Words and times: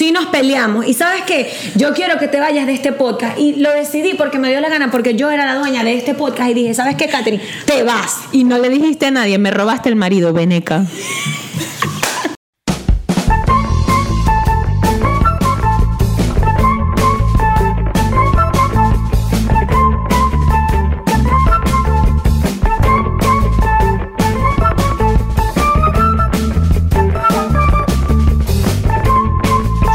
sí 0.00 0.12
nos 0.12 0.28
peleamos. 0.28 0.86
Y 0.86 0.94
sabes 0.94 1.24
qué, 1.26 1.52
yo 1.76 1.92
quiero 1.92 2.18
que 2.18 2.26
te 2.26 2.40
vayas 2.40 2.66
de 2.66 2.72
este 2.72 2.90
podcast. 2.90 3.38
Y 3.38 3.56
lo 3.56 3.70
decidí 3.70 4.14
porque 4.14 4.38
me 4.38 4.48
dio 4.48 4.58
la 4.62 4.70
gana, 4.70 4.90
porque 4.90 5.14
yo 5.14 5.30
era 5.30 5.44
la 5.44 5.56
dueña 5.56 5.84
de 5.84 5.92
este 5.92 6.14
podcast. 6.14 6.52
Y 6.52 6.54
dije, 6.54 6.72
¿sabes 6.72 6.96
qué, 6.96 7.06
Catherine? 7.06 7.42
Te 7.66 7.82
vas. 7.82 8.16
Y 8.32 8.44
no 8.44 8.56
le 8.56 8.70
dijiste 8.70 9.04
a 9.04 9.10
nadie, 9.10 9.36
me 9.36 9.50
robaste 9.50 9.90
el 9.90 9.96
marido, 9.96 10.32
Veneca. 10.32 10.86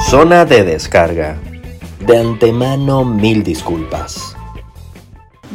Zona 0.10 0.46
de 0.46 0.64
descarga. 0.64 1.36
De 2.06 2.16
antemano 2.16 3.04
mil 3.04 3.44
disculpas. 3.44 4.35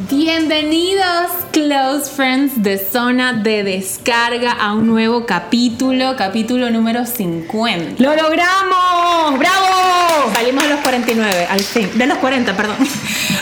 Bienvenidos, 0.09 1.31
close 1.53 2.11
friends 2.11 2.63
de 2.63 2.79
Zona 2.79 3.35
de 3.35 3.63
Descarga, 3.63 4.53
a 4.53 4.73
un 4.73 4.87
nuevo 4.87 5.27
capítulo, 5.27 6.17
capítulo 6.17 6.71
número 6.71 7.05
50. 7.05 8.03
¡Lo 8.03 8.17
logramos! 8.17 9.39
¡Bravo! 9.39 10.33
Salimos 10.33 10.65
de 10.65 10.71
los 10.71 10.81
49, 10.81 11.47
al 11.51 11.61
fin. 11.61 11.91
De 11.99 12.07
los 12.07 12.17
40, 12.17 12.57
perdón. 12.57 12.77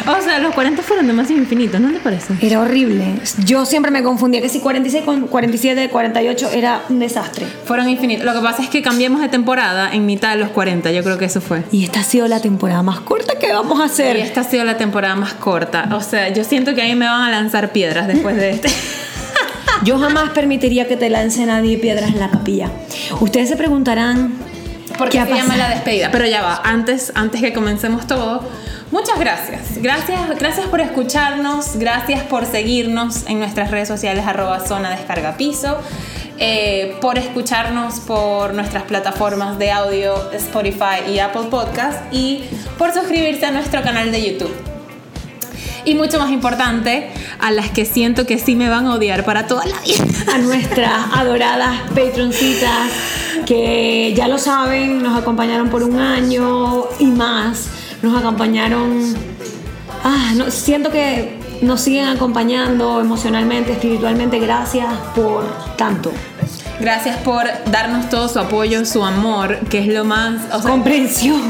O 0.06 0.22
sea, 0.22 0.38
los 0.38 0.54
40 0.54 0.82
fueron 0.82 1.06
demasiado 1.06 1.42
infinitos, 1.42 1.78
¿no 1.80 1.92
te 1.92 1.98
parece? 1.98 2.32
Era 2.40 2.60
horrible. 2.60 3.04
Yo 3.44 3.66
siempre 3.66 3.90
me 3.90 4.02
confundía 4.02 4.40
que 4.40 4.48
si 4.48 4.60
46 4.60 5.04
con 5.04 5.26
47, 5.26 5.90
48 5.90 6.50
era 6.52 6.82
un 6.88 6.98
desastre. 6.98 7.44
Fueron 7.66 7.90
infinitos. 7.90 8.24
Lo 8.24 8.32
que 8.32 8.40
pasa 8.40 8.62
es 8.62 8.70
que 8.70 8.80
cambiamos 8.80 9.20
de 9.20 9.28
temporada 9.28 9.92
en 9.92 10.06
mitad 10.06 10.30
de 10.30 10.36
los 10.36 10.48
40, 10.50 10.92
yo 10.92 11.02
creo 11.04 11.18
que 11.18 11.26
eso 11.26 11.42
fue. 11.42 11.62
Y 11.72 11.84
esta 11.84 12.00
ha 12.00 12.04
sido 12.04 12.26
la 12.26 12.40
temporada 12.40 12.82
más 12.82 13.00
corta 13.00 13.38
que 13.38 13.52
vamos 13.52 13.80
a 13.80 13.84
hacer. 13.84 14.16
Y 14.16 14.20
esta 14.20 14.40
ha 14.40 14.44
sido 14.44 14.64
la 14.64 14.78
temporada 14.78 15.14
más 15.14 15.34
corta. 15.34 15.90
O 15.92 16.00
sea, 16.00 16.28
yo 16.30 16.42
siento 16.48 16.74
que 16.74 16.82
ahí 16.82 16.94
me 16.94 17.06
van 17.06 17.22
a 17.22 17.30
lanzar 17.30 17.70
piedras 17.72 18.06
después 18.06 18.36
de 18.36 18.50
este. 18.50 18.68
Yo 19.84 19.98
jamás 19.98 20.30
permitiría 20.30 20.88
que 20.88 20.96
te 20.96 21.08
lance 21.08 21.44
nadie 21.46 21.78
piedras 21.78 22.10
en 22.10 22.18
la 22.18 22.30
capilla. 22.30 22.70
Ustedes 23.20 23.48
se 23.48 23.56
preguntarán 23.56 24.32
Porque 24.98 25.12
qué 25.12 25.20
ha 25.20 25.26
se 25.26 25.34
llama 25.34 25.56
la 25.56 25.68
despedida. 25.68 26.10
Pero 26.10 26.26
ya 26.26 26.42
va, 26.42 26.60
antes, 26.64 27.12
antes 27.14 27.40
que 27.40 27.52
comencemos 27.52 28.06
todo, 28.06 28.42
muchas 28.90 29.18
gracias. 29.18 29.80
Gracias, 29.80 30.20
gracias 30.38 30.66
por 30.66 30.80
escucharnos, 30.80 31.76
gracias 31.76 32.22
por 32.22 32.44
seguirnos 32.44 33.26
en 33.28 33.38
nuestras 33.38 33.70
redes 33.70 33.86
sociales, 33.86 34.26
arroba 34.26 34.66
zona 34.66 34.90
descarga 34.90 35.36
piso. 35.36 35.78
eh, 36.40 36.96
por 37.00 37.18
escucharnos 37.18 38.00
por 38.00 38.54
nuestras 38.54 38.84
plataformas 38.84 39.58
de 39.58 39.72
audio 39.72 40.30
Spotify 40.32 41.10
y 41.12 41.18
Apple 41.18 41.48
Podcast 41.50 42.12
y 42.12 42.44
por 42.78 42.92
suscribirse 42.92 43.46
a 43.46 43.50
nuestro 43.50 43.82
canal 43.82 44.12
de 44.12 44.32
YouTube. 44.32 44.67
Y 45.84 45.94
mucho 45.94 46.18
más 46.18 46.30
importante, 46.30 47.10
a 47.38 47.50
las 47.50 47.70
que 47.70 47.84
siento 47.84 48.26
que 48.26 48.38
sí 48.38 48.56
me 48.56 48.68
van 48.68 48.86
a 48.86 48.94
odiar 48.94 49.24
para 49.24 49.46
toda 49.46 49.64
la 49.66 49.80
vida. 49.80 50.04
a 50.32 50.38
nuestras 50.38 51.06
adoradas 51.14 51.80
patroncitas 51.94 52.90
que 53.46 54.12
ya 54.14 54.28
lo 54.28 54.38
saben, 54.38 55.02
nos 55.02 55.18
acompañaron 55.18 55.70
por 55.70 55.82
un 55.82 55.98
año 55.98 56.84
y 56.98 57.06
más. 57.06 57.68
Nos 58.02 58.18
acompañaron. 58.18 59.14
Ah, 60.04 60.32
no, 60.36 60.50
siento 60.50 60.90
que 60.90 61.38
nos 61.62 61.80
siguen 61.80 62.06
acompañando 62.06 63.00
emocionalmente, 63.00 63.72
espiritualmente. 63.72 64.38
Gracias 64.38 64.92
por 65.14 65.44
tanto. 65.76 66.12
Gracias 66.80 67.16
por 67.18 67.46
darnos 67.70 68.08
todo 68.08 68.28
su 68.28 68.38
apoyo, 68.38 68.84
su 68.84 69.04
amor, 69.04 69.58
que 69.68 69.80
es 69.80 69.88
lo 69.88 70.04
más... 70.04 70.42
O 70.52 70.62
sea, 70.62 70.70
Comprensión. 70.70 71.42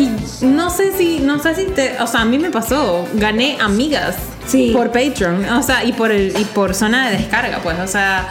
Y 0.00 0.46
no 0.46 0.70
sé 0.70 0.96
si, 0.96 1.18
no 1.20 1.38
sé 1.38 1.54
si 1.54 1.64
te, 1.66 2.00
o 2.00 2.06
sea, 2.06 2.22
a 2.22 2.24
mí 2.24 2.38
me 2.38 2.50
pasó, 2.50 3.06
gané 3.14 3.56
amigas 3.60 4.16
Sí. 4.46 4.70
por 4.74 4.90
Patreon, 4.90 5.44
o 5.50 5.62
sea, 5.62 5.84
y 5.84 5.92
por 5.92 6.10
el, 6.10 6.32
y 6.38 6.44
por 6.44 6.74
zona 6.74 7.08
de 7.10 7.18
descarga, 7.18 7.60
pues, 7.62 7.78
o 7.78 7.86
sea, 7.86 8.28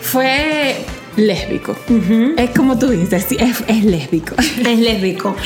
fue 0.00 0.76
lésbico. 1.16 1.76
Es 2.36 2.50
como 2.50 2.78
tú 2.78 2.88
dices, 2.88 3.26
sí, 3.28 3.36
es, 3.38 3.62
es 3.66 3.84
lésbico. 3.84 4.34
Es 4.38 4.78
lésbico. 4.78 5.34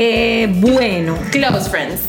Eh, 0.00 0.46
bueno. 0.60 1.18
Close 1.32 1.68
friends. 1.68 2.02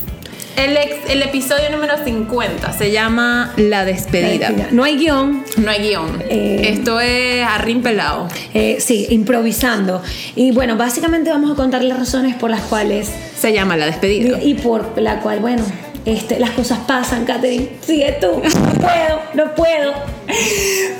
El, 0.56 0.76
ex- 0.76 1.08
el 1.08 1.22
episodio 1.22 1.70
número 1.70 1.94
50 2.04 2.72
se 2.72 2.90
llama 2.90 3.52
La 3.56 3.84
despedida. 3.84 4.50
No 4.72 4.84
hay 4.84 4.96
guion. 4.98 5.44
No 5.56 5.70
hay 5.70 5.80
guion. 5.88 6.22
Eh, 6.28 6.70
Esto 6.74 7.00
es 7.00 7.42
arrim 7.46 7.82
pelado. 7.82 8.28
Eh, 8.52 8.76
sí, 8.80 9.06
improvisando. 9.10 10.02
Y 10.36 10.50
bueno, 10.52 10.76
básicamente 10.76 11.30
vamos 11.30 11.50
a 11.50 11.54
contar 11.54 11.82
las 11.84 11.98
razones 11.98 12.34
por 12.36 12.50
las 12.50 12.60
cuales 12.62 13.10
Se 13.38 13.52
llama 13.52 13.76
La 13.76 13.86
despedida. 13.86 14.38
y 14.42 14.54
por 14.54 15.00
la 15.00 15.20
cual, 15.20 15.40
bueno, 15.40 15.62
este, 16.04 16.38
las 16.38 16.50
cosas 16.50 16.80
pasan, 16.86 17.24
Katherine. 17.24 17.68
Sigue 17.80 18.16
tú. 18.20 18.42
No 18.42 18.72
puedo, 18.74 19.20
no 19.34 19.54
puedo. 19.54 19.92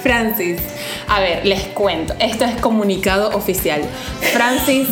Francis, 0.02 0.58
a 1.08 1.20
ver, 1.20 1.44
les 1.44 1.62
cuento. 1.68 2.14
Esto 2.18 2.44
es 2.44 2.54
comunicado 2.60 3.30
oficial. 3.36 3.82
Francis 4.32 4.86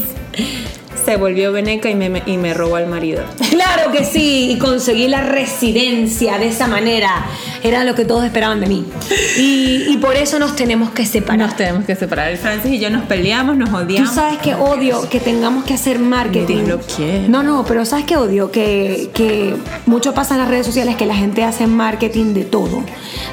se 1.05 1.17
volvió 1.17 1.53
veneca 1.53 1.89
y 1.91 1.95
me, 1.95 2.23
y 2.27 2.37
me 2.37 2.55
robó 2.55 2.77
al 2.77 2.87
marido. 2.87 3.23
Claro 3.51 3.91
que 3.93 4.05
sí, 4.05 4.51
y 4.53 4.59
conseguí 4.59 5.09
la 5.09 5.23
residencia 5.23 6.39
de 6.39 6.49
esa 6.49 6.67
manera. 6.67 7.27
Era 7.63 7.85
lo 7.85 7.95
que 7.95 8.05
todos 8.05 8.25
esperaban 8.25 8.61
de 8.61 8.67
mí. 8.67 8.85
Y, 9.37 9.85
y 9.89 9.97
por 9.99 10.15
eso 10.17 10.39
nos 10.39 10.55
tenemos 10.57 10.91
que 10.91 11.05
separar. 11.07 11.39
Nos 11.49 11.57
tenemos 11.57 11.85
que 11.85 11.97
separar. 11.97 12.37
Francis 12.37 12.73
y 12.73 12.79
yo 12.79 12.91
nos 12.91 13.05
peleamos, 13.05 13.57
nos 13.57 13.71
Tú 13.71 13.77
odiamos. 13.77 14.15
sabes 14.15 14.39
que 14.39 14.55
odio 14.55 15.09
que 15.09 15.21
tengamos 15.21 15.65
que 15.65 15.75
hacer 15.75 15.99
marketing. 15.99 16.65
No, 17.29 17.43
no, 17.43 17.65
pero 17.67 17.85
sabes 17.85 18.05
que 18.05 18.17
odio 18.17 18.51
que, 18.51 19.11
que 19.15 19.55
mucho 19.87 20.15
pasa 20.15 20.35
en 20.35 20.41
las 20.41 20.49
redes 20.49 20.67
sociales 20.67 20.97
que 20.97 21.07
la 21.07 21.15
gente 21.17 21.43
hace 21.45 21.67
marketing 21.67 22.35
de 22.35 22.45
todo, 22.45 22.83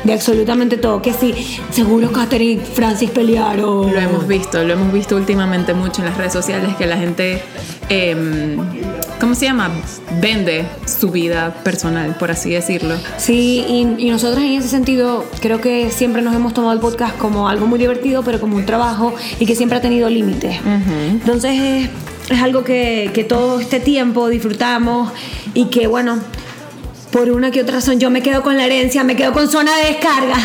de 0.03 0.13
absolutamente 0.13 0.77
todo. 0.77 1.01
Que 1.01 1.13
sí, 1.13 1.33
seguro 1.71 2.11
Katherine 2.11 2.61
y 2.63 2.65
Francis 2.65 3.09
pelearon. 3.11 3.93
Lo 3.93 3.99
hemos 3.99 4.27
visto, 4.27 4.63
lo 4.63 4.73
hemos 4.73 4.91
visto 4.91 5.15
últimamente 5.15 5.73
mucho 5.73 6.01
en 6.01 6.07
las 6.09 6.17
redes 6.17 6.33
sociales 6.33 6.75
que 6.77 6.85
la 6.87 6.97
gente, 6.97 7.41
em, 7.89 8.57
¿cómo 9.19 9.35
se 9.35 9.45
llama? 9.45 9.71
Vende 10.21 10.65
su 10.85 11.11
vida 11.11 11.53
personal, 11.63 12.15
por 12.17 12.31
así 12.31 12.51
decirlo. 12.51 12.95
Sí, 13.17 13.65
y, 13.67 14.05
y 14.05 14.09
nosotros 14.09 14.43
en 14.43 14.53
ese 14.53 14.69
sentido 14.69 15.25
creo 15.41 15.61
que 15.61 15.91
siempre 15.91 16.21
nos 16.21 16.35
hemos 16.35 16.53
tomado 16.53 16.73
el 16.73 16.79
podcast 16.79 17.17
como 17.17 17.47
algo 17.47 17.67
muy 17.67 17.79
divertido, 17.79 18.23
pero 18.23 18.39
como 18.39 18.55
un 18.55 18.65
trabajo 18.65 19.13
y 19.39 19.45
que 19.45 19.55
siempre 19.55 19.77
ha 19.77 19.81
tenido 19.81 20.09
límites. 20.09 20.59
Entonces 20.65 21.59
es, 21.59 21.89
es 22.29 22.41
algo 22.41 22.63
que, 22.63 23.11
que 23.13 23.23
todo 23.23 23.59
este 23.59 23.79
tiempo 23.79 24.29
disfrutamos 24.29 25.11
y 25.53 25.65
que 25.65 25.87
bueno, 25.87 26.19
por 27.11 27.29
una 27.29 27.51
que 27.51 27.61
otra 27.61 27.75
razón 27.75 27.99
yo 27.99 28.09
me 28.09 28.21
quedo 28.21 28.43
con 28.43 28.57
la 28.57 28.65
herencia, 28.65 29.03
me 29.03 29.15
quedo 29.15 29.31
con 29.31 29.47
zona 29.47 29.75
de 29.77 29.85
descarga. 29.93 30.35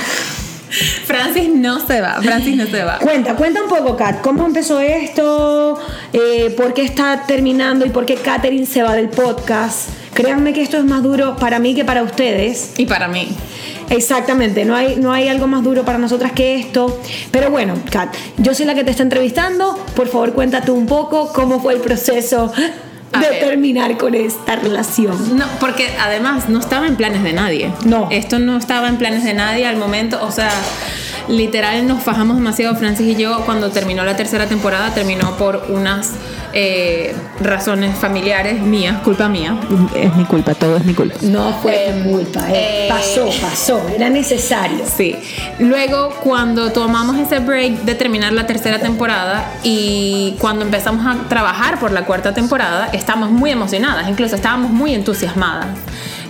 Francis 1.05 1.49
no 1.49 1.85
se 1.85 2.01
va, 2.01 2.21
Francis 2.23 2.57
no 2.57 2.67
se 2.67 2.85
va. 2.85 2.99
Cuenta, 2.99 3.35
cuenta 3.35 3.63
un 3.63 3.69
poco, 3.69 3.97
Kat, 3.97 4.21
¿cómo 4.21 4.47
empezó 4.47 4.81
esto? 4.81 5.79
Eh, 6.13 6.55
¿Por 6.57 6.75
qué 6.75 6.83
está 6.83 7.25
terminando 7.27 7.85
y 7.87 7.91
por 7.91 8.07
qué 8.07 8.15
Katherine 8.15 8.67
se 8.67 8.83
va 8.83 8.95
del 8.95 9.09
podcast? 9.09 9.89
Créanme 10.15 10.53
que 10.53 10.63
esto 10.63 10.77
es 10.77 10.85
más 10.85 11.03
duro 11.03 11.37
para 11.37 11.59
mí 11.59 11.75
que 11.75 11.85
para 11.85 12.03
ustedes. 12.03 12.75
Y 12.79 12.87
para 12.87 13.09
mí. 13.09 13.29
Exactamente, 13.89 14.65
no 14.65 14.77
hay, 14.77 14.97
no 14.97 15.13
hay 15.13 15.27
algo 15.27 15.49
más 15.49 15.65
duro 15.65 15.85
para 15.85 15.99
nosotras 15.99 16.33
que 16.33 16.57
esto. 16.57 17.01
Pero 17.33 17.51
bueno, 17.51 17.75
Kat, 17.91 18.15
yo 18.37 18.55
soy 18.55 18.67
la 18.67 18.75
que 18.75 18.85
te 18.85 18.93
está 18.93 19.03
entrevistando. 19.03 19.77
Por 19.97 20.09
favor, 20.09 20.33
cuéntate 20.33 20.71
un 20.71 20.87
poco 20.87 21.33
cómo 21.33 21.61
fue 21.61 21.75
el 21.75 21.81
proceso 21.81 22.53
A 23.13 23.21
de 23.21 23.31
ver. 23.31 23.41
terminar 23.41 23.97
con 23.97 24.15
esta 24.15 24.57
relación. 24.57 25.37
No, 25.37 25.45
porque 25.59 25.89
además 26.01 26.49
no 26.49 26.61
estaba 26.61 26.87
en 26.87 26.97
planes 26.97 27.23
de 27.23 27.33
nadie. 27.33 27.73
No. 27.85 28.09
Esto 28.11 28.39
no 28.39 28.57
estaba 28.57 28.89
en 28.89 28.99
planes 28.99 29.25
de 29.25 29.35
nadie 29.35 29.67
al 29.67 29.77
momento. 29.77 30.21
O 30.23 30.31
sea, 30.31 30.51
literal 31.29 31.87
nos 31.87 32.03
fajamos 32.03 32.37
demasiado, 32.37 32.77
Francis 32.77 33.07
y 33.07 33.21
yo, 33.21 33.43
cuando 33.45 33.71
terminó 33.71 34.05
la 34.05 34.17
tercera 34.17 34.47
temporada, 34.47 34.95
terminó 34.95 35.37
por 35.37 35.67
unas 35.69 36.13
eh, 36.53 37.15
razones 37.41 37.97
familiares 37.97 38.61
mías, 38.61 39.01
culpa 39.03 39.29
mía. 39.29 39.59
Es 39.95 40.15
mi 40.17 40.25
culpa, 40.25 40.55
todo 40.55 40.77
es 40.77 40.85
mi 40.85 40.95
culpa. 40.95 41.17
No 41.23 41.53
fue 41.63 41.93
tu 42.03 42.11
culpa, 42.11 42.41
eh. 42.51 42.87
eh, 42.87 42.89
pasó, 42.89 43.29
pasó, 43.41 43.81
era 43.95 44.11
necesario. 44.11 44.85
Sí. 44.85 45.17
Luego, 45.59 46.11
cuando 46.23 46.73
tomamos 46.73 47.17
ese 47.19 47.39
break 47.39 47.83
de 47.83 47.95
terminar 47.95 48.33
la 48.33 48.47
tercera 48.47 48.79
temporada 48.79 49.53
y 49.63 50.37
cuando 50.39 50.65
empezamos 50.65 51.07
a 51.07 51.29
trabajar 51.29 51.79
por 51.79 51.93
la 51.93 52.05
cuarta 52.05 52.35
temporada, 52.35 52.89
estábamos 52.93 53.31
muy 53.31 53.51
emocionadas, 53.51 54.09
incluso 54.09 54.37
estábamos 54.37 54.71
muy 54.71 54.95
entusiasmadas. 54.95 55.69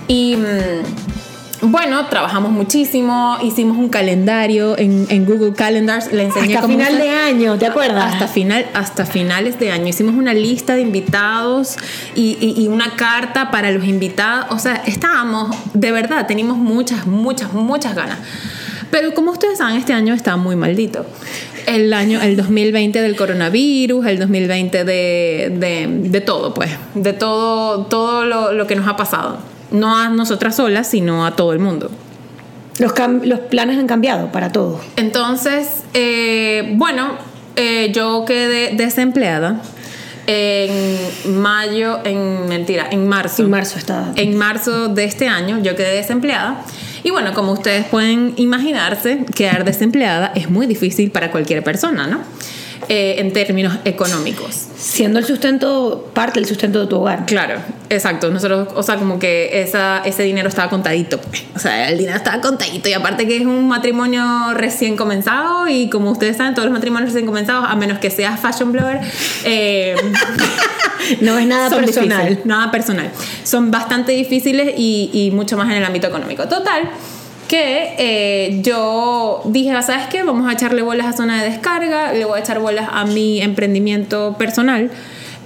Y 0.07 0.35
mm, 0.35 1.30
bueno, 1.61 2.05
trabajamos 2.07 2.51
muchísimo, 2.51 3.37
hicimos 3.43 3.77
un 3.77 3.89
calendario 3.89 4.77
en, 4.77 5.05
en 5.09 5.25
Google 5.25 5.53
Calendars, 5.53 6.11
le 6.11 6.23
enseñé 6.23 6.55
Hasta 6.55 6.61
cómo 6.61 6.73
final 6.73 6.93
usar- 6.93 7.01
de 7.03 7.09
año, 7.09 7.57
¿te 7.57 7.67
acuerdas? 7.67 8.13
hasta, 8.13 8.27
final, 8.27 8.65
hasta 8.73 9.05
finales 9.05 9.59
de 9.59 9.71
año. 9.71 9.87
Hicimos 9.87 10.15
una 10.15 10.33
lista 10.33 10.73
de 10.75 10.81
invitados 10.81 11.77
y, 12.15 12.37
y- 12.41 12.63
y 12.63 12.67
una 12.67 12.95
carta 12.95 13.51
para 13.51 13.71
los 13.71 13.85
invitados. 13.85 14.47
O 14.49 14.59
sea, 14.59 14.81
estábamos, 14.87 15.55
de 15.73 15.91
verdad, 15.91 16.25
teníamos 16.27 16.57
muchas, 16.57 17.05
muchas, 17.05 17.53
muchas 17.53 17.95
ganas. 17.95 18.17
Pero 18.89 19.13
como 19.13 19.31
ustedes 19.31 19.59
saben, 19.59 19.77
este 19.77 19.93
año 19.93 20.13
está 20.13 20.35
muy 20.37 20.55
maldito. 20.55 21.05
el 21.67 21.93
año, 21.93 22.19
el 22.21 22.35
2020 22.35 23.01
del 23.01 23.15
coronavirus, 23.15 24.05
el 24.07 24.17
2020 24.19 24.83
de, 24.83 25.53
de, 25.57 25.87
de 26.09 26.21
todo, 26.21 26.53
pues, 26.55 26.71
de 26.95 27.13
todo, 27.13 27.85
todo 27.85 28.25
lo, 28.25 28.51
lo, 28.51 28.65
que 28.67 28.75
nos 28.75 28.87
ha 28.87 28.97
pasado. 28.97 29.37
No 29.71 29.97
a 29.97 30.09
nosotras 30.09 30.55
solas, 30.57 30.87
sino 30.87 31.25
a 31.25 31.35
todo 31.35 31.53
el 31.53 31.59
mundo. 31.59 31.89
Los, 32.79 32.93
los 33.23 33.39
planes 33.39 33.77
han 33.77 33.87
cambiado 33.87 34.31
para 34.31 34.51
todos. 34.51 34.81
Entonces, 34.95 35.83
eh, 35.93 36.73
bueno, 36.75 37.11
eh, 37.55 37.91
yo 37.93 38.25
quedé 38.25 38.75
desempleada 38.75 39.61
en 40.27 40.97
mayo, 41.41 41.99
en 42.03 42.47
mentira, 42.47 42.87
en 42.89 43.07
marzo. 43.07 43.43
En 43.43 43.49
marzo 43.49 43.77
está. 43.77 44.11
En 44.15 44.37
marzo 44.37 44.87
de 44.87 45.03
este 45.03 45.27
año 45.27 45.59
yo 45.61 45.75
quedé 45.75 45.95
desempleada. 45.95 46.63
Y 47.03 47.09
bueno, 47.09 47.33
como 47.33 47.51
ustedes 47.51 47.85
pueden 47.85 48.33
imaginarse, 48.37 49.25
quedar 49.35 49.65
desempleada 49.65 50.31
es 50.35 50.49
muy 50.49 50.67
difícil 50.67 51.11
para 51.11 51.31
cualquier 51.31 51.63
persona, 51.63 52.07
¿no? 52.07 52.19
Eh, 52.93 53.21
en 53.21 53.31
términos 53.31 53.77
económicos. 53.85 54.67
Siendo 54.75 55.19
el 55.19 55.23
sustento 55.23 56.11
parte 56.13 56.41
del 56.41 56.45
sustento 56.45 56.81
de 56.81 56.87
tu 56.87 56.97
hogar. 56.97 57.25
Claro, 57.25 57.61
exacto. 57.89 58.29
Nosotros, 58.29 58.67
o 58.75 58.83
sea, 58.83 58.97
como 58.97 59.17
que 59.17 59.61
esa, 59.61 60.01
ese 60.03 60.23
dinero 60.23 60.49
estaba 60.49 60.69
contadito. 60.69 61.17
O 61.55 61.59
sea, 61.59 61.89
el 61.89 61.97
dinero 61.97 62.17
estaba 62.17 62.41
contadito. 62.41 62.89
Y 62.89 62.93
aparte 62.93 63.25
que 63.25 63.37
es 63.37 63.45
un 63.45 63.69
matrimonio 63.69 64.53
recién 64.55 64.97
comenzado 64.97 65.69
y 65.69 65.89
como 65.89 66.11
ustedes 66.11 66.35
saben, 66.35 66.53
todos 66.53 66.65
los 66.65 66.73
matrimonios 66.73 67.13
recién 67.13 67.25
comenzados, 67.25 67.65
a 67.65 67.77
menos 67.77 67.97
que 67.99 68.11
seas 68.11 68.37
fashion 68.41 68.73
blogger, 68.73 68.99
eh, 69.45 69.95
no 71.21 71.39
es 71.39 71.47
nada 71.47 71.69
personal. 71.69 72.41
Nada 72.43 72.71
personal. 72.71 73.09
Son 73.45 73.71
bastante 73.71 74.11
difíciles 74.11 74.73
y, 74.75 75.09
y 75.13 75.31
mucho 75.31 75.55
más 75.55 75.69
en 75.69 75.77
el 75.77 75.85
ámbito 75.85 76.07
económico. 76.07 76.45
Total 76.49 76.89
que 77.51 77.95
eh, 77.97 78.61
yo 78.61 79.41
dije, 79.43 79.71
¿sabes 79.83 80.07
qué? 80.09 80.23
Vamos 80.23 80.49
a 80.49 80.53
echarle 80.53 80.83
bolas 80.83 81.07
a 81.07 81.11
zona 81.11 81.43
de 81.43 81.49
descarga, 81.49 82.13
le 82.13 82.23
voy 82.23 82.37
a 82.37 82.39
echar 82.39 82.59
bolas 82.59 82.87
a 82.89 83.03
mi 83.03 83.41
emprendimiento 83.41 84.37
personal. 84.37 84.89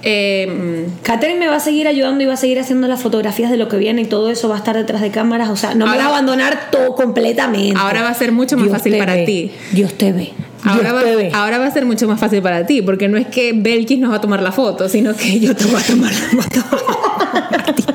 Eh, 0.04 0.86
Catherine 1.02 1.40
me 1.40 1.48
va 1.48 1.56
a 1.56 1.60
seguir 1.60 1.88
ayudando 1.88 2.22
y 2.22 2.26
va 2.28 2.34
a 2.34 2.36
seguir 2.36 2.60
haciendo 2.60 2.86
las 2.86 3.02
fotografías 3.02 3.50
de 3.50 3.56
lo 3.56 3.66
que 3.66 3.76
viene 3.76 4.02
y 4.02 4.04
todo 4.04 4.30
eso 4.30 4.48
va 4.48 4.54
a 4.54 4.58
estar 4.58 4.76
detrás 4.76 5.02
de 5.02 5.10
cámaras. 5.10 5.48
O 5.48 5.56
sea, 5.56 5.74
no 5.74 5.84
me 5.84 5.96
va 5.96 6.04
a 6.04 6.08
abandonar 6.10 6.70
todo 6.70 6.94
completamente. 6.94 7.76
Ahora 7.76 8.02
va 8.02 8.10
a 8.10 8.14
ser 8.14 8.30
mucho 8.30 8.56
más 8.56 8.68
fácil 8.68 8.98
para 8.98 9.24
ti. 9.24 9.50
Dios 9.72 9.94
te 9.94 10.12
ve. 10.12 10.32
Ahora 10.66 10.92
va, 10.92 11.02
ahora 11.32 11.64
a 11.64 11.70
ser 11.70 11.86
mucho 11.86 12.06
más 12.08 12.18
fácil 12.18 12.42
para 12.42 12.66
ti, 12.66 12.82
porque 12.82 13.08
no 13.08 13.16
es 13.16 13.26
que 13.26 13.52
Belkis 13.54 13.98
nos 13.98 14.10
va 14.10 14.16
a 14.16 14.20
tomar 14.20 14.42
la 14.42 14.52
foto, 14.52 14.88
sino 14.88 15.14
que 15.14 15.38
yo 15.38 15.54
te 15.54 15.64
voy 15.64 15.80
a 15.80 15.84
tomar 15.84 16.12
la 16.12 16.42
foto. 16.42 16.64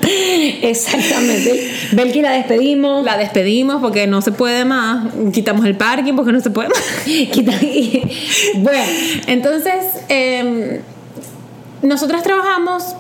Exactamente. 0.62 1.72
Belkis 1.94 2.22
la 2.22 2.32
despedimos. 2.32 3.04
La 3.04 3.18
despedimos 3.18 3.82
porque 3.82 4.08
no 4.08 4.22
se 4.22 4.32
puede 4.32 4.66
más. 4.66 5.08
Quitamos 5.34 5.66
el 5.66 5.76
parking 5.76 6.14
porque 6.16 6.32
no 6.32 6.40
se 6.40 6.50
puede 6.50 6.70
más. 6.70 6.82
bueno, 8.58 8.84
entonces, 9.28 9.74
eh, 10.10 10.82
nosotras 11.82 12.24
trabajamos 12.24 12.96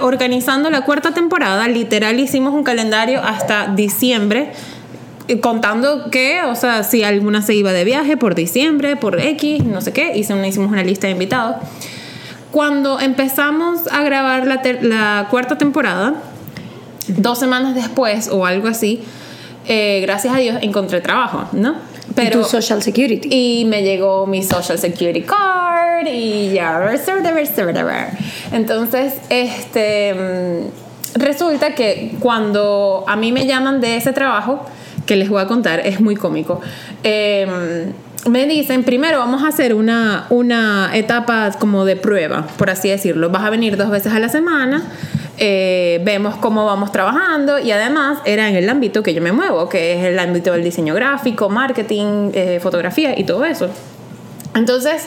organizando 0.00 0.70
la 0.70 0.82
cuarta 0.82 1.12
temporada. 1.12 1.68
Literal 1.68 2.18
hicimos 2.18 2.54
un 2.54 2.64
calendario 2.64 3.20
hasta 3.22 3.72
diciembre 3.74 4.52
contando 5.36 6.10
que, 6.10 6.42
o 6.42 6.54
sea, 6.54 6.82
si 6.82 7.04
alguna 7.04 7.42
se 7.42 7.54
iba 7.54 7.72
de 7.72 7.84
viaje 7.84 8.16
por 8.16 8.34
diciembre, 8.34 8.96
por 8.96 9.20
X, 9.20 9.64
no 9.64 9.80
sé 9.80 9.92
qué, 9.92 10.16
hicimos 10.16 10.56
una 10.56 10.82
lista 10.82 11.06
de 11.06 11.12
invitados. 11.12 11.56
Cuando 12.50 12.98
empezamos 12.98 13.86
a 13.90 14.02
grabar 14.02 14.46
la, 14.46 14.62
la 14.80 15.26
cuarta 15.30 15.58
temporada, 15.58 16.14
dos 17.08 17.38
semanas 17.38 17.74
después 17.74 18.28
o 18.28 18.46
algo 18.46 18.68
así, 18.68 19.02
eh, 19.66 20.00
gracias 20.00 20.34
a 20.34 20.38
Dios 20.38 20.56
encontré 20.62 21.00
trabajo, 21.00 21.46
¿no? 21.52 21.74
Pero, 22.14 22.40
¿Y 22.40 22.42
tu 22.42 22.48
social 22.48 22.82
security? 22.82 23.28
Y 23.30 23.64
me 23.66 23.82
llegó 23.82 24.26
mi 24.26 24.42
social 24.42 24.78
security 24.78 25.22
card 25.22 26.06
y 26.06 26.52
ya, 26.54 26.80
entonces, 28.52 29.14
este, 29.28 30.14
mm, 30.14 31.18
resulta 31.18 31.74
que 31.74 32.14
cuando 32.20 33.04
a 33.06 33.16
mí 33.16 33.32
me 33.32 33.46
llaman 33.46 33.80
de 33.80 33.96
ese 33.96 34.12
trabajo, 34.12 34.64
que 35.08 35.16
les 35.16 35.30
voy 35.30 35.40
a 35.40 35.46
contar, 35.46 35.80
es 35.80 36.00
muy 36.00 36.14
cómico. 36.14 36.60
Eh, 37.02 37.90
me 38.28 38.46
dicen, 38.46 38.84
primero 38.84 39.18
vamos 39.18 39.42
a 39.42 39.48
hacer 39.48 39.72
una, 39.72 40.26
una 40.28 40.90
etapa 40.92 41.50
como 41.58 41.86
de 41.86 41.96
prueba, 41.96 42.46
por 42.58 42.68
así 42.68 42.90
decirlo. 42.90 43.30
Vas 43.30 43.42
a 43.42 43.50
venir 43.50 43.78
dos 43.78 43.88
veces 43.88 44.12
a 44.12 44.18
la 44.18 44.28
semana, 44.28 44.82
eh, 45.38 46.02
vemos 46.04 46.36
cómo 46.36 46.66
vamos 46.66 46.92
trabajando 46.92 47.58
y 47.58 47.70
además 47.70 48.18
era 48.26 48.50
en 48.50 48.56
el 48.56 48.68
ámbito 48.68 49.02
que 49.02 49.14
yo 49.14 49.22
me 49.22 49.32
muevo, 49.32 49.68
que 49.70 49.94
es 49.94 50.04
el 50.04 50.18
ámbito 50.18 50.52
del 50.52 50.62
diseño 50.62 50.94
gráfico, 50.94 51.48
marketing, 51.48 52.32
eh, 52.34 52.60
fotografía 52.60 53.18
y 53.18 53.24
todo 53.24 53.46
eso. 53.46 53.70
Entonces 54.54 55.06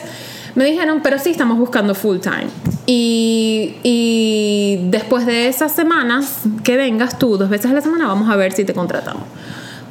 me 0.56 0.64
dijeron, 0.64 1.00
pero 1.00 1.20
sí 1.20 1.30
estamos 1.30 1.58
buscando 1.58 1.94
full 1.94 2.18
time. 2.18 2.48
Y, 2.86 3.76
y 3.84 4.80
después 4.90 5.26
de 5.26 5.46
esas 5.46 5.70
semanas 5.70 6.40
que 6.64 6.76
vengas 6.76 7.20
tú 7.20 7.38
dos 7.38 7.48
veces 7.48 7.70
a 7.70 7.74
la 7.74 7.80
semana, 7.80 8.08
vamos 8.08 8.28
a 8.28 8.34
ver 8.34 8.52
si 8.52 8.64
te 8.64 8.74
contratamos. 8.74 9.22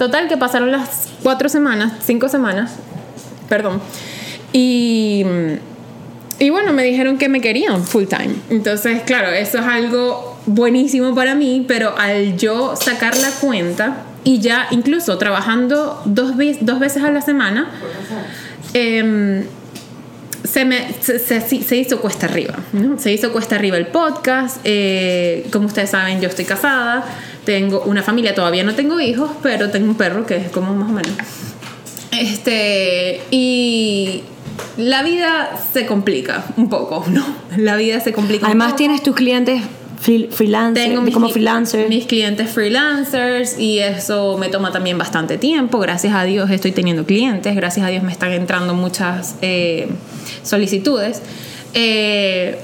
Total, 0.02 0.28
que 0.28 0.36
pasaron 0.36 0.72
las 0.72 1.10
cuatro 1.22 1.48
semanas, 1.48 1.94
cinco 2.04 2.28
semanas, 2.28 2.72
perdón. 3.48 3.80
Y, 4.52 5.24
y 6.40 6.50
bueno, 6.50 6.74
me 6.74 6.82
dijeron 6.82 7.20
que 7.20 7.30
me 7.30 7.40
querían 7.40 7.84
full 7.84 8.06
time. 8.06 8.34
Entonces, 8.50 9.04
claro, 9.04 9.28
eso 9.30 9.60
es 9.60 9.64
algo 9.64 10.40
buenísimo 10.48 11.14
para 11.14 11.36
mí, 11.36 11.66
pero 11.68 11.96
al 12.00 12.36
yo 12.36 12.76
sacar 12.76 13.16
la 13.16 13.30
cuenta 13.30 13.98
y 14.24 14.40
ya 14.40 14.66
incluso 14.72 15.20
trabajando 15.20 16.02
dos, 16.06 16.34
dos 16.62 16.80
veces 16.80 17.04
a 17.04 17.12
la 17.12 17.22
semana, 17.22 17.70
eh, 18.74 19.46
se, 20.44 20.66
me, 20.66 20.94
se, 21.00 21.76
hizo 21.78 22.02
cuesta 22.02 22.26
arriba. 22.26 22.56
¿no? 22.74 22.98
Se 22.98 23.12
hizo 23.12 23.32
cuesta 23.32 23.56
arriba 23.56 23.78
el 23.78 23.88
podcast. 23.88 24.58
Eh, 24.64 25.48
como 25.52 25.68
ustedes 25.68 25.92
saben, 25.92 26.20
yo 26.22 26.28
estoy 26.28 26.46
casada, 26.46 27.06
tengo 27.44 27.82
una 27.82 28.04
familia, 28.04 28.36
todavía 28.36 28.64
no 28.64 28.76
tengo 28.76 29.00
hijos, 29.00 29.32
pero 29.42 29.70
tengo 29.70 29.88
un 29.88 29.96
perro 29.96 30.26
que 30.26 30.38
es 30.38 30.50
como 30.50 30.74
más 30.74 30.90
o 30.90 30.94
menos. 30.94 31.12
Este, 32.12 33.22
y 33.32 34.24
la 34.78 35.04
vida 35.04 35.60
se 35.74 35.86
complica 35.86 36.46
un 36.58 36.70
poco, 36.70 37.06
¿no? 37.10 37.26
La 37.58 37.76
vida 37.76 38.00
se 38.00 38.14
complica. 38.14 38.46
Además, 38.46 38.76
tienes 38.76 39.02
tus 39.02 39.16
clientes 39.16 39.62
freelancer, 40.02 40.90
Tengo 40.90 41.02
mis, 41.02 41.14
como 41.14 41.30
freelancer. 41.30 41.88
Mis 41.88 42.06
clientes 42.06 42.50
freelancers 42.50 43.58
y 43.60 43.80
eso 43.80 44.38
me 44.38 44.50
toma 44.50 44.72
también 44.72 44.98
bastante 44.98 45.38
tiempo. 45.38 45.80
Gracias 45.80 46.14
a 46.14 46.24
Dios 46.24 46.50
estoy 46.50 46.72
teniendo 46.72 47.06
clientes, 47.06 47.56
gracias 47.56 47.86
a 47.86 47.90
Dios 47.90 48.04
me 48.04 48.12
están 48.12 48.32
entrando 48.32 48.74
muchas 48.74 49.36
eh, 49.42 49.90
solicitudes. 50.44 51.22
Eh, 51.74 52.60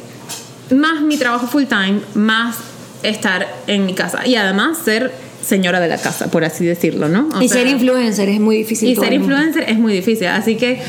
más 0.71 1.01
mi 1.01 1.17
trabajo 1.17 1.47
full 1.47 1.65
time, 1.65 1.99
más 2.15 2.57
estar 3.07 3.47
en 3.67 3.85
mi 3.85 3.93
casa 3.93 4.25
y 4.25 4.35
además 4.35 4.77
ser 4.83 5.11
señora 5.43 5.79
de 5.79 5.87
la 5.87 5.97
casa, 5.97 6.29
por 6.29 6.43
así 6.43 6.65
decirlo, 6.65 7.07
¿no? 7.07 7.29
y 7.41 7.47
ser 7.47 7.67
influencer 7.67 8.27
es 8.29 8.39
muy 8.39 8.57
difícil. 8.57 8.89
Y 8.89 8.95
ser 8.95 9.13
influencer 9.13 9.65
es 9.69 9.77
muy 9.77 9.93
difícil, 9.93 10.27
así 10.27 10.55
que 10.55 10.81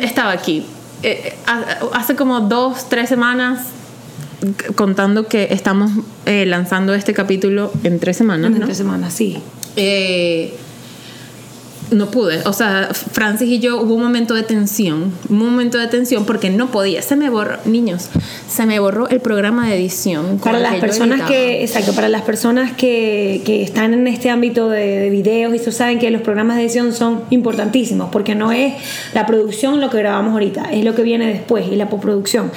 estaba 0.00 0.32
aquí. 0.32 0.64
Eh, 1.02 1.34
hace 1.92 2.14
como 2.14 2.40
dos, 2.40 2.88
tres 2.88 3.08
semanas 3.08 3.68
contando 4.74 5.26
que 5.26 5.48
estamos 5.50 5.90
eh, 6.26 6.46
lanzando 6.46 6.94
este 6.94 7.12
capítulo 7.12 7.72
en 7.84 7.98
tres 8.00 8.16
semanas. 8.16 8.52
En 8.52 8.60
tres 8.60 8.76
semanas, 8.76 9.12
sí. 9.12 9.38
Eh, 9.76 10.54
no 11.90 12.10
pude. 12.10 12.40
O 12.46 12.52
sea, 12.52 12.88
Francis 12.92 13.48
y 13.48 13.58
yo 13.58 13.80
hubo 13.80 13.94
un 13.94 14.02
momento 14.02 14.34
de 14.34 14.42
tensión. 14.42 15.12
Un 15.28 15.38
momento 15.38 15.78
de 15.78 15.86
tensión 15.88 16.24
porque 16.24 16.50
no 16.50 16.70
podía. 16.70 17.02
Se 17.02 17.16
me 17.16 17.30
borró, 17.30 17.58
niños, 17.64 18.08
se 18.48 18.66
me 18.66 18.78
borró 18.78 19.08
el 19.08 19.20
programa 19.20 19.68
de 19.68 19.76
edición. 19.76 20.38
Para 20.42 20.58
las 20.58 20.76
personas 20.76 21.28
que, 21.28 21.62
exacto, 21.62 21.92
para 21.92 22.08
las 22.08 22.22
personas 22.22 22.72
que, 22.72 23.42
que 23.44 23.62
están 23.62 23.94
en 23.94 24.06
este 24.06 24.30
ámbito 24.30 24.68
de, 24.68 24.98
de, 24.98 25.10
videos 25.10 25.52
y 25.52 25.56
eso 25.56 25.72
saben 25.72 25.98
que 25.98 26.10
los 26.10 26.22
programas 26.22 26.56
de 26.56 26.62
edición 26.62 26.92
son 26.92 27.22
importantísimos 27.30 28.10
porque 28.10 28.34
no 28.34 28.52
es 28.52 28.74
la 29.14 29.26
producción 29.26 29.80
lo 29.80 29.90
que 29.90 29.98
grabamos 29.98 30.32
ahorita, 30.32 30.70
es 30.72 30.84
lo 30.84 30.94
que 30.94 31.02
viene 31.02 31.26
después 31.26 31.66
y 31.70 31.76
la 31.76 31.88
postproducción. 31.88 32.50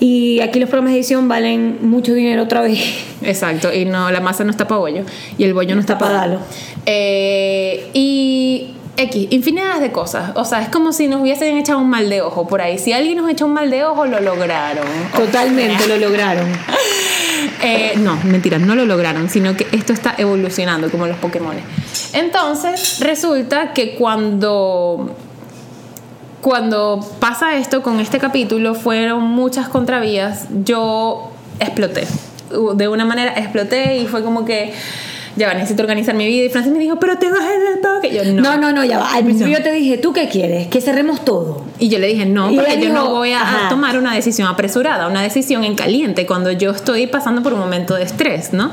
Y 0.00 0.40
aquí 0.40 0.60
los 0.60 0.68
programas 0.68 0.92
de 0.92 1.00
edición 1.00 1.28
valen 1.28 1.78
mucho 1.82 2.14
dinero 2.14 2.44
otra 2.44 2.60
vez. 2.60 2.78
Exacto, 3.22 3.72
y 3.72 3.84
no 3.84 4.10
la 4.10 4.20
masa 4.20 4.44
no 4.44 4.50
está 4.50 4.68
para 4.68 4.78
bollo 4.78 5.02
y 5.36 5.44
el 5.44 5.54
bollo 5.54 5.74
no, 5.74 5.80
está, 5.80 5.98
para 5.98 6.14
dalo. 6.14 6.38
Eh, 6.86 7.88
y 7.94 8.74
X, 8.96 9.28
infinidades 9.30 9.80
de 9.80 9.92
cosas. 9.92 10.32
O 10.34 10.44
sea, 10.44 10.60
es 10.60 10.68
como 10.68 10.92
si 10.92 11.06
nos 11.06 11.22
hubiesen 11.22 11.56
echado 11.56 11.78
un 11.78 11.88
mal 11.88 12.10
de 12.10 12.20
ojo 12.20 12.48
por 12.48 12.60
ahí. 12.60 12.78
Si 12.78 12.92
alguien 12.92 13.16
nos 13.16 13.30
echa 13.30 13.44
un 13.44 13.52
mal 13.52 13.70
de 13.70 13.84
ojo, 13.84 14.06
lo 14.06 14.20
lograron. 14.20 14.86
Totalmente, 15.14 15.86
lo 15.86 15.96
lograron. 15.96 16.46
Eh, 17.60 17.94
no, 17.96 18.16
mentira, 18.24 18.58
no 18.58 18.76
lo 18.76 18.84
lograron, 18.84 19.28
sino 19.28 19.56
que 19.56 19.66
esto 19.72 19.92
está 19.92 20.14
evolucionando 20.16 20.90
como 20.90 21.06
los 21.06 21.16
Pokémon. 21.16 21.56
Entonces, 22.12 23.00
resulta 23.00 23.72
que 23.72 23.96
cuando 23.96 25.16
cuando 26.40 27.00
pasa 27.20 27.56
esto 27.56 27.82
con 27.82 28.00
este 28.00 28.18
capítulo, 28.18 28.74
fueron 28.74 29.22
muchas 29.22 29.68
contravías, 29.68 30.46
yo 30.64 31.30
exploté. 31.60 32.06
De 32.74 32.88
una 32.88 33.04
manera 33.04 33.32
exploté 33.36 33.98
y 33.98 34.06
fue 34.06 34.22
como 34.22 34.44
que 34.44 34.72
ya 35.38 35.46
va, 35.46 35.54
necesito 35.54 35.82
organizar 35.82 36.14
mi 36.14 36.26
vida. 36.26 36.46
Y 36.46 36.48
Francis 36.48 36.72
me 36.72 36.80
dijo, 36.80 36.98
pero 36.98 37.16
te 37.18 37.30
vas 37.30 37.40
a 37.40 37.80
todo. 37.80 38.00
Que 38.00 38.14
yo, 38.14 38.24
no. 38.24 38.42
No, 38.42 38.58
no, 38.58 38.72
no, 38.72 38.84
ya 38.84 38.98
va. 38.98 39.12
Al 39.12 39.24
principio 39.24 39.56
yo 39.56 39.62
te 39.62 39.72
dije, 39.72 39.96
¿tú 39.98 40.12
qué 40.12 40.28
quieres? 40.28 40.68
Que 40.68 40.80
cerremos 40.80 41.24
todo. 41.24 41.64
Y 41.78 41.88
yo 41.88 41.98
le 41.98 42.08
dije, 42.08 42.26
no, 42.26 42.50
Y 42.50 42.56
porque 42.56 42.80
yo 42.80 42.92
no 42.92 43.02
dijo, 43.02 43.14
voy 43.14 43.32
a, 43.32 43.40
a 43.40 43.42
ajá. 43.42 43.68
tomar 43.68 43.96
una 43.98 44.14
decisión 44.14 44.48
apresurada, 44.48 45.06
una 45.06 45.22
decisión 45.22 45.64
en 45.64 45.74
caliente, 45.76 46.26
cuando 46.26 46.50
yo 46.50 46.72
estoy 46.72 47.06
pasando 47.06 47.42
por 47.42 47.52
un 47.52 47.60
momento 47.60 47.94
de 47.94 48.02
estrés, 48.02 48.52
¿no? 48.52 48.72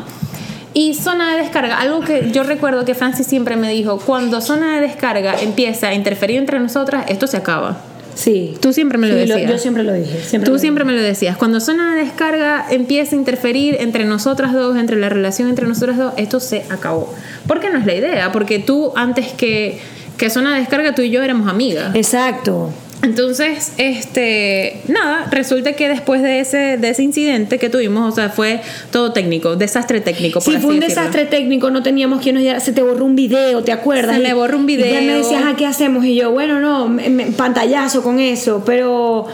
Y 0.76 0.94
zona 0.94 1.36
de 1.36 1.42
descarga, 1.42 1.80
algo 1.80 2.02
que 2.02 2.30
yo 2.32 2.44
recuerdo 2.44 2.84
que 2.86 2.94
Francis 2.96 3.26
siempre 3.26 3.56
me 3.56 3.72
dijo, 3.72 3.98
cuando 3.98 4.42
zona 4.42 4.76
de 4.76 4.82
descarga 4.82 5.42
empieza 5.42 5.88
a 5.88 5.94
interferir 5.96 6.38
entre 6.38 6.60
nosotras, 6.60 7.06
esto 7.08 7.26
se 7.28 7.38
acaba. 7.38 7.78
Sí. 8.14 8.58
Tú 8.62 8.72
siempre 8.74 8.98
me 8.98 9.08
lo 9.08 9.14
Sí, 9.14 9.20
decías. 9.22 9.52
yo 9.52 9.58
siempre 9.58 9.84
lo 9.84 9.94
dije. 9.94 10.22
Siempre 10.22 10.46
Tú 10.46 10.54
lo 10.54 10.60
siempre 10.60 10.84
dije. 10.84 10.94
me 10.96 11.02
lo 11.02 11.08
decías, 11.08 11.38
cuando 11.38 11.60
zona 11.62 11.96
de 11.96 12.02
descarga 12.04 12.66
empieza 12.70 13.16
a 13.16 13.20
interferir 13.20 13.78
entre 13.80 14.04
nosotras 14.06 14.54
dos, 14.54 14.78
entre 14.78 14.98
la 14.98 15.10
relación 15.10 15.48
entre 15.50 15.66
nosotras 15.66 15.98
dos, 15.98 16.14
esto 16.18 16.40
se 16.42 16.66
acabó. 16.70 17.14
Porque 17.48 17.70
no 17.70 17.80
es 17.80 17.86
la 17.86 17.94
idea, 17.96 18.32
porque 18.34 18.60
tú 18.60 18.92
antes 18.98 19.28
que, 19.34 19.80
que 20.18 20.30
zona 20.30 20.54
de 20.54 20.60
descarga, 20.60 20.94
tú 20.94 21.02
y 21.02 21.10
yo 21.10 21.24
éramos 21.24 21.48
amigas. 21.50 21.96
Exacto. 21.96 22.70
Entonces, 23.02 23.74
este, 23.78 24.82
nada, 24.88 25.28
resulta 25.30 25.74
que 25.74 25.88
después 25.90 26.22
de 26.24 26.40
ese, 26.40 26.78
de 26.78 26.90
ese 26.90 27.04
incidente 27.04 27.60
que 27.60 27.70
tuvimos, 27.70 28.12
o 28.12 28.16
sea, 28.16 28.30
fue 28.30 28.62
todo 28.92 29.12
técnico, 29.14 29.56
desastre 29.56 30.02
técnico. 30.02 30.40
por 30.40 30.44
Sí, 30.52 30.56
así 30.58 30.66
fue 30.66 30.74
un 30.74 30.80
decirlo. 30.80 31.02
desastre 31.04 31.26
técnico, 31.26 31.70
no 31.70 31.84
teníamos 31.84 32.22
quien 32.22 32.36
nos 32.36 32.44
diera, 32.44 32.60
se 32.60 32.72
te 32.74 32.82
borró 32.82 33.06
un 33.06 33.16
video, 33.16 33.64
¿te 33.64 33.72
acuerdas? 33.72 34.16
Se 34.18 34.24
me 34.24 34.34
borró 34.34 34.58
un 34.58 34.68
Y 34.70 34.78
ya 34.78 34.84
me 34.86 34.92
video. 35.02 35.18
decías, 35.18 35.44
ah, 35.46 35.54
¿qué 35.58 35.66
hacemos? 35.68 36.04
Y 36.06 36.16
yo, 36.16 36.32
bueno, 36.32 36.60
no, 36.60 36.88
me- 36.88 37.10
me- 37.10 37.26
pantallazo 37.28 38.02
con 38.02 38.20
eso, 38.20 38.64
pero 38.66 39.28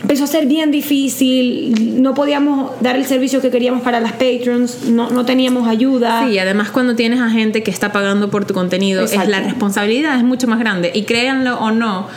empezó 0.00 0.24
a 0.24 0.26
ser 0.26 0.46
bien 0.46 0.70
difícil, 0.70 2.00
no 2.02 2.14
podíamos 2.14 2.72
dar 2.80 2.96
el 2.96 3.04
servicio 3.04 3.42
que 3.42 3.50
queríamos 3.50 3.82
para 3.82 4.00
las 4.00 4.12
patrons, 4.12 4.84
no, 4.86 5.10
no 5.10 5.26
teníamos 5.26 5.68
ayuda. 5.68 6.26
Sí, 6.26 6.38
además 6.38 6.70
cuando 6.70 6.94
tienes 6.96 7.20
a 7.20 7.28
gente 7.28 7.62
que 7.62 7.70
está 7.70 7.92
pagando 7.92 8.30
por 8.30 8.46
tu 8.46 8.54
contenido, 8.54 9.04
es 9.04 9.28
la 9.28 9.40
responsabilidad 9.40 10.16
es 10.16 10.24
mucho 10.24 10.46
más 10.46 10.58
grande. 10.58 10.90
Y 10.94 11.02
créanlo 11.02 11.58
o 11.60 11.70
no, 11.70 12.08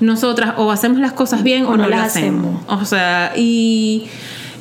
nosotras 0.00 0.54
o 0.56 0.70
hacemos 0.70 0.98
las 0.98 1.12
cosas 1.12 1.42
bien 1.42 1.64
o, 1.66 1.76
no, 1.76 1.88
las 1.88 2.08
hacemos. 2.16 2.62
O 2.68 2.84
sea, 2.84 3.32
y, 3.36 4.06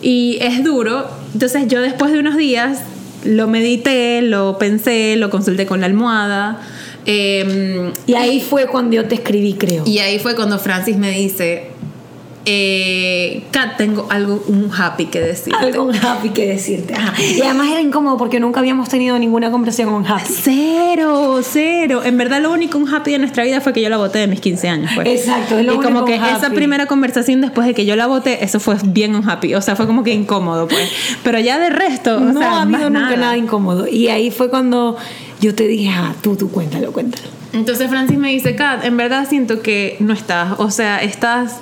y 0.01 0.37
es 0.41 0.63
duro. 0.63 1.07
Entonces 1.33 1.67
yo 1.67 1.81
después 1.81 2.11
de 2.11 2.19
unos 2.19 2.37
días 2.37 2.79
lo 3.23 3.47
medité, 3.47 4.21
lo 4.21 4.57
pensé, 4.57 5.15
lo 5.15 5.29
consulté 5.29 5.65
con 5.65 5.81
la 5.81 5.87
almohada. 5.87 6.61
em, 7.05 7.91
Y 8.05 8.13
ahí 8.15 8.41
fue 8.41 8.67
cuando 8.67 8.95
yo 8.95 9.05
te 9.05 9.15
escribí, 9.15 9.53
creo. 9.53 9.83
Y 9.85 9.99
ahí 9.99 10.19
fue 10.19 10.35
cuando 10.35 10.59
Francis 10.59 10.97
me 10.97 11.11
dice, 11.11 11.71
eh, 12.51 13.43
Kat, 13.51 13.77
tengo 13.77 14.07
algo, 14.09 14.43
un 14.47 14.71
happy 14.75 15.05
que 15.05 15.19
decir. 15.19 15.53
Algo 15.55 15.91
happy 15.91 16.29
que 16.29 16.47
decirte. 16.47 16.95
Ajá. 16.95 17.13
Y 17.21 17.39
además 17.41 17.69
era 17.69 17.79
incómodo 17.79 18.17
porque 18.17 18.39
nunca 18.39 18.59
habíamos 18.59 18.89
tenido 18.89 19.19
ninguna 19.19 19.51
conversación 19.51 19.91
con 19.91 20.07
happy. 20.07 20.33
Cero, 20.41 21.41
cero. 21.43 22.01
En 22.03 22.17
verdad 22.17 22.41
lo 22.41 22.51
único 22.51 22.79
un 22.79 22.91
happy 22.91 23.11
de 23.11 23.19
nuestra 23.19 23.43
vida 23.43 23.61
fue 23.61 23.71
que 23.71 23.83
yo 23.83 23.89
la 23.89 23.97
voté 23.97 24.17
de 24.17 24.25
mis 24.25 24.41
15 24.41 24.67
años. 24.67 24.91
Pues. 24.95 25.07
Exacto, 25.07 25.59
es 25.59 25.65
lo 25.65 25.75
y 25.75 25.77
como 25.77 26.05
que 26.05 26.17
un 26.17 26.25
esa 26.25 26.49
primera 26.49 26.87
conversación 26.87 27.39
después 27.39 27.67
de 27.67 27.75
que 27.75 27.85
yo 27.85 27.95
la 27.95 28.07
voté, 28.07 28.43
eso 28.43 28.59
fue 28.59 28.77
bien 28.83 29.13
un 29.13 29.29
happy. 29.29 29.53
O 29.53 29.61
sea, 29.61 29.75
fue 29.75 29.85
como 29.85 30.03
que 30.03 30.11
incómodo, 30.11 30.67
pues. 30.67 30.89
Pero 31.23 31.37
ya 31.37 31.59
de 31.59 31.69
resto, 31.69 32.17
o 32.17 32.19
no 32.19 32.39
sea, 32.39 32.51
ha 32.53 32.61
habido 32.63 32.89
nunca 32.89 33.11
nada. 33.11 33.15
nada 33.17 33.37
incómodo. 33.37 33.87
Y 33.87 34.07
ahí 34.07 34.31
fue 34.31 34.49
cuando 34.49 34.97
yo 35.39 35.53
te 35.53 35.67
dije, 35.67 35.89
ah, 35.89 36.15
tú, 36.23 36.35
tú 36.35 36.49
cuéntalo, 36.49 36.91
cuéntalo. 36.91 37.29
Entonces 37.53 37.89
Francis 37.89 38.17
me 38.17 38.29
dice, 38.29 38.55
Kat, 38.55 38.83
en 38.85 38.97
verdad 38.97 39.27
siento 39.29 39.61
que 39.61 39.97
no 39.99 40.13
estás, 40.13 40.53
o 40.57 40.71
sea, 40.71 41.03
estás 41.03 41.57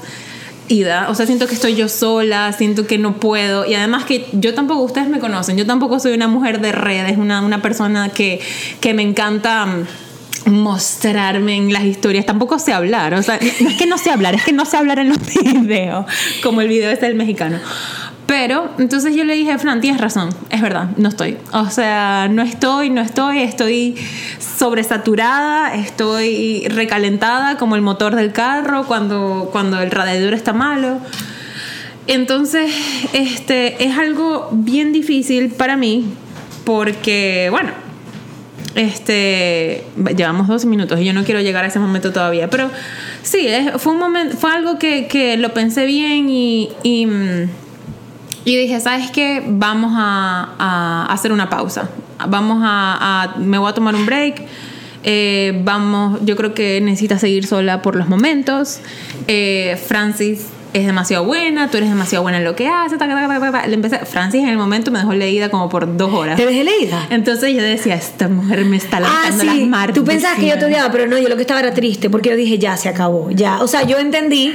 ida, 0.67 1.07
o 1.09 1.15
sea, 1.15 1.25
siento 1.25 1.47
que 1.47 1.53
estoy 1.53 1.75
yo 1.75 1.87
sola, 1.89 2.53
siento 2.53 2.87
que 2.87 2.97
no 2.97 3.19
puedo, 3.19 3.65
y 3.65 3.73
además 3.75 4.05
que 4.05 4.27
yo 4.33 4.53
tampoco, 4.53 4.81
ustedes 4.81 5.07
me 5.07 5.19
conocen, 5.19 5.57
yo 5.57 5.65
tampoco 5.65 5.99
soy 5.99 6.13
una 6.13 6.27
mujer 6.27 6.61
de 6.61 6.71
redes, 6.71 7.17
una, 7.17 7.41
una 7.41 7.61
persona 7.61 8.09
que, 8.09 8.39
que 8.81 8.93
me 8.93 9.03
encanta 9.03 9.65
mm, 9.65 10.51
mostrarme 10.51 11.55
en 11.55 11.73
las 11.73 11.83
historias, 11.83 12.25
tampoco 12.25 12.59
sé 12.59 12.73
hablar, 12.73 13.13
o 13.13 13.23
sea, 13.23 13.39
no 13.61 13.69
es 13.69 13.77
que 13.77 13.85
no 13.85 13.97
sé 13.97 14.11
hablar, 14.11 14.35
es 14.35 14.43
que 14.43 14.53
no 14.53 14.65
sé 14.65 14.77
hablar 14.77 14.99
en 14.99 15.09
los 15.09 15.17
videos, 15.43 16.05
como 16.43 16.61
el 16.61 16.67
video 16.67 16.91
este 16.91 17.05
del 17.05 17.15
mexicano. 17.15 17.59
Pero 18.27 18.69
entonces 18.77 19.15
yo 19.15 19.23
le 19.23 19.35
dije, 19.35 19.57
Fran, 19.57 19.79
tienes 19.79 20.01
razón, 20.01 20.29
es 20.49 20.61
verdad, 20.61 20.89
no 20.97 21.07
estoy. 21.07 21.37
O 21.53 21.69
sea, 21.69 22.27
no 22.29 22.41
estoy, 22.41 22.89
no 22.89 22.99
estoy, 22.99 23.39
estoy 23.39 23.95
sobresaturada, 24.37 25.73
estoy 25.73 26.67
recalentada 26.67 27.57
como 27.57 27.77
el 27.77 27.81
motor 27.81 28.15
del 28.15 28.33
carro 28.33 28.85
cuando, 28.85 29.47
cuando 29.53 29.79
el 29.79 29.91
radiador 29.91 30.33
está 30.33 30.51
malo. 30.51 30.99
Entonces, 32.07 32.69
este 33.13 33.85
es 33.85 33.97
algo 33.97 34.49
bien 34.51 34.91
difícil 34.91 35.49
para 35.51 35.77
mí 35.77 36.05
porque, 36.65 37.47
bueno, 37.49 37.71
este 38.75 39.85
llevamos 40.15 40.47
12 40.47 40.67
minutos 40.67 40.99
y 40.99 41.05
yo 41.05 41.13
no 41.13 41.23
quiero 41.23 41.39
llegar 41.39 41.63
a 41.63 41.67
ese 41.67 41.79
momento 41.79 42.11
todavía, 42.11 42.49
pero 42.49 42.69
sí, 43.23 43.47
fue 43.77 43.93
un 43.93 43.99
momento, 43.99 44.35
fue 44.35 44.51
algo 44.51 44.77
que, 44.77 45.07
que 45.07 45.37
lo 45.37 45.53
pensé 45.53 45.85
bien 45.85 46.29
y, 46.29 46.69
y, 46.83 47.05
mm, 47.05 47.49
y 48.49 48.55
dije, 48.55 48.79
¿sabes 48.79 49.11
qué? 49.11 49.43
Vamos 49.45 49.91
a, 49.95 50.53
a 50.57 51.05
hacer 51.13 51.31
una 51.33 51.49
pausa. 51.49 51.89
Vamos 52.29 52.59
a, 52.63 53.33
a- 53.35 53.37
me 53.39 53.57
voy 53.57 53.69
a 53.69 53.73
tomar 53.73 53.93
un 53.93 54.05
break. 54.05 54.41
Eh, 55.03 55.61
vamos, 55.63 56.19
yo 56.25 56.35
creo 56.35 56.53
que 56.53 56.79
necesitas 56.81 57.21
seguir 57.21 57.45
sola 57.45 57.81
por 57.81 57.95
los 57.95 58.07
momentos. 58.07 58.79
Eh, 59.27 59.77
Francis 59.87 60.47
es 60.79 60.85
demasiado 60.85 61.23
buena, 61.25 61.69
tú 61.69 61.77
eres 61.77 61.89
demasiado 61.89 62.23
buena 62.23 62.37
en 62.39 62.43
lo 62.43 62.55
que 62.55 62.67
haces. 62.67 62.97
Le 63.67 63.73
empecé, 63.73 63.99
Francis 64.05 64.41
en 64.43 64.49
el 64.49 64.57
momento 64.57 64.91
me 64.91 64.99
dejó 64.99 65.13
leída 65.13 65.49
como 65.49 65.69
por 65.69 65.97
dos 65.97 66.13
horas. 66.13 66.37
¿Te 66.37 66.45
dejé 66.45 66.63
leída? 66.63 67.07
Entonces 67.09 67.53
yo 67.55 67.61
decía, 67.61 67.95
esta 67.95 68.27
mujer 68.27 68.65
me 68.65 68.77
está 68.77 68.97
Ah, 68.97 69.01
levantando 69.01 69.43
las 69.45 69.57
marcas. 69.67 69.95
Tú 69.95 70.03
pensabas 70.03 70.39
que 70.39 70.47
yo 70.47 70.57
te 70.57 70.65
odiaba, 70.65 70.91
pero 70.91 71.07
no, 71.07 71.17
yo 71.17 71.29
lo 71.29 71.35
que 71.35 71.41
estaba 71.41 71.59
era 71.59 71.73
triste 71.73 72.09
porque 72.09 72.29
yo 72.29 72.35
dije, 72.35 72.57
ya 72.57 72.77
se 72.77 72.89
acabó, 72.89 73.29
ya. 73.31 73.61
O 73.61 73.67
sea, 73.67 73.83
yo 73.83 73.97
entendí, 73.97 74.53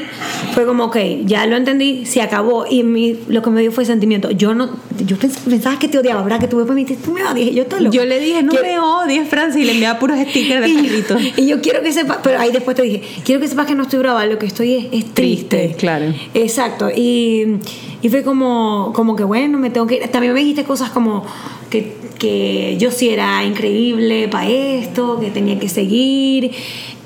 fue 0.55 0.65
como, 0.67 0.85
ok, 0.85 0.97
ya 1.25 1.47
lo 1.47 1.57
entendí, 1.57 2.07
se 2.07 2.23
acabó. 2.23 2.65
Y 2.69 2.83
mi, 2.83 3.19
lo 3.29 3.43
que 3.43 3.51
me 3.51 3.61
dio 3.61 3.73
fue 3.73 3.85
sentimiento. 3.85 4.31
Yo 4.31 4.55
no, 4.55 4.71
yo 5.05 5.17
pens- 5.17 5.39
pensaba 5.49 5.79
que 5.79 5.89
te 5.89 5.99
odiaba, 5.99 6.23
¿verdad? 6.23 6.41
Que 6.41 6.49
tú 6.49 6.57
me 6.65 6.75
dijiste, 6.75 7.03
tú 7.05 7.13
me 7.13 7.25
odias. 7.25 7.55
Yo 7.55 7.65
loca. 7.79 7.91
Yo 7.97 8.05
le 8.05 8.19
dije, 8.21 8.43
no 8.43 8.53
me 8.55 8.79
odies, 8.79 9.29
Francis, 9.29 9.63
y 9.63 9.65
le 9.65 9.73
enviaba 9.73 9.99
puros 9.99 10.19
stickers 10.19 10.61
de 10.63 10.69
y, 10.69 10.75
perritos. 10.83 11.23
y 11.37 11.47
yo 11.47 11.61
quiero 11.61 11.83
que 11.83 11.93
sepas, 11.93 12.19
pero 12.23 12.39
ahí 12.39 12.51
después 12.53 12.77
te 12.77 12.83
dije, 12.83 13.03
quiero 13.25 13.41
que 13.41 13.49
sepas 13.49 13.67
que 13.67 13.75
no 13.75 13.83
estoy 13.85 13.99
brava, 14.01 14.25
lo 14.27 14.39
que 14.39 14.47
estoy 14.47 14.75
es, 14.75 14.85
es 14.93 15.13
triste. 15.15 15.57
Triste, 15.57 15.77
claro. 15.79 16.12
Exacto. 16.35 16.91
Y, 16.91 17.59
y 18.03 18.09
fue 18.09 18.23
como, 18.23 18.93
como 18.95 19.17
que 19.17 19.25
bueno, 19.25 19.59
me 19.59 19.71
tengo 19.71 19.87
que 19.87 19.97
ir. 19.97 20.09
También 20.09 20.33
me 20.35 20.41
dijiste 20.41 20.65
cosas 20.65 20.91
como 20.91 21.25
que, 21.71 21.97
que 22.19 22.77
yo 22.79 22.91
sí 22.91 23.09
era 23.09 23.45
increíble 23.45 24.29
para 24.29 24.49
esto, 24.49 25.19
que 25.21 25.31
tenía 25.31 25.59
que 25.59 25.69
seguir, 25.69 26.53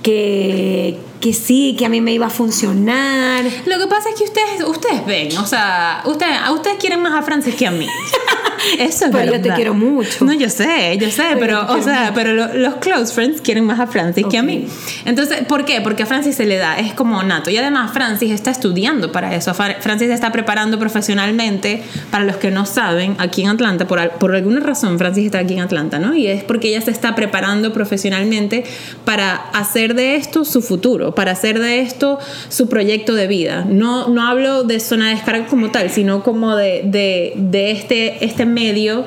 que, 0.02 0.98
que 1.20 1.32
sí, 1.32 1.74
que 1.78 1.86
a 1.86 1.88
mí 1.88 2.00
me 2.00 2.12
iba 2.12 2.26
a 2.26 2.30
funcionar. 2.30 3.44
Lo 3.64 3.78
que 3.78 3.86
pasa 3.86 4.10
es 4.10 4.14
que 4.16 4.24
ustedes, 4.24 4.64
ustedes 4.66 5.06
ven, 5.06 5.36
o 5.38 5.46
sea, 5.46 6.02
ustedes, 6.06 6.36
a 6.42 6.52
ustedes 6.52 6.76
quieren 6.78 7.00
más 7.00 7.14
a 7.14 7.22
Francis 7.22 7.54
que 7.54 7.66
a 7.66 7.70
mí. 7.70 7.86
Eso 8.78 9.06
es 9.06 9.10
Pero 9.12 9.24
yo 9.24 9.32
te 9.32 9.38
verdad. 9.38 9.56
quiero 9.56 9.74
mucho. 9.74 10.24
No, 10.24 10.32
yo 10.32 10.48
sé, 10.50 10.96
yo 11.00 11.10
sé, 11.10 11.22
Pero 11.38 11.66
o 11.68 11.82
sea, 11.82 12.00
mucho. 12.02 12.14
pero 12.14 12.32
lo- 12.34 12.54
los 12.54 12.74
close 12.76 13.12
friends 13.12 13.40
quieren 13.40 13.64
más 13.64 13.80
a 13.80 13.86
Francis 13.86 14.26
que 14.30 14.38
a 14.38 14.42
mí. 14.42 14.66
Entonces, 15.04 15.44
¿por 15.46 15.64
qué? 15.64 15.80
Porque 15.80 16.02
a 16.02 16.06
Francis 16.06 16.36
se 16.36 16.46
le 16.46 16.56
da, 16.56 16.78
es 16.78 16.92
como 16.94 17.22
nato. 17.22 17.50
Y 17.50 17.56
además, 17.56 17.92
Francis 17.92 18.30
está 18.32 18.50
estudiando 18.50 19.12
para 19.12 19.34
eso. 19.34 19.52
Francis 19.54 20.08
se 20.08 20.14
está 20.14 20.32
preparando 20.32 20.78
profesionalmente. 20.78 21.82
Para 22.10 22.24
los 22.24 22.36
que 22.36 22.50
no 22.50 22.66
saben, 22.66 23.16
aquí 23.18 23.42
en 23.42 23.48
Atlanta, 23.48 23.86
por, 23.86 24.10
por 24.12 24.34
alguna 24.34 24.60
razón, 24.60 24.98
Francis 24.98 25.26
está 25.26 25.38
aquí 25.38 25.54
en 25.54 25.60
Atlanta, 25.60 25.98
¿no? 25.98 26.14
Y 26.14 26.26
es 26.26 26.42
porque 26.44 26.68
ella 26.68 26.80
se 26.80 26.90
está 26.90 27.14
preparando 27.14 27.72
profesionalmente 27.72 28.64
para 29.04 29.34
hacer 29.34 29.94
de 29.94 30.16
esto 30.16 30.44
su 30.44 30.62
futuro, 30.62 31.14
para 31.14 31.32
hacer 31.32 31.58
de 31.58 31.80
esto 31.80 32.18
su 32.48 32.68
proyecto 32.68 33.14
de 33.14 33.26
vida. 33.26 33.64
No, 33.68 34.08
no 34.08 34.26
hablo 34.26 34.64
de 34.64 34.80
zona 34.80 35.08
de 35.08 35.14
descarga 35.16 35.46
como 35.46 35.70
tal, 35.70 35.90
sino 35.90 36.22
como 36.22 36.56
de, 36.56 36.82
de, 36.84 37.32
de 37.36 37.70
este, 37.70 38.24
este 38.24 38.44
medio 38.56 39.04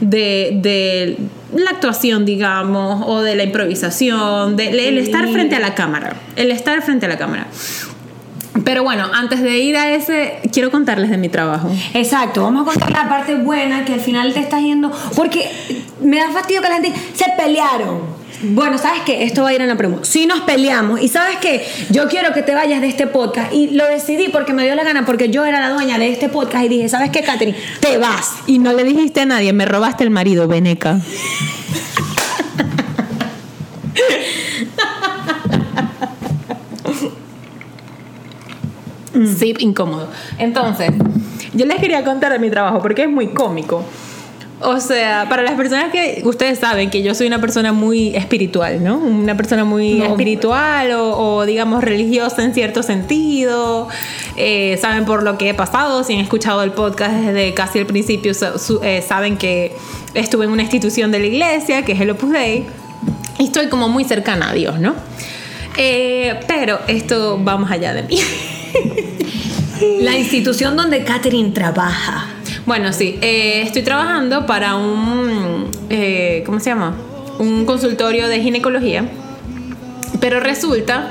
de, 0.00 0.58
de 0.60 1.18
la 1.54 1.70
actuación, 1.70 2.24
digamos, 2.24 3.04
o 3.06 3.22
de 3.22 3.36
la 3.36 3.44
improvisación, 3.44 4.56
de, 4.56 4.88
el 4.88 4.98
estar 4.98 5.28
frente 5.28 5.54
a 5.56 5.60
la 5.60 5.74
cámara, 5.74 6.16
el 6.36 6.50
estar 6.50 6.82
frente 6.82 7.06
a 7.06 7.08
la 7.08 7.16
cámara. 7.16 7.46
Pero 8.64 8.82
bueno, 8.82 9.06
antes 9.14 9.40
de 9.40 9.58
ir 9.58 9.76
a 9.76 9.92
ese, 9.92 10.40
quiero 10.52 10.70
contarles 10.70 11.10
de 11.10 11.16
mi 11.16 11.28
trabajo. 11.28 11.70
Exacto, 11.94 12.42
vamos 12.42 12.62
a 12.62 12.72
contar 12.72 12.90
la 12.90 13.08
parte 13.08 13.36
buena 13.36 13.84
que 13.84 13.94
al 13.94 14.00
final 14.00 14.34
te 14.34 14.40
estás 14.40 14.60
yendo. 14.62 14.90
Porque 15.14 15.48
me 16.02 16.18
da 16.18 16.30
fastidio 16.30 16.60
que 16.60 16.68
la 16.68 16.74
gente 16.74 16.92
se 17.14 17.26
pelearon. 17.36 18.17
Bueno, 18.42 18.78
¿sabes 18.78 19.02
qué? 19.04 19.24
Esto 19.24 19.42
va 19.42 19.48
a 19.48 19.54
ir 19.54 19.60
en 19.60 19.68
la 19.68 19.76
promo. 19.76 20.04
Sí 20.04 20.26
nos 20.26 20.40
peleamos. 20.40 21.00
Y 21.00 21.08
¿sabes 21.08 21.38
qué? 21.40 21.66
Yo 21.90 22.08
quiero 22.08 22.32
que 22.32 22.42
te 22.42 22.54
vayas 22.54 22.80
de 22.80 22.88
este 22.88 23.06
podcast. 23.06 23.52
Y 23.52 23.70
lo 23.70 23.84
decidí 23.86 24.28
porque 24.28 24.52
me 24.52 24.64
dio 24.64 24.74
la 24.74 24.84
gana, 24.84 25.04
porque 25.04 25.28
yo 25.30 25.44
era 25.44 25.60
la 25.60 25.70
dueña 25.70 25.98
de 25.98 26.10
este 26.10 26.28
podcast. 26.28 26.64
Y 26.64 26.68
dije, 26.68 26.88
¿sabes 26.88 27.10
qué, 27.10 27.22
Katherine? 27.22 27.58
Te 27.80 27.98
vas. 27.98 28.34
Y 28.46 28.58
no 28.58 28.72
le 28.72 28.84
dijiste 28.84 29.22
a 29.22 29.26
nadie, 29.26 29.52
me 29.52 29.64
robaste 29.64 30.04
el 30.04 30.10
marido, 30.10 30.46
Beneca. 30.46 31.00
Sí, 39.36 39.54
incómodo. 39.58 40.08
Entonces, 40.38 40.92
yo 41.52 41.66
les 41.66 41.80
quería 41.80 42.04
contar 42.04 42.32
de 42.32 42.38
mi 42.38 42.50
trabajo 42.50 42.80
porque 42.80 43.02
es 43.02 43.10
muy 43.10 43.28
cómico. 43.28 43.84
O 44.60 44.80
sea, 44.80 45.26
para 45.28 45.42
las 45.42 45.52
personas 45.54 45.92
que 45.92 46.20
ustedes 46.24 46.58
saben 46.58 46.90
que 46.90 47.02
yo 47.02 47.14
soy 47.14 47.28
una 47.28 47.40
persona 47.40 47.72
muy 47.72 48.16
espiritual, 48.16 48.82
¿no? 48.82 48.96
Una 48.98 49.36
persona 49.36 49.64
muy 49.64 49.94
No. 50.00 50.06
espiritual 50.06 50.90
o, 50.92 51.16
o, 51.16 51.46
digamos 51.46 51.84
religiosa 51.84 52.42
en 52.42 52.54
cierto 52.54 52.82
sentido. 52.82 53.86
Eh, 54.36 54.76
saben 54.82 55.04
por 55.04 55.22
lo 55.22 55.38
que 55.38 55.50
he 55.50 55.54
pasado, 55.54 56.02
si 56.02 56.14
han 56.14 56.20
escuchado 56.20 56.62
el 56.64 56.72
podcast 56.72 57.12
desde 57.14 57.54
casi 57.54 57.78
el 57.78 57.86
principio, 57.86 58.34
su- 58.34 58.80
eh, 58.82 59.00
saben 59.06 59.36
que 59.36 59.76
estuve 60.14 60.46
en 60.46 60.50
una 60.50 60.62
institución 60.62 61.12
de 61.12 61.20
la 61.20 61.26
iglesia, 61.26 61.84
que 61.84 61.92
es 61.92 62.00
el 62.00 62.10
Opus 62.10 62.30
Dei, 62.32 62.66
y 63.38 63.44
estoy 63.44 63.68
como 63.68 63.88
muy 63.88 64.02
cercana 64.04 64.50
a 64.50 64.52
Dios, 64.54 64.80
¿no? 64.80 64.94
Eh, 65.76 66.40
pero 66.48 66.80
esto 66.88 67.40
va 67.46 67.56
más 67.58 67.70
allá 67.70 67.94
de 67.94 68.02
mí. 68.02 68.18
La 70.00 70.16
institución 70.18 70.76
donde 70.76 71.04
Catherine 71.04 71.50
trabaja. 71.50 72.26
Bueno, 72.68 72.92
sí, 72.92 73.18
eh, 73.22 73.62
estoy 73.62 73.80
trabajando 73.80 74.44
para 74.44 74.76
un, 74.76 75.70
eh, 75.88 76.42
¿cómo 76.44 76.60
se 76.60 76.68
llama? 76.68 76.94
Un 77.38 77.64
consultorio 77.64 78.28
de 78.28 78.42
ginecología, 78.42 79.06
pero 80.20 80.38
resulta 80.38 81.10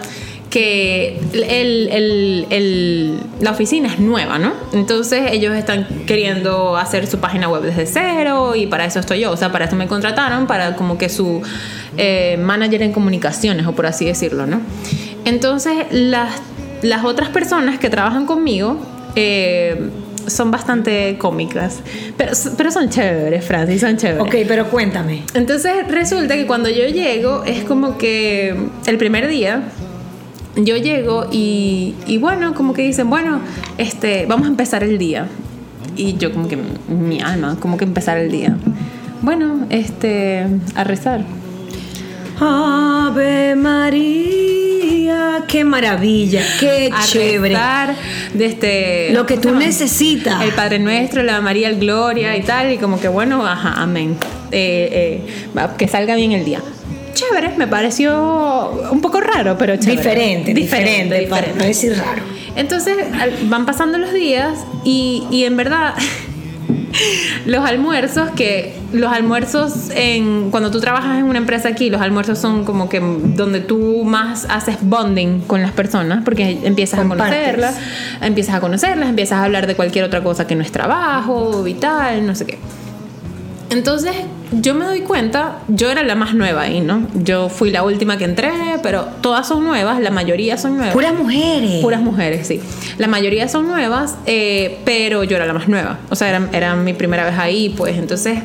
que 0.52 1.20
el- 1.34 3.18
la 3.42 3.50
oficina 3.50 3.88
es 3.92 3.98
nueva, 4.00 4.38
¿no? 4.38 4.54
Entonces 4.72 5.32
ellos 5.32 5.56
están 5.56 5.88
queriendo 6.06 6.78
hacer 6.78 7.08
su 7.08 7.18
página 7.18 7.50
web 7.50 7.64
desde 7.64 7.88
cero 7.88 8.56
y 8.56 8.68
para 8.68 8.86
eso 8.86 9.00
estoy 9.00 9.22
yo, 9.22 9.32
o 9.32 9.38
sea, 9.38 9.52
para 9.52 9.66
eso 9.66 9.76
me 9.76 9.88
contrataron, 9.88 10.46
para 10.46 10.76
como 10.76 11.00
que 11.00 11.10
su 11.10 11.42
eh, 11.98 12.38
manager 12.40 12.84
en 12.84 12.94
comunicaciones, 12.94 13.66
o 13.66 13.72
por 13.72 13.88
así 13.88 14.06
decirlo, 14.06 14.46
¿no? 14.46 14.62
Entonces 15.26 15.88
las, 15.90 16.40
las 16.84 17.04
otras 17.04 17.30
personas 17.30 17.80
que 17.80 17.90
trabajan 17.90 18.28
conmigo, 18.28 18.78
eh, 19.16 19.90
son 20.28 20.52
bastante 20.52 21.18
cómicas, 21.18 21.80
pero, 22.18 22.32
pero 22.56 22.72
son 22.72 22.90
chéveres, 22.90 23.44
Francis, 23.46 23.82
son 23.82 23.98
chéveres. 23.98 24.22
Ok, 24.22 24.36
pero 24.48 24.70
cuéntame. 24.70 25.24
Entonces 25.34 25.88
resulta 25.90 26.36
que 26.36 26.46
cuando 26.46 26.70
yo 26.70 26.88
llego 26.88 27.44
es 27.44 27.64
como 27.64 27.98
que 27.98 28.56
el 28.86 28.98
primer 28.98 29.28
día 29.28 29.64
yo 30.56 30.78
llego 30.78 31.28
y, 31.32 31.96
y 32.06 32.18
bueno, 32.18 32.54
como 32.54 32.74
que 32.74 32.82
dicen, 32.82 33.10
bueno, 33.10 33.40
este, 33.78 34.26
vamos 34.26 34.48
a 34.48 34.50
empezar 34.50 34.84
el 34.84 34.98
día. 34.98 35.28
Y 35.96 36.18
yo 36.18 36.32
como 36.32 36.48
que 36.48 36.58
mi 36.88 37.22
alma, 37.22 37.58
como 37.60 37.78
que 37.78 37.86
empezar 37.86 38.18
el 38.18 38.32
día. 38.32 38.56
Bueno, 39.22 39.66
este, 39.70 40.46
a 40.76 40.84
rezar. 40.84 41.26
Ave 42.40 43.56
María, 43.56 45.44
qué 45.48 45.64
maravilla, 45.64 46.42
qué 46.60 46.90
a 46.94 47.04
chévere. 47.04 47.56
rezar 47.56 47.96
de 48.34 48.46
este 48.46 49.10
Lo 49.12 49.26
que 49.26 49.38
tú 49.38 49.52
necesitas. 49.56 50.42
el 50.44 50.52
Padre 50.52 50.80
Nuestro 50.80 51.24
la 51.24 51.42
María 51.42 51.70
el 51.70 51.80
Gloria 51.80 52.36
y 52.38 52.42
tal 52.44 52.72
y 52.72 52.78
como 52.78 53.00
que 53.00 53.08
bueno 53.08 53.46
ajá 53.46 53.82
amén 53.82 54.18
Eh, 54.52 55.22
eh, 55.26 55.60
que 55.78 55.88
salga 55.88 56.16
bien 56.16 56.32
el 56.34 56.46
día 56.46 56.62
chévere 57.14 57.58
me 57.58 57.68
pareció 57.68 58.72
un 58.92 59.02
poco 59.02 59.20
raro 59.20 59.58
pero 59.58 59.76
chévere 59.76 59.98
Diferente, 59.98 60.54
diferente, 60.54 61.28
para 61.28 61.42
diferente. 61.48 61.60
no 61.60 61.66
decir 61.68 61.98
raro. 61.98 62.22
entonces 62.56 62.96
van 63.50 63.66
pasando 63.66 63.98
los 63.98 64.14
días 64.14 64.60
y, 64.84 65.24
y 65.32 65.46
en 65.46 65.58
verdad 65.58 65.96
los 67.46 67.66
almuerzos 67.66 68.30
que 68.32 68.76
los 68.94 69.12
almuerzos 69.12 69.90
en 69.94 70.50
cuando 70.52 70.72
tú 70.72 70.80
trabajas 70.80 71.20
en 71.20 71.26
una 71.26 71.38
empresa 71.38 71.70
aquí 71.70 71.90
los 71.90 72.02
almuerzos 72.02 72.40
son 72.40 72.66
como 72.66 72.90
que 72.90 73.00
donde 73.00 73.60
tú 73.60 74.04
más 74.04 74.46
haces 74.50 74.78
bonding 74.82 75.42
con 75.42 75.62
las 75.62 75.72
personas 75.72 76.24
porque 76.24 76.60
empiezas 76.64 77.00
Compartes. 77.00 77.26
a 77.26 77.30
conocerlas 77.30 77.76
empiezas 78.22 78.56
a 78.56 78.60
conocerlas 78.60 79.10
empiezas 79.10 79.40
a 79.40 79.44
hablar 79.44 79.68
de 79.68 79.76
cualquier 79.76 80.06
otra 80.06 80.24
cosa 80.24 80.48
que 80.48 80.56
no 80.56 80.64
es 80.64 80.72
trabajo 80.72 81.64
vital 81.64 82.26
no 82.26 82.36
sé 82.36 82.46
qué 82.46 82.58
entonces 83.70 84.16
yo 84.52 84.74
me 84.76 84.86
doy 84.86 85.02
cuenta, 85.02 85.60
yo 85.68 85.90
era 85.92 86.04
la 86.04 86.16
más 86.16 86.34
nueva 86.34 86.62
ahí, 86.64 86.80
¿no? 86.80 87.08
Yo 87.16 87.50
fui 87.50 87.70
la 87.72 87.84
última 87.84 88.18
que 88.18 88.24
entré, 88.26 88.52
pero 88.82 89.04
todas 89.22 89.48
son 89.48 89.64
nuevas, 89.64 90.00
la 90.00 90.10
mayoría 90.12 90.58
son 90.58 90.78
nuevas. 90.78 90.94
Puras 90.94 91.14
mujeres. 91.14 91.82
Puras 91.82 92.02
mujeres, 92.02 92.48
sí. 92.48 92.62
La 92.98 93.08
mayoría 93.08 93.48
son 93.50 93.68
nuevas, 93.68 94.16
eh, 94.26 94.78
pero 94.86 95.24
yo 95.24 95.36
era 95.36 95.46
la 95.46 95.54
más 95.54 95.68
nueva. 95.68 96.00
O 96.10 96.16
sea, 96.16 96.30
era, 96.30 96.48
era 96.54 96.76
mi 96.76 96.94
primera 96.94 97.26
vez 97.26 97.38
ahí, 97.38 97.74
pues. 97.78 97.98
Entonces, 97.98 98.40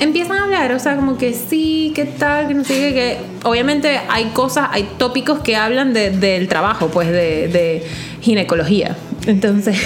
empiezan 0.00 0.36
a 0.38 0.44
hablar, 0.44 0.72
o 0.72 0.78
sea, 0.78 0.96
como 0.96 1.16
que 1.16 1.32
sí, 1.32 1.92
qué 1.94 2.04
tal, 2.04 2.48
que 2.48 2.54
no 2.54 2.64
sé 2.64 2.74
qué, 2.74 2.92
que 2.94 3.18
obviamente 3.48 4.00
hay 4.08 4.26
cosas, 4.26 4.68
hay 4.72 4.88
tópicos 4.98 5.38
que 5.40 5.56
hablan 5.56 5.92
de- 5.94 6.10
del 6.10 6.48
trabajo, 6.48 6.88
pues, 6.88 7.08
de, 7.08 7.48
de 7.48 7.84
ginecología. 8.20 8.96
Entonces, 9.26 9.78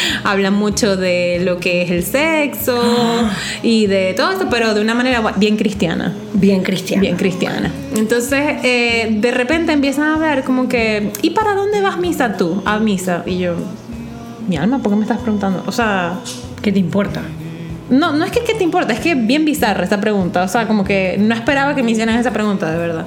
hablan 0.24 0.54
mucho 0.54 0.96
de 0.96 1.40
lo 1.44 1.58
que 1.58 1.82
es 1.82 1.90
el 1.90 2.04
sexo 2.04 2.80
y 3.62 3.86
de 3.86 4.14
todo 4.14 4.32
esto, 4.32 4.46
pero 4.50 4.74
de 4.74 4.80
una 4.80 4.94
manera 4.94 5.34
bien 5.36 5.56
cristiana. 5.56 6.14
Bien 6.34 6.62
cristiana. 6.62 7.02
Bien 7.02 7.16
cristiana. 7.16 7.72
Entonces, 7.96 8.56
eh, 8.62 9.16
de 9.20 9.30
repente 9.30 9.72
empiezan 9.72 10.04
a 10.04 10.14
hablar 10.14 10.44
como 10.44 10.68
que, 10.68 11.12
¿y 11.22 11.30
para 11.30 11.54
dónde 11.54 11.80
vas 11.80 11.98
misa 11.98 12.36
tú? 12.36 12.62
A 12.64 12.78
misa. 12.78 13.22
Y 13.26 13.38
yo, 13.38 13.54
mi 14.48 14.56
alma, 14.56 14.78
¿por 14.78 14.92
qué 14.92 14.96
me 14.96 15.02
estás 15.02 15.18
preguntando? 15.18 15.62
O 15.66 15.72
sea, 15.72 16.20
¿Qué 16.62 16.72
te 16.72 16.78
importa? 16.78 17.22
no, 17.90 18.12
no 18.12 18.24
es 18.24 18.30
que, 18.30 18.40
que 18.44 18.54
te 18.54 18.64
importa, 18.64 18.92
es 18.92 19.00
que 19.00 19.14
bien 19.14 19.44
bizarra 19.44 19.82
esta 19.84 20.00
pregunta. 20.00 20.42
O 20.42 20.48
sea, 20.48 20.66
como 20.66 20.84
que 20.84 21.16
no 21.18 21.34
esperaba 21.34 21.74
que 21.74 21.82
me 21.82 21.92
hicieran 21.92 22.18
esa 22.18 22.32
pregunta, 22.32 22.70
de 22.70 22.78
verdad. 22.78 23.06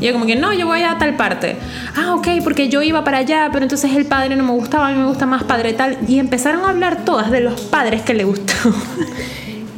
Y 0.00 0.06
yo 0.06 0.12
como 0.12 0.26
que, 0.26 0.36
no, 0.36 0.52
yo 0.52 0.66
voy 0.66 0.82
a 0.82 0.98
tal 0.98 1.16
parte. 1.16 1.56
Ah, 1.96 2.14
ok, 2.14 2.28
porque 2.44 2.68
yo 2.68 2.82
iba 2.82 3.04
para 3.04 3.18
allá, 3.18 3.48
pero 3.52 3.64
entonces 3.64 3.94
el 3.94 4.06
padre 4.06 4.36
no 4.36 4.44
me 4.44 4.52
gustaba, 4.52 4.88
a 4.88 4.92
mí 4.92 4.98
me 4.98 5.06
gusta 5.06 5.26
más 5.26 5.44
padre 5.44 5.72
tal. 5.72 5.98
Y 6.08 6.18
empezaron 6.18 6.64
a 6.64 6.70
hablar 6.70 7.04
todas 7.04 7.30
de 7.30 7.40
los 7.40 7.60
padres 7.62 8.02
que 8.02 8.14
le 8.14 8.24
gustó. 8.24 8.52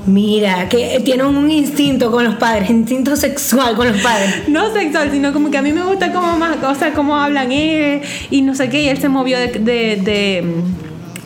Mira, 0.09 0.71
que 0.71 1.03
tienen 1.05 1.27
un 1.27 1.51
instinto 1.51 2.11
con 2.11 2.25
los 2.25 2.37
padres, 2.37 2.71
instinto 2.71 3.15
sexual 3.15 3.77
con 3.77 3.89
los 3.89 4.01
padres. 4.01 4.45
no 4.49 4.73
sexual, 4.73 5.11
sino 5.11 5.35
como 5.35 5.51
que 5.51 5.59
a 5.59 5.63
mí 5.63 5.71
me 5.71 5.83
gusta 5.83 6.13
cómo 6.13 6.39
más, 6.39 6.57
o 6.63 6.75
sea, 6.75 6.95
cómo 6.95 7.17
hablan 7.17 7.53
él 7.53 8.01
y 8.31 8.41
no 8.41 8.55
sé 8.55 8.71
qué, 8.71 8.85
y 8.85 8.89
él 8.89 8.99
se 8.99 9.11
movió 9.11 9.39
de, 9.39 9.49
de, 9.49 9.97
de, 10.03 10.45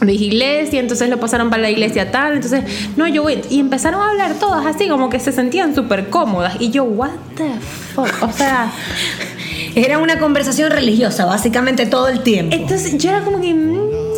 de 0.06 0.12
iglesia, 0.12 0.80
entonces 0.80 1.08
lo 1.08 1.18
pasaron 1.18 1.50
para 1.50 1.62
la 1.62 1.70
iglesia 1.70 2.10
tal, 2.10 2.34
entonces, 2.34 2.64
no, 2.96 3.06
yo 3.08 3.22
voy, 3.22 3.40
y 3.50 3.60
empezaron 3.60 4.00
a 4.00 4.10
hablar 4.10 4.34
todas 4.34 4.66
así, 4.66 4.88
como 4.88 5.08
que 5.10 5.20
se 5.20 5.32
sentían 5.32 5.74
súper 5.74 6.08
cómodas, 6.08 6.56
y 6.60 6.70
yo, 6.70 6.84
what 6.84 7.10
the 7.36 7.50
fuck, 7.94 8.10
o 8.22 8.32
sea, 8.32 8.72
Era 9.74 9.98
una 9.98 10.18
conversación 10.18 10.70
religiosa, 10.70 11.24
básicamente 11.24 11.86
todo 11.86 12.08
el 12.08 12.20
tiempo. 12.20 12.54
entonces 12.54 12.98
yo 12.98 13.10
era 13.10 13.22
como 13.22 13.40
que, 13.40 13.54
mm, 13.54 14.11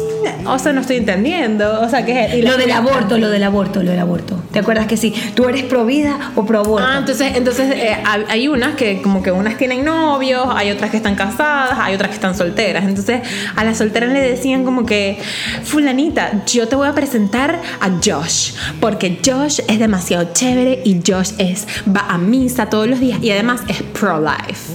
o 0.47 0.59
sea, 0.59 0.73
no 0.73 0.81
estoy 0.81 0.97
entendiendo, 0.97 1.81
o 1.81 1.89
sea, 1.89 2.01
y 2.01 2.43
la- 2.43 2.53
Lo 2.53 2.57
del 2.57 2.71
aborto, 2.73 3.19
lo 3.19 3.31
del 3.31 3.43
aborto, 3.43 3.83
lo 3.83 3.91
del 3.91 4.01
aborto. 4.01 4.41
¿Te 4.53 4.59
acuerdas 4.61 4.87
que 4.87 4.97
sí? 4.97 5.13
¿Tú 5.35 5.49
eres 5.49 5.65
pro 5.65 5.85
vida 5.85 6.33
o 6.37 6.45
pro 6.47 6.61
aborto? 6.61 6.87
Ah, 6.89 6.97
entonces, 6.99 7.33
entonces 7.37 7.71
eh, 7.75 7.97
hay 8.05 8.25
hay 8.29 8.49
unas 8.49 8.75
que 8.77 9.03
como 9.03 9.23
que 9.23 9.33
unas 9.33 9.57
tienen 9.57 9.85
novios, 9.85 10.47
hay 10.55 10.71
otras 10.71 10.91
que 10.91 10.97
están 10.99 11.15
casadas, 11.17 11.79
hay 11.81 11.95
otras 11.95 12.11
que 12.11 12.15
están 12.17 12.35
solteras. 12.37 12.85
Entonces 12.85 13.21
a 13.57 13.65
las 13.65 13.79
solteras 13.79 14.13
le 14.13 14.21
decían 14.21 14.65
como 14.65 14.87
que, 14.87 15.19
fulanita, 15.65 16.45
yo 16.47 16.69
te 16.69 16.77
voy 16.77 16.89
a 16.89 16.93
presentar 16.93 17.61
a 17.81 17.91
Josh, 18.05 18.53
porque 18.81 19.19
Josh 19.25 19.61
es 19.69 19.79
demasiado 19.79 20.29
chévere 20.33 20.81
y 20.85 21.01
Josh 21.07 21.33
es, 21.39 21.67
va 21.89 22.07
a 22.09 22.19
misa 22.19 22.67
todos 22.67 22.87
los 22.87 23.01
días 23.01 23.19
y 23.23 23.31
además 23.31 23.63
es 23.69 23.83
pro-life. 23.83 24.73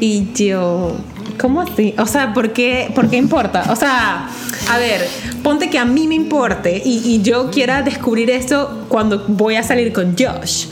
Y 0.00 0.32
yo, 0.34 0.96
¿cómo 1.38 1.60
así? 1.60 1.94
O 1.98 2.06
sea, 2.06 2.32
¿por 2.34 2.52
qué, 2.52 2.90
por 2.94 3.08
qué 3.08 3.16
importa? 3.16 3.66
O 3.70 3.76
sea, 3.76 4.28
a 4.70 4.78
ver, 4.78 5.06
ponte 5.42 5.70
que 5.70 5.78
a 5.78 5.84
mí 5.84 6.06
me 6.06 6.14
importe 6.14 6.82
y, 6.84 7.02
y 7.04 7.22
yo 7.22 7.50
quiera 7.50 7.82
descubrir 7.82 8.30
eso 8.30 8.84
cuando 8.88 9.24
voy 9.28 9.56
a 9.56 9.62
salir 9.62 9.92
con 9.92 10.16
Josh. 10.16 10.66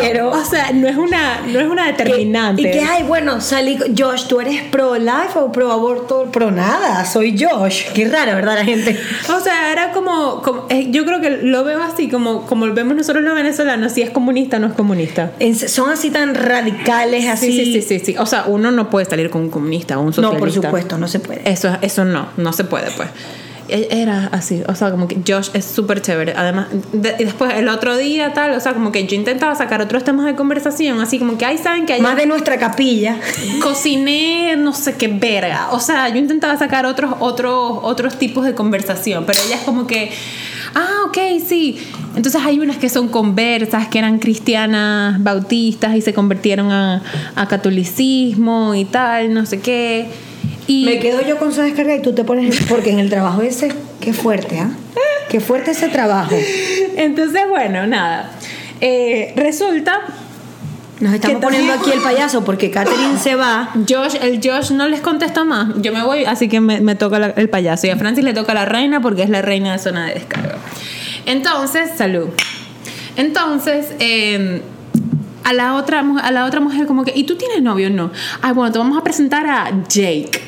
Pero, 0.00 0.30
o 0.30 0.44
sea, 0.44 0.70
no 0.72 0.86
es 0.88 0.96
una, 0.96 1.40
no 1.46 1.58
es 1.60 1.66
una 1.66 1.86
determinante. 1.86 2.62
Y 2.62 2.70
que, 2.70 2.80
ay, 2.80 3.02
bueno, 3.04 3.40
salí 3.40 3.78
Josh, 3.98 4.26
¿tú 4.26 4.40
eres 4.40 4.62
pro 4.64 4.96
life 4.96 5.36
o 5.36 5.50
pro 5.50 5.72
aborto? 5.72 6.30
Pro 6.32 6.50
nada, 6.50 7.04
soy 7.04 7.36
Josh. 7.38 7.84
Qué 7.94 8.08
raro, 8.08 8.34
¿verdad, 8.34 8.54
la 8.56 8.64
gente? 8.64 8.98
O 9.34 9.40
sea, 9.40 9.72
era 9.72 9.92
como, 9.92 10.42
como- 10.42 10.66
eh, 10.68 10.88
yo 10.90 11.04
creo 11.04 11.20
que 11.20 11.30
lo 11.42 11.64
veo 11.64 11.82
así, 11.82 12.08
como, 12.08 12.46
como 12.46 12.66
lo 12.66 12.74
vemos 12.74 12.94
nosotros 12.96 13.24
los 13.24 13.34
venezolanos, 13.34 13.92
si 13.92 14.02
es 14.02 14.10
comunista 14.10 14.58
o 14.58 14.60
no 14.60 14.66
es 14.68 14.72
comunista. 14.74 15.32
Son 15.68 15.90
así 15.90 16.10
tan 16.10 16.34
radicales, 16.34 17.26
así. 17.28 17.52
Sí, 17.52 17.64
sí, 17.64 17.82
sí, 17.82 17.98
sí, 17.98 18.04
sí. 18.12 18.16
O 18.18 18.26
sea, 18.26 18.44
uno 18.46 18.70
no 18.70 18.90
puede 18.90 19.06
salir 19.06 19.30
con 19.30 19.42
un 19.42 19.50
comunista 19.50 19.98
o 19.98 20.02
un 20.02 20.06
No, 20.08 20.12
socialista. 20.12 20.38
por 20.40 20.50
supuesto, 20.52 20.98
no 20.98 21.08
se 21.08 21.20
puede. 21.20 21.48
Eso, 21.50 21.76
eso 21.80 22.04
no, 22.04 22.28
no 22.36 22.52
se 22.52 22.64
puede, 22.64 22.90
pues. 22.92 23.08
E- 23.72 23.88
Era 24.02 24.26
así, 24.32 24.62
o 24.66 24.74
sea, 24.74 24.90
como 24.90 25.08
que 25.08 25.18
Josh 25.26 25.50
es 25.54 25.64
súper 25.64 26.02
chévere. 26.02 26.34
Además, 26.36 26.68
de- 26.92 27.14
y 27.18 27.24
después 27.24 27.52
el 27.54 27.68
otro 27.68 27.96
día, 27.96 28.32
tal, 28.32 28.52
o 28.52 28.60
sea, 28.60 28.74
como 28.74 28.92
que 28.92 29.06
yo 29.06 29.14
intentaba 29.16 29.54
sacar 29.54 29.80
otros 29.80 30.04
temas 30.04 30.26
de 30.26 30.34
conversación, 30.34 31.00
así 31.00 31.18
como 31.18 31.38
que, 31.38 31.44
ay, 31.44 31.58
¿saben 31.58 31.86
que 31.86 31.94
ayer 31.94 32.02
Más 32.02 32.16
de 32.16 32.26
nuestra 32.26 32.58
capilla. 32.58 33.16
cociné 33.62 34.56
no 34.56 34.72
sé 34.72 34.94
qué 34.96 35.08
verga? 35.08 35.68
O 35.72 35.80
sea, 35.80 36.08
yo 36.08 36.16
intentaba 36.16 36.56
sacar 36.56 36.86
otros, 36.86 37.14
otros, 37.20 37.78
otros 37.82 38.18
tipos 38.18 38.44
de 38.44 38.54
conversación, 38.54 39.24
pero 39.26 39.38
ella 39.46 39.56
es 39.56 39.62
como 39.62 39.86
que, 39.86 40.10
ah, 40.74 41.04
ok, 41.06 41.18
sí. 41.46 41.78
Entonces 42.16 42.40
hay 42.44 42.58
unas 42.58 42.76
que 42.78 42.88
son 42.88 43.08
conversas, 43.08 43.88
que 43.88 43.98
eran 43.98 44.18
cristianas 44.18 45.22
bautistas 45.22 45.94
y 45.96 46.00
se 46.00 46.12
convirtieron 46.12 46.70
a, 46.72 47.02
a 47.36 47.46
catolicismo 47.46 48.74
y 48.74 48.84
tal, 48.84 49.32
no 49.32 49.46
sé 49.46 49.60
qué. 49.60 50.08
Y 50.66 50.84
Me 50.84 50.98
quedo 51.00 51.20
yo 51.26 51.38
con 51.38 51.52
su 51.52 51.60
descarga 51.62 51.96
y 51.96 52.02
tú 52.02 52.14
te 52.14 52.24
pones. 52.24 52.60
Porque 52.68 52.90
en 52.90 52.98
el 53.00 53.10
trabajo 53.10 53.42
ese, 53.42 53.72
qué 54.00 54.12
fuerte, 54.12 54.58
¿ah? 54.60 54.70
Qué 55.28 55.40
fuerte 55.40 55.72
ese 55.72 55.88
trabajo. 55.88 56.34
Entonces, 56.96 57.42
bueno, 57.48 57.86
nada. 57.86 58.30
Eh, 58.80 59.32
resulta 59.36 60.00
Nos 61.00 61.14
estamos 61.14 61.40
poniendo 61.42 61.72
aquí 61.72 61.90
el 61.92 62.00
payaso 62.00 62.44
porque 62.44 62.70
Catherine 62.70 63.18
se 63.18 63.34
va. 63.36 63.70
Josh, 63.88 64.16
el 64.22 64.40
Josh 64.42 64.70
no 64.72 64.88
les 64.88 65.00
contesta 65.00 65.44
más. 65.44 65.68
Yo 65.82 65.92
me 65.92 66.02
voy, 66.04 66.24
así 66.24 66.48
que 66.48 66.60
me, 66.60 66.80
me 66.80 66.94
toca 66.94 67.18
la- 67.18 67.30
el 67.36 67.48
payaso. 67.48 67.86
Y 67.86 67.90
a 67.90 67.96
Francis 67.96 68.24
le 68.24 68.32
toca 68.34 68.54
la 68.54 68.64
reina 68.64 69.00
porque 69.00 69.22
es 69.22 69.30
la 69.30 69.42
reina 69.42 69.72
de 69.72 69.78
zona 69.78 70.06
de 70.06 70.14
descarga. 70.14 70.56
Entonces, 71.26 71.90
salud. 71.96 72.28
Entonces, 73.16 73.88
eh, 73.98 74.62
a, 75.44 75.52
la 75.52 75.74
otra, 75.74 76.02
mu- 76.02 76.18
a 76.18 76.30
la 76.30 76.44
otra 76.44 76.60
mujer 76.60 76.86
como 76.86 77.04
que, 77.04 77.12
¿y 77.16 77.24
tú 77.24 77.36
tienes 77.36 77.62
novio 77.62 77.88
o 77.88 77.90
no? 77.90 78.10
Ay, 78.42 78.52
bueno, 78.52 78.72
te 78.72 78.78
vamos 78.78 78.98
a 78.98 79.02
presentar 79.04 79.46
a 79.46 79.70
Jake. 79.88 80.40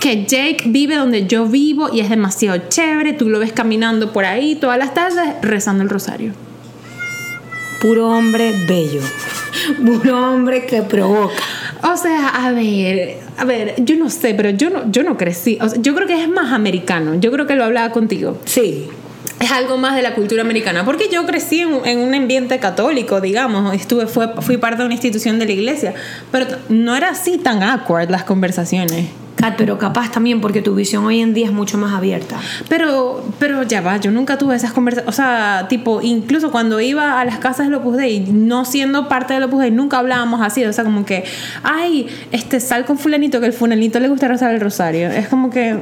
Que 0.00 0.24
Jake 0.24 0.64
vive 0.66 0.96
donde 0.96 1.26
yo 1.26 1.46
vivo 1.46 1.88
y 1.92 2.00
es 2.00 2.10
demasiado 2.10 2.60
chévere. 2.68 3.12
Tú 3.14 3.28
lo 3.28 3.38
ves 3.38 3.52
caminando 3.52 4.12
por 4.12 4.24
ahí 4.24 4.54
todas 4.56 4.78
las 4.78 4.94
tardes 4.94 5.34
rezando 5.42 5.82
el 5.82 5.88
rosario. 5.90 6.32
Puro 7.80 8.08
hombre 8.08 8.52
bello. 8.68 9.00
Puro 9.84 10.32
hombre 10.32 10.66
que 10.66 10.82
provoca. 10.82 11.34
O 11.82 11.96
sea, 11.96 12.28
a 12.28 12.52
ver, 12.52 13.18
a 13.36 13.44
ver, 13.44 13.74
yo 13.78 13.96
no 13.96 14.08
sé, 14.10 14.34
pero 14.34 14.50
yo 14.50 14.70
no, 14.70 14.90
yo 14.90 15.02
no 15.02 15.16
crecí. 15.16 15.58
O 15.60 15.68
sea, 15.68 15.80
yo 15.80 15.94
creo 15.94 16.06
que 16.06 16.22
es 16.22 16.28
más 16.28 16.52
americano. 16.52 17.14
Yo 17.16 17.30
creo 17.32 17.46
que 17.46 17.54
lo 17.54 17.64
hablaba 17.64 17.90
contigo. 17.90 18.38
Sí. 18.44 18.86
Es 19.40 19.52
algo 19.52 19.76
más 19.76 19.94
de 19.94 20.02
la 20.02 20.14
cultura 20.14 20.42
americana. 20.42 20.84
Porque 20.84 21.08
yo 21.10 21.26
crecí 21.26 21.60
en, 21.60 21.84
en 21.84 21.98
un 21.98 22.14
ambiente 22.14 22.58
católico, 22.58 23.20
digamos. 23.20 23.74
Estuve, 23.74 24.06
fue, 24.06 24.28
fui 24.40 24.56
parte 24.56 24.78
de 24.78 24.86
una 24.86 24.94
institución 24.94 25.38
de 25.38 25.46
la 25.46 25.52
iglesia. 25.52 25.94
Pero 26.32 26.46
no 26.68 26.96
era 26.96 27.10
así 27.10 27.38
tan 27.38 27.62
awkward 27.62 28.10
las 28.10 28.24
conversaciones. 28.24 29.06
Kat, 29.36 29.54
pero 29.58 29.76
capaz 29.76 30.10
también 30.10 30.40
porque 30.40 30.62
tu 30.62 30.74
visión 30.74 31.04
hoy 31.04 31.20
en 31.20 31.34
día 31.34 31.44
es 31.44 31.52
mucho 31.52 31.76
más 31.76 31.94
abierta. 31.94 32.38
Pero, 32.70 33.22
pero 33.38 33.62
ya 33.64 33.82
va, 33.82 33.98
yo 33.98 34.10
nunca 34.10 34.38
tuve 34.38 34.56
esas 34.56 34.72
conversaciones. 34.72 35.14
O 35.14 35.14
sea, 35.14 35.66
tipo, 35.68 36.00
incluso 36.00 36.50
cuando 36.50 36.80
iba 36.80 37.20
a 37.20 37.24
las 37.26 37.38
casas 37.38 37.66
del 37.66 37.74
Opus 37.74 37.98
Dei, 37.98 38.20
no 38.20 38.64
siendo 38.64 39.08
parte 39.08 39.34
del 39.34 39.42
Opus 39.42 39.60
Dei, 39.60 39.70
nunca 39.70 39.98
hablábamos 39.98 40.40
así. 40.40 40.64
O 40.64 40.72
sea, 40.72 40.84
como 40.84 41.04
que, 41.04 41.24
ay, 41.62 42.06
este, 42.32 42.60
sal 42.60 42.86
con 42.86 42.96
fulanito, 42.96 43.38
que 43.40 43.46
el 43.46 43.52
fulanito 43.52 44.00
le 44.00 44.08
gusta 44.08 44.26
rezar 44.26 44.54
el 44.54 44.60
rosario. 44.60 45.10
Es 45.10 45.28
como 45.28 45.50
que. 45.50 45.76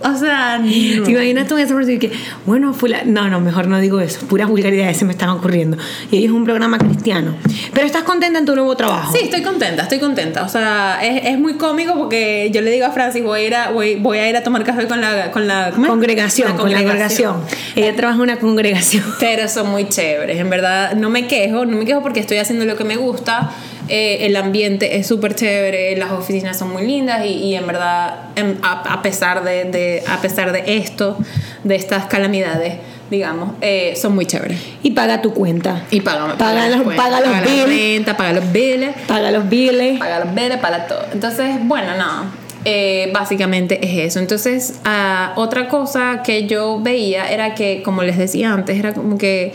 O 0.00 0.16
sea, 0.16 0.58
no. 0.58 0.68
¿Te 1.04 1.10
imaginas 1.10 1.46
tú 1.48 1.56
en 1.56 1.64
ese 1.64 1.72
momento 1.72 1.92
y 1.92 1.98
que, 1.98 2.12
bueno, 2.46 2.72
fula- 2.74 3.02
no, 3.04 3.28
no, 3.28 3.40
mejor 3.40 3.66
no 3.66 3.78
digo 3.80 4.00
eso, 4.00 4.20
puras 4.26 4.48
vulgaridades 4.48 4.96
se 4.96 5.04
me 5.04 5.12
están 5.12 5.30
ocurriendo. 5.30 5.76
Y 6.10 6.24
es 6.24 6.30
un 6.30 6.44
programa 6.44 6.78
cristiano. 6.78 7.34
Pero 7.72 7.86
estás 7.86 8.02
contenta 8.04 8.38
en 8.38 8.44
tu 8.44 8.54
nuevo 8.54 8.76
trabajo. 8.76 9.12
Sí, 9.12 9.20
estoy 9.24 9.42
contenta, 9.42 9.82
estoy 9.82 9.98
contenta. 9.98 10.42
O 10.44 10.48
sea, 10.48 10.98
es, 11.02 11.26
es 11.26 11.38
muy 11.38 11.54
cómico 11.54 11.94
porque 11.94 12.50
yo 12.52 12.60
le 12.60 12.70
digo 12.70 12.86
a 12.86 12.90
Francis, 12.90 13.22
voy 13.22 13.40
a 13.40 13.46
ir 13.46 13.54
a, 13.54 13.70
voy, 13.70 13.96
voy 13.96 14.18
a, 14.18 14.28
ir 14.28 14.36
a 14.36 14.42
tomar 14.42 14.64
café 14.64 14.86
con 14.86 15.00
la, 15.00 15.30
con 15.30 15.46
la. 15.46 15.70
Congregación, 15.70 16.56
con 16.56 16.70
la 16.70 16.78
congregación. 16.82 17.36
Ella 17.76 17.94
trabaja 17.96 18.16
en 18.16 18.22
una 18.22 18.36
congregación. 18.38 19.04
Pero 19.20 19.48
son 19.48 19.70
muy 19.70 19.88
chéveres, 19.88 20.38
en 20.38 20.50
verdad 20.50 20.94
no 20.94 21.10
me 21.10 21.26
quejo, 21.26 21.64
no 21.66 21.76
me 21.76 21.84
quejo 21.84 22.02
porque 22.02 22.20
estoy 22.20 22.38
haciendo 22.38 22.64
lo 22.64 22.76
que 22.76 22.84
me 22.84 22.96
gusta, 22.96 23.50
eh, 23.88 24.18
el 24.26 24.36
ambiente 24.36 24.96
es 24.96 25.06
súper 25.06 25.34
chévere, 25.34 25.96
las 25.96 26.12
oficinas 26.12 26.58
son 26.58 26.72
muy 26.72 26.86
lindas 26.86 27.24
y, 27.24 27.28
y 27.30 27.54
en 27.54 27.66
verdad 27.66 28.14
em, 28.36 28.56
a, 28.62 28.94
a 28.94 29.02
pesar 29.02 29.44
de, 29.44 29.64
de- 29.64 30.02
a 30.08 30.20
pesar 30.20 30.52
de 30.52 30.76
esto, 30.78 31.16
de 31.64 31.74
estas 31.76 32.06
calamidades, 32.06 32.74
digamos, 33.10 33.52
eh, 33.60 33.94
son 34.00 34.14
muy 34.14 34.26
chéveres. 34.26 34.58
Y 34.82 34.90
paga 34.90 35.22
tu 35.22 35.32
cuenta. 35.32 35.82
Y 35.90 36.00
paga, 36.02 36.36
Paga 36.36 36.68
los- 36.68 36.82
cuentas, 36.82 37.06
paga 37.06 37.20
los 37.20 37.42
bills. 37.50 37.66
renta, 37.68 38.16
paga 38.16 38.32
los 38.32 38.52
billes, 38.52 38.94
Paga 39.06 39.30
los 39.30 39.48
biles. 39.48 39.98
paga 39.98 40.18
los 40.24 40.58
paga 40.60 40.86
todo. 40.86 41.04
Entonces, 41.12 41.56
bueno, 41.62 41.88
nada. 41.96 42.24
eh, 42.64 43.10
básicamente 43.14 43.78
es 43.82 44.06
eso. 44.10 44.18
Entonces, 44.18 44.80
ah, 44.84 45.32
otra 45.36 45.68
cosa 45.68 46.22
que 46.24 46.46
yo 46.46 46.80
veía 46.82 47.30
era 47.30 47.54
que, 47.54 47.82
como 47.82 48.02
les 48.02 48.18
decía 48.18 48.52
antes, 48.52 48.78
era 48.78 48.92
como 48.92 49.16
que 49.16 49.52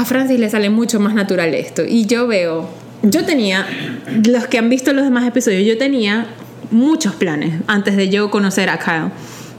a 0.00 0.04
Francis 0.06 0.40
le 0.40 0.48
sale 0.48 0.70
mucho 0.70 0.98
más 0.98 1.14
natural 1.14 1.54
esto. 1.54 1.82
Y 1.86 2.06
yo 2.06 2.26
veo, 2.26 2.68
yo 3.02 3.24
tenía, 3.24 3.66
los 4.26 4.46
que 4.46 4.58
han 4.58 4.70
visto 4.70 4.92
los 4.92 5.04
demás 5.04 5.26
episodios, 5.28 5.66
yo 5.66 5.76
tenía 5.76 6.26
muchos 6.70 7.14
planes 7.14 7.60
antes 7.66 7.96
de 7.96 8.08
yo 8.08 8.30
conocer 8.30 8.70
a 8.70 8.78
Kyle. 8.78 9.10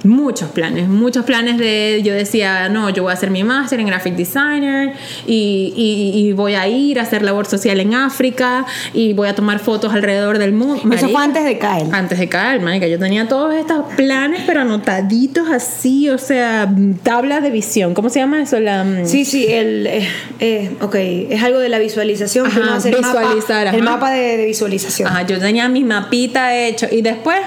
Muchos 0.04 0.50
planes, 0.50 0.88
muchos 0.88 1.26
planes 1.26 1.58
de, 1.60 2.02
yo 2.04 2.14
decía, 2.14 2.70
no, 2.70 2.90
yo 2.90 3.04
voy 3.04 3.12
a 3.12 3.14
hacer 3.14 3.30
mi 3.30 3.44
máster 3.44 3.80
en 3.80 3.86
graphic 3.88 4.16
designer 4.16 4.94
y, 5.28 5.74
y- 5.76 6.20
y 6.30 6.34
voy 6.34 6.56
a 6.56 6.68
ir 6.68 7.00
a 7.00 7.04
hacer 7.04 7.22
labor 7.22 7.46
social 7.46 7.80
en 7.80 7.94
África 7.94 8.66
y 8.94 9.14
voy 9.14 9.28
a 9.28 9.36
tomar 9.36 9.60
fotos 9.60 9.94
alrededor 9.94 10.40
del 10.40 10.54
mundo. 10.54 10.82
Eso 10.96 11.10
fue 11.10 11.22
antes 11.24 11.44
de 11.46 11.58
caer. 11.60 11.86
antes 11.92 12.18
de 12.18 12.28
caer, 12.28 12.62
marica, 12.62 12.88
yo 12.88 12.98
tenía 12.98 13.28
todos 13.28 13.54
estos 13.54 13.86
planes, 13.96 14.42
pero 14.48 14.62
anotaditos 14.62 15.50
así, 15.50 16.10
o 16.10 16.18
sea, 16.18 16.68
tablas 17.04 17.44
de 17.44 17.52
visión. 17.52 17.94
¿Cómo 17.94 18.10
se 18.10 18.20
llama 18.20 18.42
eso? 18.42 18.60
La, 18.60 18.84
mm, 18.84 19.06
Sí, 19.06 19.24
sí, 19.26 19.46
el, 19.50 19.86
eh, 19.88 20.08
eh, 20.40 20.72
ok, 20.82 20.96
es 20.96 21.44
algo 21.44 21.60
de 21.60 21.70
la 21.70 21.78
visualización. 21.80 22.46
que 22.46 22.52
Ajá, 22.54 22.62
uno 22.62 22.74
hace 22.74 22.90
el 22.90 22.96
mapa- 23.02 23.20
visualizar. 23.20 23.76
El 23.76 23.84
mapa 23.84 24.12
de, 24.12 24.38
de 24.38 24.46
visualización. 24.46 25.10
Ajá, 25.10 25.28
yo 25.28 25.40
tenía 25.40 25.70
mi 25.70 25.84
mapita 25.84 26.56
hecho 26.58 26.88
y 26.92 27.02
después 27.04 27.38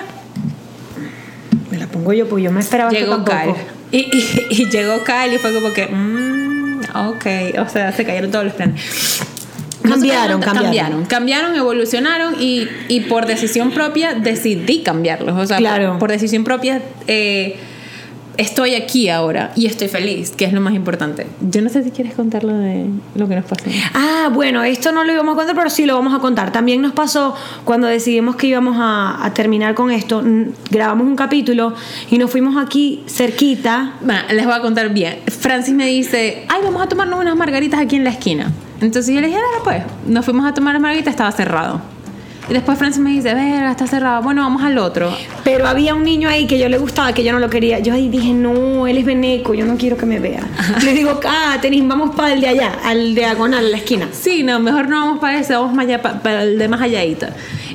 pongo 1.95 2.13
yo, 2.13 2.29
pues 2.29 2.45
yo 2.45 2.53
me 2.53 2.61
esperaba 2.61 2.91
esto 2.91 3.01
llegó 3.05 3.25
tampoco. 3.25 3.55
Kyle. 3.91 4.01
Y, 4.01 4.17
y- 4.17 4.47
y 4.63 4.71
llegó 4.71 5.03
Kyle 5.05 5.35
y 5.35 5.39
fue 5.39 5.53
como 5.55 5.73
que, 5.73 5.87
mm, 5.87 6.81
ok, 6.95 7.27
o 7.65 7.69
sea, 7.69 7.93
se 7.93 8.05
cayeron 8.05 8.31
todos 8.31 8.45
los 8.45 8.55
planes. 8.55 8.81
Cambiaron, 9.83 10.41
cambiaron. 10.41 10.63
cambiaron, 10.65 11.05
cambiaron, 11.05 11.57
evolucionaron 11.57 12.37
y, 12.41 12.67
y 12.89 13.01
por 13.01 13.27
decisión 13.27 13.71
propia 13.71 14.15
decidí 14.15 14.83
cambiarlos. 14.83 15.37
O 15.39 15.47
sea, 15.47 15.59
Claro. 15.59 15.91
por, 15.91 15.99
por 16.01 16.11
decisión 16.11 16.43
propia 16.43 16.81
eh, 17.07 17.57
estoy 18.37 18.75
aquí 18.75 19.09
ahora 19.09 19.53
y 19.57 19.67
estoy 19.67 19.89
feliz, 19.89 20.31
que 20.31 20.45
es 20.45 20.53
lo 20.53 20.61
más 20.61 20.75
importante. 20.75 21.27
Yo 21.41 21.63
no 21.63 21.69
sé 21.69 21.83
si 21.85 21.91
quieres 21.91 22.15
contar 22.15 22.45
lo 22.45 22.55
de 22.55 22.87
lo 23.15 23.29
que 23.29 23.37
nos 23.37 23.45
pasó. 23.45 23.65
Ah, 23.95 24.31
bueno, 24.33 24.63
esto 24.65 24.93
no 24.93 25.05
lo 25.05 25.13
íbamos 25.13 25.35
a 25.35 25.37
contar, 25.37 25.57
pero 25.57 25.71
sí 25.71 25.87
lo 25.87 25.95
vamos 25.95 26.15
a 26.15 26.19
contar. 26.19 26.53
También 26.53 26.83
nos 26.83 26.93
pasó 26.93 27.35
cuando 27.65 27.87
decidimos 27.87 28.37
que 28.37 28.47
íbamos 28.49 28.77
a, 28.79 29.25
a 29.25 29.35
terminar 29.35 29.75
con 29.75 29.91
esto, 29.91 30.23
grabamos 30.71 31.07
un 31.07 31.17
capítulo 31.17 31.75
y 32.11 32.19
nos 32.19 32.31
fuimos 32.31 32.57
aquí 32.57 33.03
cerquita. 33.07 33.95
Bueno, 34.01 34.21
les 34.33 34.45
voy 34.45 34.55
a 34.55 34.61
contar 34.61 34.91
bien. 34.91 35.19
Francis 35.27 35.75
me 35.75 35.87
dice, 35.87 36.45
ay, 36.49 36.61
vamos 36.65 36.83
a 36.83 36.89
tomarnos 36.89 37.21
unas 37.21 37.37
margaritas 37.37 37.81
aquí 37.81 37.97
en 37.97 38.05
la 38.05 38.11
esquina. 38.11 38.53
Entonces 38.81 39.15
yo 39.15 39.21
le 39.21 39.29
dije, 39.29 39.39
dale 39.39 39.63
pues. 39.63 39.83
Nos 40.07 40.25
fuimos 40.25 40.47
a 40.47 40.53
tomar 40.55 40.75
las 40.75 40.83
margaritas, 40.83 41.13
estaba 41.13 41.33
cerrado. 41.33 41.94
Y 42.49 42.53
después 42.53 42.79
Francis 42.79 43.01
me 43.01 43.11
dice, 43.11 43.33
verga, 43.35 43.71
está 43.71 43.87
cerrado. 43.87 44.23
Bueno, 44.23 44.43
vamos 44.43 44.63
al 44.63 44.77
otro. 44.79 45.11
Pero 45.45 45.67
había 45.67 45.95
un 45.95 46.03
niño 46.05 46.29
ahí 46.29 46.47
que 46.47 46.59
yo 46.59 46.69
le 46.69 46.77
gustaba, 46.79 47.13
que 47.15 47.25
yo 47.25 47.33
no 47.33 47.39
lo 47.39 47.49
quería. 47.49 47.79
Yo 47.79 47.95
ahí 47.95 48.09
dije, 48.11 48.33
no, 48.35 48.87
él 48.87 48.99
es 48.99 49.05
veneco, 49.05 49.55
yo 49.55 49.65
no 49.65 49.77
quiero 49.79 49.97
que 49.97 50.05
me 50.05 50.19
vea. 50.21 50.43
Le 50.85 50.93
digo, 50.93 51.19
Katherine, 51.21 51.87
vamos 51.89 52.15
para 52.15 52.35
el 52.35 52.41
de 52.43 52.49
allá, 52.49 52.73
al 52.85 53.15
diagonal, 53.15 53.65
a 53.67 53.69
la 53.71 53.77
esquina. 53.79 54.09
Sí, 54.13 54.43
no, 54.43 54.59
mejor 54.61 54.89
no 54.89 55.01
vamos 55.01 55.19
para 55.21 55.39
ese, 55.39 55.55
vamos 55.55 55.79
allá, 55.79 56.03
pa- 56.03 56.21
para 56.23 56.43
el 56.43 56.59
de 56.59 56.69
más 56.69 56.83
alladito. 56.83 57.27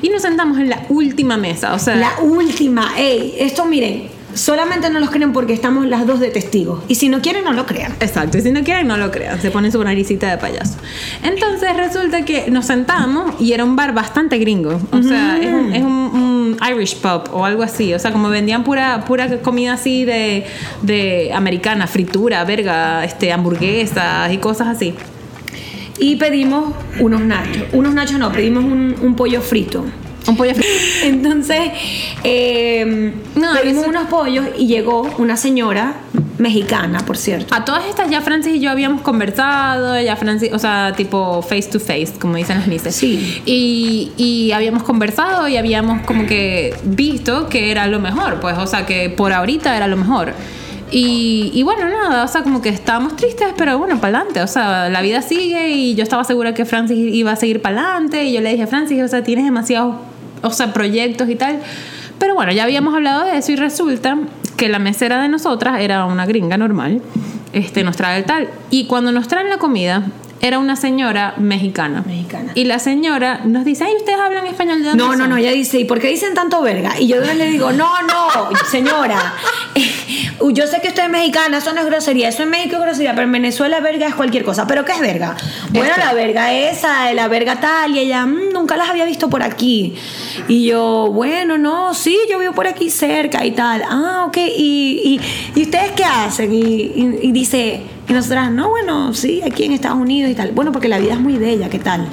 Y 0.02 0.08
nos 0.08 0.22
sentamos 0.22 0.58
en 0.58 0.70
la 0.70 0.82
última 0.88 1.36
mesa, 1.36 1.74
o 1.74 1.78
sea... 1.78 1.96
La 1.96 2.20
última, 2.22 2.92
ey, 2.96 3.34
esto 3.38 3.64
miren, 3.64 4.04
solamente 4.34 4.90
no 4.90 5.00
los 5.00 5.10
creen 5.10 5.32
porque 5.32 5.52
estamos 5.52 5.86
las 5.86 6.06
dos 6.06 6.20
de 6.20 6.28
testigos. 6.30 6.82
Y 6.88 6.94
si 6.96 7.08
no 7.08 7.20
quieren, 7.20 7.44
no 7.44 7.52
lo 7.52 7.66
crean. 7.66 7.92
Exacto, 8.00 8.38
y 8.38 8.42
si 8.42 8.50
no 8.52 8.62
quieren, 8.62 8.86
no 8.86 8.96
lo 8.96 9.10
crean, 9.10 9.40
se 9.40 9.50
ponen 9.50 9.72
su 9.72 9.82
naricita 9.82 10.30
de 10.30 10.38
payaso. 10.38 10.76
Entonces 11.22 11.76
resulta 11.76 12.24
que 12.24 12.50
nos 12.50 12.66
sentamos 12.66 13.40
y 13.40 13.52
era 13.52 13.64
un 13.64 13.76
bar 13.76 13.94
bastante 13.94 14.38
gringo, 14.38 14.80
o 14.92 15.02
sea, 15.02 15.38
es, 15.40 15.52
un, 15.52 15.72
es 15.72 15.82
un- 15.82 15.90
un 15.90 16.56
Irish 16.72 16.96
pub 16.96 17.30
o 17.32 17.44
algo 17.44 17.62
así, 17.62 17.94
o 17.94 17.98
sea, 17.98 18.12
como 18.12 18.28
vendían 18.28 18.64
pura, 18.64 19.04
pura 19.06 19.38
comida 19.42 19.74
así 19.74 20.04
de, 20.04 20.44
de 20.82 21.30
americana, 21.34 21.86
fritura, 21.86 22.42
verga, 22.44 23.04
este, 23.04 23.32
hamburguesas 23.32 24.32
y 24.32 24.38
cosas 24.38 24.68
así. 24.68 24.94
Y 25.98 26.16
pedimos 26.16 26.74
unos 26.98 27.20
nachos. 27.20 27.64
Unos 27.72 27.92
nachos 27.94 28.18
no, 28.18 28.32
pedimos 28.32 28.64
un, 28.64 28.94
un 29.02 29.14
pollo 29.16 29.42
frito. 29.42 29.84
Un 30.30 30.36
pollo 30.36 30.54
frito. 30.54 30.68
Entonces, 31.04 31.60
eh, 32.24 33.12
No, 33.34 33.48
pedimos 33.60 33.82
eso- 33.82 33.90
unos 33.90 34.04
pollos 34.08 34.46
y 34.58 34.66
llegó 34.66 35.02
una 35.18 35.36
señora 35.36 35.94
mexicana, 36.38 37.00
por 37.04 37.16
cierto. 37.18 37.54
A 37.54 37.64
todas 37.64 37.84
estas 37.86 38.08
ya 38.10 38.22
Francis 38.22 38.54
y 38.54 38.60
yo 38.60 38.70
habíamos 38.70 39.02
conversado, 39.02 40.00
ya 40.00 40.16
Francis, 40.16 40.50
o 40.52 40.58
sea, 40.58 40.94
tipo 40.96 41.42
face 41.42 41.64
to 41.70 41.78
face, 41.80 42.12
como 42.18 42.36
dicen 42.36 42.58
las 42.58 42.66
mises. 42.66 42.94
Sí. 42.94 43.42
Y, 43.44 44.12
y 44.16 44.52
habíamos 44.52 44.82
conversado 44.82 45.48
y 45.48 45.56
habíamos 45.58 46.00
como 46.06 46.26
que 46.26 46.74
visto 46.84 47.48
que 47.48 47.70
era 47.70 47.86
lo 47.86 48.00
mejor, 48.00 48.40
pues, 48.40 48.56
o 48.56 48.66
sea, 48.66 48.86
que 48.86 49.10
por 49.10 49.32
ahorita 49.34 49.76
era 49.76 49.86
lo 49.86 49.96
mejor. 49.98 50.32
Y, 50.92 51.52
y 51.54 51.62
bueno, 51.62 51.88
nada, 51.88 52.24
o 52.24 52.28
sea, 52.28 52.42
como 52.42 52.60
que 52.62 52.68
estábamos 52.70 53.14
tristes, 53.16 53.48
pero 53.56 53.78
bueno, 53.78 54.00
para 54.00 54.18
adelante, 54.18 54.40
o 54.42 54.46
sea, 54.48 54.88
la 54.88 55.02
vida 55.02 55.22
sigue 55.22 55.70
y 55.70 55.94
yo 55.94 56.02
estaba 56.02 56.24
segura 56.24 56.52
que 56.54 56.64
Francis 56.64 57.14
iba 57.14 57.30
a 57.32 57.36
seguir 57.36 57.60
para 57.62 57.80
adelante 57.92 58.24
y 58.24 58.32
yo 58.32 58.40
le 58.40 58.50
dije, 58.50 58.66
Francis, 58.66 59.00
o 59.02 59.06
sea, 59.08 59.22
tienes 59.22 59.44
demasiados, 59.44 59.94
o 60.42 60.50
sea, 60.50 60.72
proyectos 60.72 61.28
y 61.28 61.36
tal. 61.36 61.60
Pero 62.18 62.34
bueno, 62.34 62.52
ya 62.52 62.64
habíamos 62.64 62.94
hablado 62.94 63.24
de 63.24 63.38
eso 63.38 63.52
y 63.52 63.56
resulta 63.56 64.18
que 64.56 64.68
la 64.68 64.78
mesera 64.78 65.22
de 65.22 65.28
nosotras 65.28 65.80
era 65.80 66.04
una 66.04 66.26
gringa 66.26 66.58
normal, 66.58 67.00
este, 67.52 67.82
nos 67.82 67.96
trae 67.96 68.18
el 68.18 68.24
tal. 68.24 68.48
Y 68.70 68.86
cuando 68.86 69.10
nos 69.10 69.26
traen 69.26 69.48
la 69.48 69.56
comida, 69.56 70.04
era 70.40 70.58
una 70.58 70.74
señora 70.76 71.34
mexicana. 71.36 72.02
Mexicana. 72.06 72.52
Y 72.54 72.64
la 72.64 72.78
señora 72.78 73.40
nos 73.44 73.64
dice, 73.64 73.84
ay, 73.84 73.94
¿ustedes 73.96 74.18
hablan 74.18 74.46
español 74.46 74.78
de 74.82 74.88
dónde 74.88 75.02
No, 75.04 75.12
no, 75.12 75.18
son?" 75.18 75.30
no, 75.30 75.36
ella 75.36 75.50
dice, 75.52 75.78
¿y 75.80 75.84
por 75.84 76.00
qué 76.00 76.08
dicen 76.08 76.34
tanto 76.34 76.62
verga? 76.62 76.98
Y 76.98 77.08
yo 77.08 77.20
le 77.20 77.46
digo, 77.50 77.72
no, 77.72 77.90
no, 78.02 78.48
señora, 78.70 79.34
yo 80.52 80.66
sé 80.66 80.80
que 80.80 80.88
usted 80.88 81.04
es 81.04 81.10
mexicana, 81.10 81.58
eso 81.58 81.72
no 81.74 81.80
es 81.80 81.86
grosería, 81.86 82.28
eso 82.30 82.42
en 82.44 82.50
México 82.50 82.76
es 82.76 82.82
grosería, 82.82 83.10
pero 83.12 83.24
en 83.26 83.32
Venezuela 83.32 83.80
verga 83.80 84.06
es 84.06 84.14
cualquier 84.14 84.44
cosa. 84.44 84.66
¿Pero 84.66 84.84
qué 84.84 84.92
es 84.92 85.00
verga? 85.00 85.36
Bueno, 85.70 85.90
Esto. 85.90 86.00
la 86.06 86.12
verga 86.14 86.52
esa, 86.54 87.12
la 87.12 87.28
verga 87.28 87.60
tal, 87.60 87.94
y 87.94 87.98
ella, 87.98 88.24
"Mm, 88.26 88.52
nunca 88.52 88.76
las 88.76 88.88
había 88.88 89.04
visto 89.04 89.28
por 89.28 89.42
aquí. 89.42 89.94
Y 90.48 90.64
yo, 90.64 91.10
bueno, 91.12 91.58
no, 91.58 91.92
sí, 91.94 92.16
yo 92.30 92.38
vivo 92.38 92.54
por 92.54 92.66
aquí 92.66 92.88
cerca 92.88 93.44
y 93.44 93.50
tal. 93.52 93.82
Ah, 93.88 94.24
ok, 94.26 94.38
¿y, 94.38 95.20
y, 95.54 95.60
y 95.60 95.62
ustedes 95.64 95.90
qué 95.92 96.04
hacen? 96.04 96.50
Y 96.52 97.30
dice, 97.32 97.82
y 98.10 98.12
nosotras, 98.12 98.50
no, 98.50 98.70
bueno, 98.70 99.14
sí, 99.14 99.40
aquí 99.40 99.62
en 99.62 99.70
Estados 99.70 99.96
Unidos 99.96 100.32
y 100.32 100.34
tal. 100.34 100.50
Bueno, 100.50 100.72
porque 100.72 100.88
la 100.88 100.98
vida 100.98 101.12
es 101.12 101.20
muy 101.20 101.36
bella, 101.36 101.70
¿qué 101.70 101.78
tal? 101.78 102.08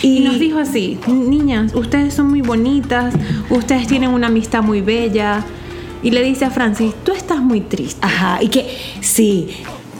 Y 0.00 0.20
nos 0.20 0.38
dijo 0.38 0.60
así, 0.60 1.00
niñas, 1.08 1.74
ustedes 1.74 2.14
son 2.14 2.28
muy 2.28 2.42
bonitas, 2.42 3.12
ustedes 3.50 3.88
tienen 3.88 4.10
una 4.10 4.28
amistad 4.28 4.62
muy 4.62 4.82
bella. 4.82 5.44
Y 6.00 6.12
le 6.12 6.22
dice 6.22 6.44
a 6.44 6.50
Francis, 6.50 6.94
tú 7.02 7.10
estás 7.10 7.40
muy 7.40 7.60
triste. 7.60 7.98
Ajá, 8.06 8.38
y 8.40 8.46
que, 8.46 8.68
sí, 9.00 9.48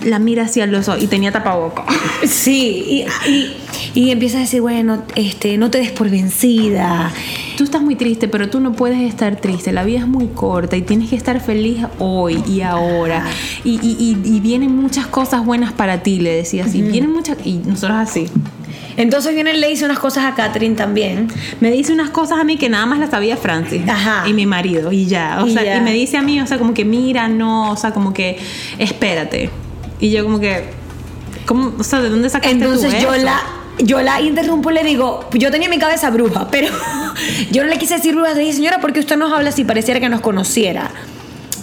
La 0.06 0.18
mira 0.18 0.44
hacia 0.44 0.66
los 0.66 0.88
ojos 0.88 1.02
y 1.02 1.06
tenía 1.06 1.32
tapaboca. 1.32 1.84
Sí, 2.26 3.04
y, 3.26 3.30
y, 3.30 3.52
y 3.94 4.10
empieza 4.10 4.38
a 4.38 4.40
decir, 4.40 4.60
bueno, 4.62 5.02
este, 5.14 5.58
no 5.58 5.70
te 5.70 5.78
des 5.78 5.90
por 5.90 6.08
vencida. 6.08 7.12
Tú 7.56 7.64
estás 7.64 7.82
muy 7.82 7.94
triste, 7.94 8.26
pero 8.28 8.48
tú 8.48 8.58
no 8.60 8.72
puedes 8.72 9.00
estar 9.00 9.36
triste. 9.36 9.72
La 9.72 9.84
vida 9.84 9.98
es 10.00 10.06
muy 10.08 10.28
corta 10.28 10.76
y 10.76 10.82
tienes 10.82 11.10
que 11.10 11.16
estar 11.16 11.40
feliz 11.40 11.84
hoy 11.98 12.42
y 12.48 12.62
ahora. 12.62 13.24
Y, 13.64 13.78
y- 13.82 14.40
vienen 14.40 14.74
muchas 14.74 15.06
cosas 15.06 15.44
buenas 15.44 15.72
para 15.72 16.02
ti, 16.02 16.20
le 16.20 16.34
decía 16.36 16.64
así. 16.64 16.80
Vienen 16.82 17.12
muchas. 17.12 17.36
Y 17.44 17.54
nosotros 17.58 17.98
así. 17.98 18.26
Entonces 18.96 19.34
viene 19.34 19.52
le 19.54 19.68
dice 19.68 19.84
unas 19.84 19.98
cosas 19.98 20.24
a 20.24 20.34
Catherine 20.34 20.74
también. 20.74 21.28
Me 21.60 21.70
dice 21.70 21.92
unas 21.92 22.08
cosas 22.10 22.38
a 22.38 22.44
mí 22.44 22.56
que 22.56 22.68
nada 22.70 22.86
más 22.86 22.98
las 22.98 23.10
sabía 23.10 23.36
Francis. 23.36 23.82
Ajá. 23.88 24.26
Y 24.28 24.32
mi 24.32 24.46
marido. 24.46 24.90
Y 24.90 25.06
ya. 25.06 25.42
O 25.42 25.46
Y 25.46 25.52
sea, 25.52 25.62
ya. 25.64 25.76
y 25.76 25.80
me 25.82 25.92
dice 25.92 26.16
a 26.16 26.22
mí, 26.22 26.40
o 26.40 26.46
sea, 26.46 26.58
como 26.58 26.72
que 26.74 26.84
mira, 26.84 27.28
no. 27.28 27.70
O 27.72 27.76
sea, 27.76 27.92
como 27.92 28.12
que 28.14 28.38
espérate. 28.78 29.50
Y 30.00 30.10
yo, 30.10 30.24
como 30.24 30.40
que. 30.40 30.64
¿Cómo? 31.46 31.74
O 31.78 31.84
sea, 31.84 32.00
¿de 32.00 32.10
dónde 32.10 32.28
sacaste 32.28 32.56
Entonces 32.56 32.94
tú 32.96 33.02
yo 33.02 33.14
eso? 33.14 33.24
la, 33.24 33.40
yo 33.78 34.00
la 34.00 34.20
interrumpo 34.20 34.70
y 34.70 34.74
le 34.74 34.84
digo, 34.84 35.28
yo 35.32 35.50
tenía 35.50 35.66
en 35.66 35.70
mi 35.70 35.78
cabeza 35.78 36.10
bruja, 36.10 36.48
pero 36.50 36.68
yo 37.50 37.62
no 37.62 37.68
le 37.68 37.78
quise 37.78 37.94
decir 37.94 38.14
bruja. 38.14 38.34
Le 38.34 38.40
dije, 38.40 38.54
señora, 38.54 38.80
¿por 38.80 38.92
qué 38.92 39.00
usted 39.00 39.16
nos 39.16 39.32
habla 39.32 39.52
si 39.52 39.64
pareciera 39.64 40.00
que 40.00 40.08
nos 40.08 40.20
conociera? 40.20 40.90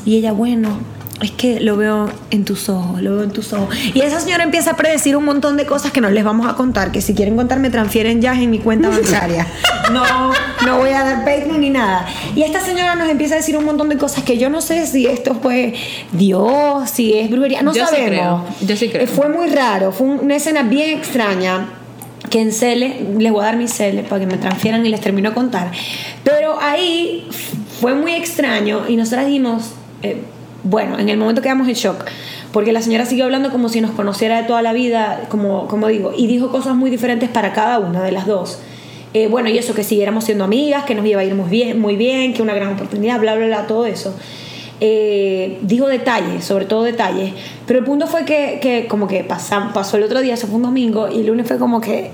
Y 0.05 0.17
ella, 0.17 0.31
bueno, 0.31 0.79
es 1.23 1.31
que 1.31 1.59
lo 1.59 1.77
veo 1.77 2.09
en 2.31 2.45
tus 2.45 2.69
ojos, 2.69 3.01
lo 3.01 3.15
veo 3.15 3.23
en 3.23 3.31
tus 3.31 3.53
ojos. 3.53 3.75
Y 3.93 4.01
esa 4.01 4.19
señora 4.19 4.43
empieza 4.43 4.71
a 4.71 4.75
predecir 4.75 5.15
un 5.15 5.25
montón 5.25 5.57
de 5.57 5.65
cosas 5.65 5.91
que 5.91 6.01
no 6.01 6.09
les 6.09 6.23
vamos 6.23 6.47
a 6.47 6.55
contar, 6.55 6.91
que 6.91 7.01
si 7.01 7.13
quieren 7.13 7.35
contar 7.35 7.59
me 7.59 7.69
transfieren 7.69 8.21
ya 8.21 8.33
en 8.33 8.49
mi 8.49 8.59
cuenta 8.59 8.89
bancaria. 8.89 9.47
No, 9.91 10.31
no 10.65 10.77
voy 10.77 10.91
a 10.91 11.03
dar 11.03 11.25
Patreon 11.25 11.59
ni 11.59 11.69
nada. 11.69 12.05
Y 12.37 12.43
esta 12.43 12.61
señora 12.61 12.95
nos 12.95 13.09
empieza 13.09 13.33
a 13.33 13.37
decir 13.37 13.57
un 13.57 13.65
montón 13.65 13.89
de 13.89 13.97
cosas 13.97 14.23
que 14.23 14.37
yo 14.37 14.49
no 14.49 14.61
sé 14.61 14.87
si 14.87 15.05
esto 15.07 15.35
fue 15.35 15.73
Dios, 16.13 16.89
si 16.89 17.13
es 17.19 17.29
brujería, 17.29 17.61
no 17.61 17.73
Yo 17.73 17.85
sí 17.85 17.91
sabemos. 17.93 18.43
creo, 18.49 18.67
yo 18.67 18.77
sí 18.77 18.87
creo. 18.89 19.05
Fue 19.07 19.27
muy 19.27 19.49
raro, 19.49 19.91
fue 19.91 20.07
una 20.07 20.37
escena 20.37 20.63
bien 20.63 20.97
extraña 20.97 21.67
que 22.29 22.39
en 22.39 22.53
Cele, 22.53 23.05
les 23.19 23.31
voy 23.31 23.41
a 23.41 23.47
dar 23.47 23.57
mi 23.57 23.67
Cele 23.67 24.03
para 24.03 24.21
que 24.21 24.25
me 24.25 24.37
transfieran 24.37 24.85
y 24.85 24.89
les 24.89 25.01
termino 25.01 25.29
de 25.29 25.35
contar. 25.35 25.71
Pero 26.23 26.57
ahí 26.61 27.27
fue 27.81 27.93
muy 27.93 28.13
extraño 28.13 28.83
y 28.87 28.95
nosotras 28.95 29.25
dijimos, 29.25 29.71
eh, 30.01 30.21
bueno, 30.63 30.97
en 30.97 31.09
el 31.09 31.17
momento 31.17 31.41
quedamos 31.41 31.67
en 31.67 31.73
shock. 31.73 32.05
Porque 32.51 32.71
la 32.71 32.81
señora 32.81 33.05
siguió 33.05 33.25
hablando 33.25 33.51
como 33.51 33.69
si 33.69 33.81
nos 33.81 33.91
conociera 33.91 34.41
de 34.41 34.47
toda 34.47 34.61
la 34.61 34.73
vida, 34.73 35.25
como, 35.29 35.67
como 35.67 35.87
digo, 35.87 36.13
y 36.15 36.27
dijo 36.27 36.49
cosas 36.49 36.75
muy 36.75 36.89
diferentes 36.89 37.29
para 37.29 37.53
cada 37.53 37.79
una 37.79 38.03
de 38.03 38.11
las 38.11 38.27
dos. 38.27 38.59
Eh, 39.13 39.27
bueno, 39.27 39.49
y 39.49 39.57
eso, 39.57 39.73
que 39.73 39.83
siguiéramos 39.83 40.23
siendo 40.23 40.43
amigas, 40.43 40.85
que 40.85 40.95
nos 40.95 41.05
iba 41.05 41.21
a 41.21 41.23
ir 41.23 41.35
muy 41.35 41.49
bien, 41.49 41.79
muy 41.79 41.95
bien, 41.95 42.33
que 42.33 42.41
una 42.41 42.53
gran 42.53 42.73
oportunidad, 42.73 43.19
bla, 43.19 43.35
bla, 43.35 43.47
bla, 43.47 43.67
todo 43.67 43.85
eso. 43.85 44.15
Eh, 44.79 45.59
dijo 45.61 45.87
detalles, 45.87 46.43
sobre 46.45 46.65
todo 46.65 46.83
detalles. 46.83 47.33
Pero 47.65 47.79
el 47.79 47.85
punto 47.85 48.07
fue 48.07 48.25
que, 48.25 48.59
que 48.61 48.87
como 48.87 49.07
que 49.07 49.23
pasó 49.23 49.97
el 49.97 50.03
otro 50.03 50.21
día, 50.21 50.33
eso 50.33 50.47
fue 50.47 50.57
un 50.57 50.63
domingo, 50.63 51.09
y 51.11 51.19
el 51.19 51.27
lunes 51.27 51.47
fue 51.47 51.57
como 51.57 51.81
que 51.81 52.11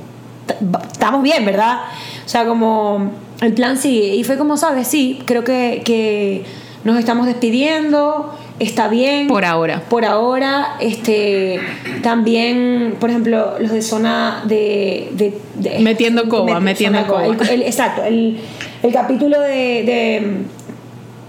estamos 0.91 1.23
bien, 1.23 1.45
¿verdad? 1.45 1.81
O 2.25 2.29
sea, 2.29 2.45
como 2.45 3.11
el 3.41 3.53
plan 3.53 3.77
sigue. 3.77 4.15
Y 4.15 4.23
fue 4.23 4.37
como, 4.37 4.57
¿sabes? 4.57 4.87
Sí, 4.87 5.21
creo 5.25 5.43
que, 5.43 5.81
que 5.85 6.43
nos 6.83 6.97
estamos 6.97 7.27
despidiendo, 7.27 8.33
está 8.59 8.87
bien. 8.87 9.27
Por 9.27 9.43
ahora. 9.45 9.81
Por 9.89 10.05
ahora, 10.05 10.75
este, 10.79 11.59
también, 12.03 12.95
por 12.99 13.09
ejemplo, 13.09 13.55
los 13.59 13.71
de 13.71 13.81
zona 13.81 14.43
de... 14.45 15.09
de- 15.13 15.37
de- 15.55 15.79
Metiendo 15.79 16.27
coba, 16.29 16.59
Met- 16.59 16.61
metiendo 16.61 17.05
coba. 17.05 17.25
El- 17.25 17.49
el- 17.49 17.61
exacto, 17.63 18.03
el, 18.03 18.39
el 18.83 18.93
capítulo 18.93 19.39
de... 19.41 19.49
de- 19.83 20.58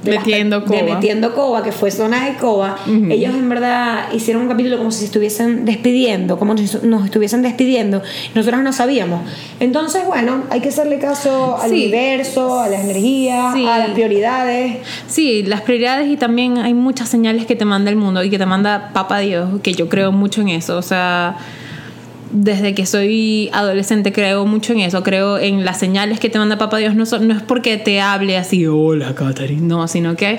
de 0.03 0.13
Metiendo 0.13 0.61
de 0.61 0.67
coba. 0.67 0.95
Metiendo 0.95 1.35
Coba, 1.35 1.63
que 1.63 1.73
fue 1.73 1.91
zona 1.91 2.27
de 2.31 2.37
Coba, 2.37 2.79
ellos 3.11 3.35
en 3.35 3.49
verdad 3.49 4.13
hicieron 4.15 4.43
un 4.45 4.49
capítulo 4.49 4.79
como 4.79 4.91
si 4.91 5.01
se 5.01 5.05
estuviesen 5.07 5.65
despidiendo, 5.67 6.39
como 6.39 6.57
si 6.57 6.65
nos 6.87 7.05
estuviesen 7.05 7.43
despidiendo. 7.43 8.03
Nosotros 8.35 8.63
no 8.63 8.73
sabíamos. 8.73 9.21
Entonces, 9.61 10.07
bueno, 10.07 10.45
hay 10.51 10.61
que 10.61 10.71
hacerle 10.71 10.99
caso 10.99 11.59
al 11.61 11.71
Sí. 11.71 11.77
universo, 11.77 12.61
a 12.61 12.69
las 12.69 12.85
energías, 12.85 13.55
Sí. 13.55 13.67
a 13.67 13.79
las 13.79 13.91
prioridades. 13.91 14.79
Sí, 15.07 15.43
las 15.43 15.61
prioridades 15.61 16.09
y 16.09 16.17
también 16.17 16.59
hay 16.59 16.73
muchas 16.75 17.09
señales 17.09 17.45
que 17.47 17.57
te 17.57 17.65
manda 17.65 17.91
el 17.91 17.97
mundo 17.97 18.25
y 18.25 18.31
que 18.31 18.39
te 18.39 18.47
manda 18.47 18.91
Papa 18.95 19.19
Dios, 19.19 19.61
que 19.63 19.75
yo 19.75 19.89
creo 19.89 20.13
mucho 20.13 20.41
en 20.41 20.49
eso. 20.49 20.77
O 20.79 20.83
sea, 20.83 21.37
desde 22.33 22.75
que 22.75 22.87
soy 22.87 23.51
adolescente 23.53 24.13
creo 24.13 24.47
mucho 24.47 24.73
en 24.73 24.81
eso, 24.81 25.03
creo 25.03 25.39
en 25.39 25.65
las 25.65 25.79
señales 25.79 26.21
que 26.21 26.29
te 26.31 26.39
manda 26.39 26.59
Papa 26.59 26.79
Dios. 26.79 26.95
No, 26.95 27.05
no 27.21 27.35
es 27.35 27.43
porque 27.43 27.77
te 27.77 28.01
hable 28.01 28.37
así, 28.37 28.67
hola 28.67 29.15
Catherine, 29.15 29.63
no, 29.67 29.89
sino 29.89 30.15
que 30.17 30.39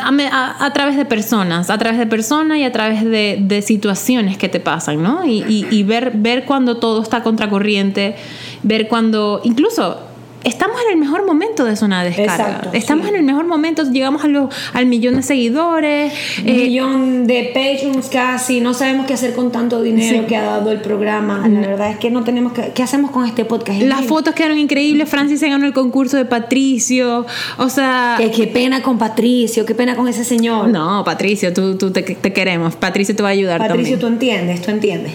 a, 0.00 0.08
a- 0.08 0.64
a 0.66 0.72
través 0.72 0.96
de 0.96 1.04
personas, 1.04 1.70
a 1.70 1.78
través 1.78 1.98
de 1.98 2.06
personas 2.06 2.58
y 2.58 2.64
a 2.64 2.72
través 2.72 3.04
de, 3.04 3.38
de 3.40 3.62
situaciones 3.62 4.36
que 4.36 4.48
te 4.48 4.58
pasan, 4.60 5.02
¿no? 5.02 5.24
Y, 5.24 5.44
y- 5.48 5.66
y 5.70 5.82
ver, 5.84 6.12
ver 6.16 6.44
cuando 6.44 6.78
todo 6.78 7.02
está 7.02 7.22
contracorriente, 7.22 8.16
ver 8.62 8.88
cuando, 8.88 9.40
incluso... 9.44 10.06
Estamos 10.44 10.76
en 10.86 10.92
el 10.92 10.98
mejor 10.98 11.26
momento 11.26 11.64
de 11.64 11.76
zona 11.76 12.02
de 12.02 12.10
descarga. 12.10 12.46
Exacto, 12.48 12.70
Estamos 12.72 13.04
sí. 13.06 13.10
en 13.10 13.16
el 13.18 13.22
mejor 13.24 13.46
momento, 13.46 13.82
llegamos 13.90 14.24
a 14.24 14.28
al 14.72 14.86
millón 14.86 15.16
de 15.16 15.22
seguidores. 15.22 16.12
Un 16.42 16.48
eh, 16.48 16.52
millón 16.54 17.26
de 17.26 17.50
Patreons 17.52 18.08
casi, 18.08 18.60
no 18.60 18.72
sabemos 18.72 19.06
qué 19.06 19.14
hacer 19.14 19.34
con 19.34 19.52
tanto 19.52 19.82
dinero 19.82 20.20
Sí. 20.20 20.26
que 20.26 20.36
ha 20.36 20.42
dado 20.42 20.70
el 20.70 20.80
programa. 20.80 21.46
La 21.48 21.60
verdad 21.60 21.90
es 21.90 21.98
que 21.98 22.10
no 22.10 22.24
tenemos 22.24 22.52
que... 22.52 22.72
¿Qué 22.74 22.82
hacemos 22.82 23.10
con 23.10 23.26
este 23.26 23.44
podcast? 23.44 23.80
las 23.82 24.06
fotos 24.06 24.34
quedaron 24.34 24.58
increíbles. 24.58 25.08
Francis 25.08 25.40
se 25.40 25.48
ganó 25.48 25.66
el 25.66 25.72
concurso 25.72 26.16
de 26.16 26.24
Patricio. 26.24 27.26
O 27.58 27.68
sea. 27.68 28.14
Que- 28.18 28.30
qué 28.30 28.46
pena 28.46 28.82
con 28.82 28.96
Patricio, 28.98 29.66
qué 29.66 29.74
pena 29.74 29.94
con 29.96 30.08
ese 30.08 30.24
señor. 30.24 30.68
No, 30.68 31.02
Patricio, 31.04 31.52
tú, 31.52 31.76
tú 31.76 31.90
te, 31.90 32.02
te 32.02 32.32
queremos. 32.32 32.76
Patricio 32.76 33.14
te 33.14 33.22
va 33.22 33.28
a 33.30 33.32
ayudar 33.32 33.58
Patricio, 33.58 33.98
también. 33.98 34.00
tú 34.00 34.06
entiendes, 34.06 34.62
tú 34.62 34.70
entiendes. 34.70 35.12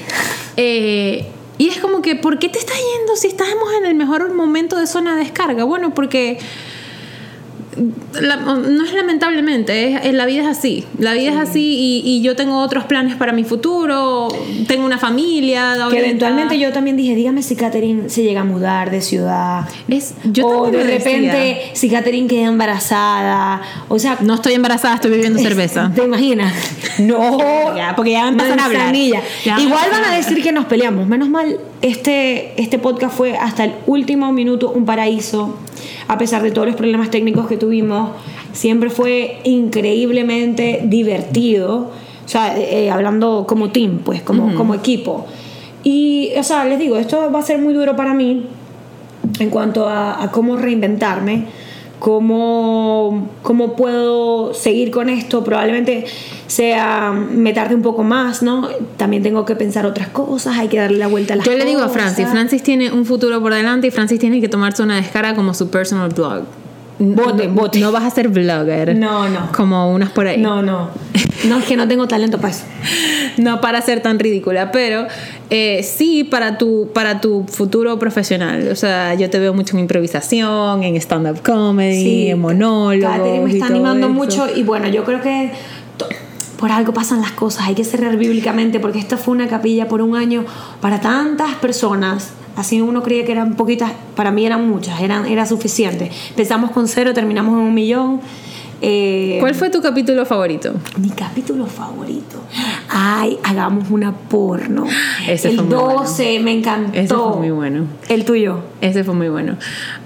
Eh, 0.58 1.26
y 1.58 1.70
es 1.70 1.80
como 1.80 2.02
que, 2.02 2.16
¿por 2.16 2.40
qué 2.40 2.50
te 2.50 2.60
estás 2.60 2.78
yendo 2.78 3.16
si 3.16 3.28
estamos 3.28 3.70
en 3.80 3.86
el 3.86 3.96
mejor 3.96 4.34
momento 4.34 4.78
de 4.78 4.88
zona 4.88 5.16
de 5.16 5.24
descarga? 5.24 5.64
Bueno, 5.64 5.94
porque 5.94 6.40
la- 8.22 8.38
no 8.38 8.84
es 8.86 8.94
lamentablemente, 8.94 9.94
es, 9.96 10.06
es- 10.06 10.14
la 10.14 10.26
vida 10.26 10.44
es 10.44 10.48
así. 10.58 10.86
La 10.98 11.14
vida 11.14 11.32
es 11.32 11.38
así 11.38 11.62
y, 12.06 12.10
y 12.10 12.22
yo 12.22 12.36
tengo 12.36 12.60
otros 12.60 12.86
planes 12.86 13.16
para 13.16 13.34
mi 13.34 13.44
futuro, 13.44 14.28
tengo 14.68 14.86
una 14.86 14.98
familia. 14.98 15.76
Que 15.90 16.00
eventualmente 16.00 16.58
yo 16.60 16.72
también 16.72 16.98
dije, 16.98 17.16
dígame 17.16 17.42
si 17.44 17.56
Catherine 17.56 18.10
se 18.10 18.24
llega 18.24 18.42
a 18.42 18.44
mudar 18.46 18.92
de 18.92 19.02
ciudad. 19.02 19.68
Es, 19.88 20.14
yo 20.24 20.48
o 20.48 20.72
de 20.72 20.84
repente 20.84 21.28
decía. 21.38 21.58
si 21.74 21.90
Catherine 21.90 22.28
queda 22.28 22.48
embarazada. 22.48 23.62
O 23.90 24.00
sea, 24.00 24.18
No 24.22 24.36
estoy 24.36 24.54
embarazada, 24.54 24.96
estoy 24.96 25.12
bebiendo 25.12 25.40
cerveza. 25.44 25.92
¿Te 25.94 26.04
imaginas? 26.04 26.54
No. 27.00 27.38
Ya, 27.76 27.94
porque 27.96 28.12
ya 28.12 28.24
van 28.32 28.40
a 28.60 28.66
hablar. 28.66 28.94
Ya 28.94 29.60
Igual 29.60 29.90
van 29.92 30.04
a 30.06 30.16
decir 30.16 30.42
que 30.42 30.52
nos 30.52 30.66
peleamos. 30.66 31.08
Menos 31.08 31.28
mal, 31.30 31.58
este, 31.82 32.54
este 32.62 32.78
podcast 32.80 33.16
fue 33.18 33.36
hasta 33.38 33.66
el 33.66 33.74
último 33.86 34.32
minuto 34.32 34.70
un 34.70 34.86
paraíso. 34.86 35.58
A 36.08 36.18
pesar 36.18 36.42
de 36.42 36.52
todos 36.52 36.68
los 36.68 36.76
problemas 36.76 37.10
técnicos 37.10 37.48
que 37.48 37.58
tuvimos, 37.58 38.12
siempre 38.52 38.90
fue 38.90 39.40
increíblemente 39.44 40.82
divertido. 40.84 41.92
O 42.26 42.28
sea, 42.28 42.58
eh, 42.58 42.90
hablando 42.90 43.46
como 43.48 43.72
team, 43.72 44.00
pues, 44.04 44.22
como, 44.22 44.56
como 44.56 44.74
equipo. 44.74 45.26
Y, 45.84 46.32
o 46.38 46.44
sea, 46.44 46.66
les 46.66 46.80
digo, 46.80 46.98
esto 46.98 47.32
va 47.32 47.40
a 47.40 47.44
ser 47.44 47.60
muy 47.60 47.74
duro 47.74 47.96
para 47.96 48.14
mí 48.14 48.48
en 49.40 49.50
cuanto 49.50 49.88
a, 49.88 50.24
a 50.24 50.32
cómo 50.32 50.58
reinventarme, 50.58 51.46
cómo, 52.00 53.30
cómo 53.42 53.76
puedo 53.76 54.54
seguir 54.54 54.92
con 54.92 55.10
esto. 55.10 55.44
Probablemente 55.44 56.06
sea 56.48 57.12
me 57.12 57.54
tarde 57.54 57.76
un 57.76 57.82
poco 57.82 58.04
más, 58.04 58.44
¿no? 58.44 58.68
También 58.98 59.24
tengo 59.24 59.46
que 59.46 59.56
pensar 59.56 59.86
otras 59.86 60.10
cosas, 60.10 60.58
hay 60.58 60.68
que 60.68 60.78
darle 60.78 60.98
la 60.98 61.08
vuelta 61.08 61.34
a 61.34 61.38
las 61.38 61.46
Yo 61.46 61.54
le 61.54 61.66
digo 61.66 61.82
a. 61.82 61.90
Francis, 61.90 62.28
Francis 62.28 62.64
tiene 62.64 62.92
un 62.92 63.06
futuro 63.06 63.42
por 63.42 63.54
delante 63.54 63.88
y 63.88 63.92
Francis 63.92 64.20
tiene 64.20 64.42
que 64.42 64.50
tomarse 64.50 64.84
una 64.84 64.98
descarga 64.98 65.36
como 65.36 65.54
su 65.54 65.70
personal 65.70 66.10
blog. 66.10 66.44
No, 67.00 67.92
vas 67.92 68.04
a 68.04 68.10
ser 68.10 68.30
blogger. 68.30 68.96
No, 68.96 69.28
no. 69.28 69.52
Como 69.52 69.92
unas 69.94 70.10
por 70.12 70.28
ahí. 70.28 70.38
No, 70.38 70.62
no. 70.62 70.90
No, 71.48 71.60
es 71.60 71.66
que 71.66 71.76
no 71.76 71.88
tengo 71.88 72.08
talento 72.08 72.40
para 72.40 72.54
eso. 72.54 72.64
no 73.38 73.62
para 73.62 73.82
ser 73.82 74.02
tan 74.02 74.18
ridícula, 74.18 74.72
pero 74.72 75.06
eh, 75.50 75.84
sí 75.84 76.24
para 76.24 76.58
tu, 76.58 76.90
para 76.94 77.22
tu 77.22 77.46
futuro 77.48 78.00
profesional. 78.00 78.70
O 78.72 78.76
sea, 78.76 79.14
yo 79.16 79.30
te 79.30 79.40
veo 79.40 79.54
mucho 79.54 79.76
en 79.76 79.82
improvisación, 79.82 80.84
en 80.84 80.96
stand-up 80.96 81.42
comedy, 81.44 82.30
en 82.30 82.40
monólogos. 82.40 83.44
Me 83.44 83.52
está 83.52 83.68
animando 83.68 84.08
eso. 84.08 84.16
mucho 84.16 84.48
y 84.56 84.64
bueno, 84.64 84.88
yo 84.88 85.04
creo 85.04 85.22
que 85.22 85.52
por 86.58 86.72
algo 86.72 86.94
pasan 86.94 87.22
las 87.22 87.32
cosas, 87.32 87.68
hay 87.68 87.76
que 87.76 87.84
cerrar 87.84 88.16
bíblicamente 88.18 88.80
porque 88.80 88.98
esta 88.98 89.18
fue 89.18 89.34
una 89.34 89.48
capilla 89.48 89.88
por 89.88 90.02
un 90.02 90.16
año 90.16 90.46
para 90.82 91.02
tantas 91.02 91.56
personas. 91.56 92.32
Así 92.56 92.82
uno 92.82 93.04
creía 93.04 93.26
que 93.26 93.32
eran 93.32 93.56
poquitas, 93.56 93.92
para 94.16 94.32
mí 94.32 94.46
eran 94.46 94.68
muchas, 94.70 95.02
eran, 95.02 95.26
era 95.26 95.46
suficiente. 95.46 96.12
Empezamos 96.30 96.72
con 96.72 96.88
cero, 96.88 97.14
terminamos 97.14 97.54
en 97.54 97.60
un 97.60 97.74
millón. 97.74 98.22
Eh, 98.82 99.38
¿Cuál 99.40 99.56
fue 99.56 99.70
tu 99.70 99.82
capítulo 99.82 100.26
favorito? 100.26 100.74
Mi 100.98 101.10
capítulo 101.10 101.66
favorito. 101.66 102.42
Ay, 102.90 103.38
hagamos 103.44 103.90
una 103.90 104.12
porno. 104.14 104.86
Ese 105.28 105.50
el 105.50 105.56
fue 105.56 105.64
muy 105.66 105.74
12 105.74 106.40
me 106.42 106.52
encantó. 106.52 106.98
Ese 106.98 107.14
fue 107.16 107.36
muy 107.38 107.52
bueno. 107.52 107.86
El 108.10 108.26
tuyo. 108.26 108.60
Ese 108.82 109.04
fue 109.04 109.14
muy 109.14 109.30
bueno. 109.30 109.58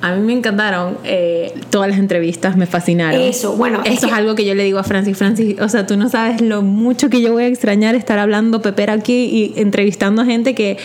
A 0.02 0.14
mí 0.14 0.22
me 0.26 0.34
encantaron 0.34 0.98
eh, 1.04 1.54
todas 1.70 1.90
las 1.90 2.00
entrevistas, 2.00 2.56
me 2.58 2.66
fascinaron. 2.68 3.20
Eso, 3.20 3.56
bueno, 3.58 3.80
Eso 3.84 3.92
es 3.94 4.04
es, 4.04 4.06
que- 4.10 4.12
algo 4.16 4.36
que 4.36 4.46
yo 4.46 4.56
le 4.56 4.64
digo 4.64 4.80
a 4.80 4.84
Francis. 4.84 5.18
Francis, 5.18 5.60
o 5.60 5.68
sea, 5.68 5.86
tú 5.86 5.98
no 5.98 6.08
sabes 6.10 6.40
lo 6.42 6.62
mucho 6.62 7.10
que 7.10 7.22
yo 7.22 7.34
voy 7.34 7.44
a 7.44 7.48
extrañar 7.48 7.96
estar 7.96 8.20
hablando 8.20 8.62
pepera 8.62 8.94
aquí 8.94 9.26
y 9.26 9.54
entrevistando 9.60 10.22
a 10.22 10.26
gente 10.26 10.56
que 10.56 10.78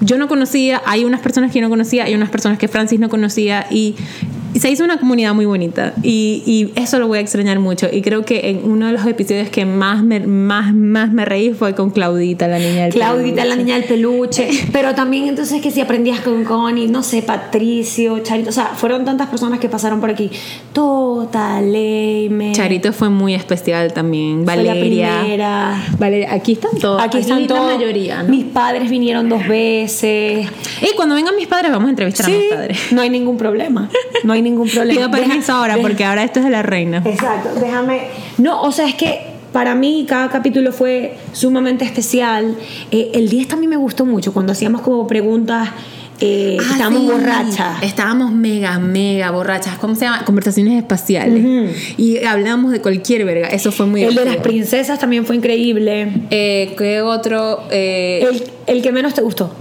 yo 0.00 0.18
no 0.18 0.26
conocía. 0.28 0.82
Hay 0.86 1.04
unas 1.04 1.20
personas 1.20 1.52
que 1.52 1.58
yo 1.60 1.64
no 1.64 1.70
conocía, 1.70 2.04
hay 2.04 2.14
unas 2.14 2.30
personas 2.30 2.58
que 2.58 2.66
Francis 2.68 2.98
no 2.98 3.08
conocía 3.08 3.66
y 3.70 3.94
se 4.60 4.70
hizo 4.70 4.84
una 4.84 4.98
comunidad 4.98 5.34
muy 5.34 5.44
bonita. 5.46 5.92
Y, 6.02 6.42
y 6.46 6.80
eso 6.80 6.98
lo 6.98 7.08
voy 7.08 7.18
a 7.18 7.20
extrañar 7.20 7.58
mucho. 7.58 7.88
Y 7.92 8.02
creo 8.02 8.24
que 8.24 8.50
en 8.50 8.70
uno 8.70 8.86
de 8.86 8.92
los 8.92 9.04
episodios 9.06 9.48
que 9.48 9.64
más 9.64 10.02
me, 10.02 10.20
más, 10.20 10.74
más 10.74 11.12
me 11.12 11.24
reí 11.24 11.50
fue 11.52 11.74
con 11.74 11.90
Claudita, 11.90 12.48
la 12.48 12.58
niña 12.58 12.84
del 12.84 12.92
Claudita, 12.92 13.44
la 13.44 13.54
peluche. 13.54 13.64
niña 13.64 13.74
del 13.76 13.84
peluche. 13.84 14.48
Pero 14.72 14.94
también 14.94 15.28
entonces 15.28 15.60
que 15.60 15.70
si 15.70 15.80
aprendías 15.80 16.20
con 16.20 16.44
Connie, 16.44 16.88
no 16.88 17.02
sé, 17.02 17.22
Patricio, 17.22 18.18
Charito. 18.20 18.50
O 18.50 18.52
sea, 18.52 18.66
fueron 18.74 19.04
tantas 19.04 19.28
personas 19.28 19.58
que 19.58 19.68
pasaron 19.68 20.00
por 20.00 20.10
aquí. 20.10 20.30
Total, 20.72 21.72
Leime. 21.72 22.52
Charito 22.52 22.92
fue 22.92 23.08
muy 23.08 23.34
especial 23.34 23.92
también. 23.92 24.44
fue 24.44 24.56
la 24.56 24.74
Valeria. 24.74 25.20
primera. 25.20 25.84
Valeria, 25.98 26.32
aquí 26.32 26.52
están 26.52 26.78
todos. 26.78 27.02
Aquí 27.02 27.18
están 27.18 27.46
todos. 27.46 27.70
La 27.72 27.76
mayoría, 27.76 28.22
¿no? 28.22 28.28
Mis 28.30 28.44
padres 28.44 28.90
vinieron 28.90 29.28
dos 29.28 29.46
veces. 29.46 30.46
Y 30.82 30.94
cuando 30.96 31.14
vengan 31.14 31.34
mis 31.36 31.46
padres, 31.46 31.70
vamos 31.72 31.86
a 31.86 31.90
entrevistar 31.90 32.26
a 32.26 32.28
mis 32.28 32.52
padres. 32.52 32.78
no 32.92 33.00
hay 33.02 33.10
ningún 33.10 33.36
problema. 33.36 33.88
No 34.24 34.32
hay 34.32 34.42
ningún 34.50 34.68
problema. 34.68 35.10
Pido 35.10 35.26
Deja- 35.28 35.52
ahora, 35.58 35.76
porque 35.80 36.04
ahora 36.04 36.24
esto 36.24 36.38
es 36.40 36.44
de 36.46 36.50
la 36.50 36.62
reina. 36.62 37.02
Exacto, 37.04 37.50
déjame. 37.60 38.02
No, 38.38 38.62
o 38.62 38.72
sea, 38.72 38.86
es 38.88 38.94
que 38.94 39.20
para 39.52 39.74
mí 39.74 40.04
cada 40.08 40.28
capítulo 40.28 40.72
fue 40.72 41.16
sumamente 41.32 41.84
especial. 41.84 42.56
Eh, 42.90 43.10
el 43.14 43.28
10 43.28 43.48
también 43.48 43.70
me 43.70 43.76
gustó 43.76 44.04
mucho 44.04 44.32
cuando 44.32 44.52
hacíamos 44.52 44.80
como 44.82 45.06
preguntas. 45.06 45.68
eh, 46.18 46.56
Ah, 46.58 46.68
estábamos 46.72 47.02
sí. 47.02 47.06
borrachas. 47.10 47.82
Estábamos 47.82 48.32
mega, 48.32 48.78
mega 48.78 49.30
borrachas. 49.32 49.76
¿Cómo 49.78 49.94
se 49.94 50.06
llama? 50.06 50.24
Conversaciones 50.24 50.78
espaciales. 50.78 51.44
Y 51.98 52.24
hablábamos 52.24 52.72
de 52.72 52.80
cualquier 52.80 53.26
verga. 53.26 53.48
Eso 53.48 53.70
fue 53.70 53.84
muy 53.84 54.02
El 54.02 54.14
de 54.14 54.24
las 54.24 54.36
princesas 54.38 54.98
también 54.98 55.26
fue 55.26 55.36
increíble. 55.36 56.08
Eh, 56.30 56.74
¿Qué 56.78 57.02
otro? 57.02 57.64
Eh, 57.70 58.26
El, 58.30 58.44
el 58.76 58.82
que 58.82 58.92
menos 58.92 59.12
te 59.12 59.20
gustó. 59.20 59.52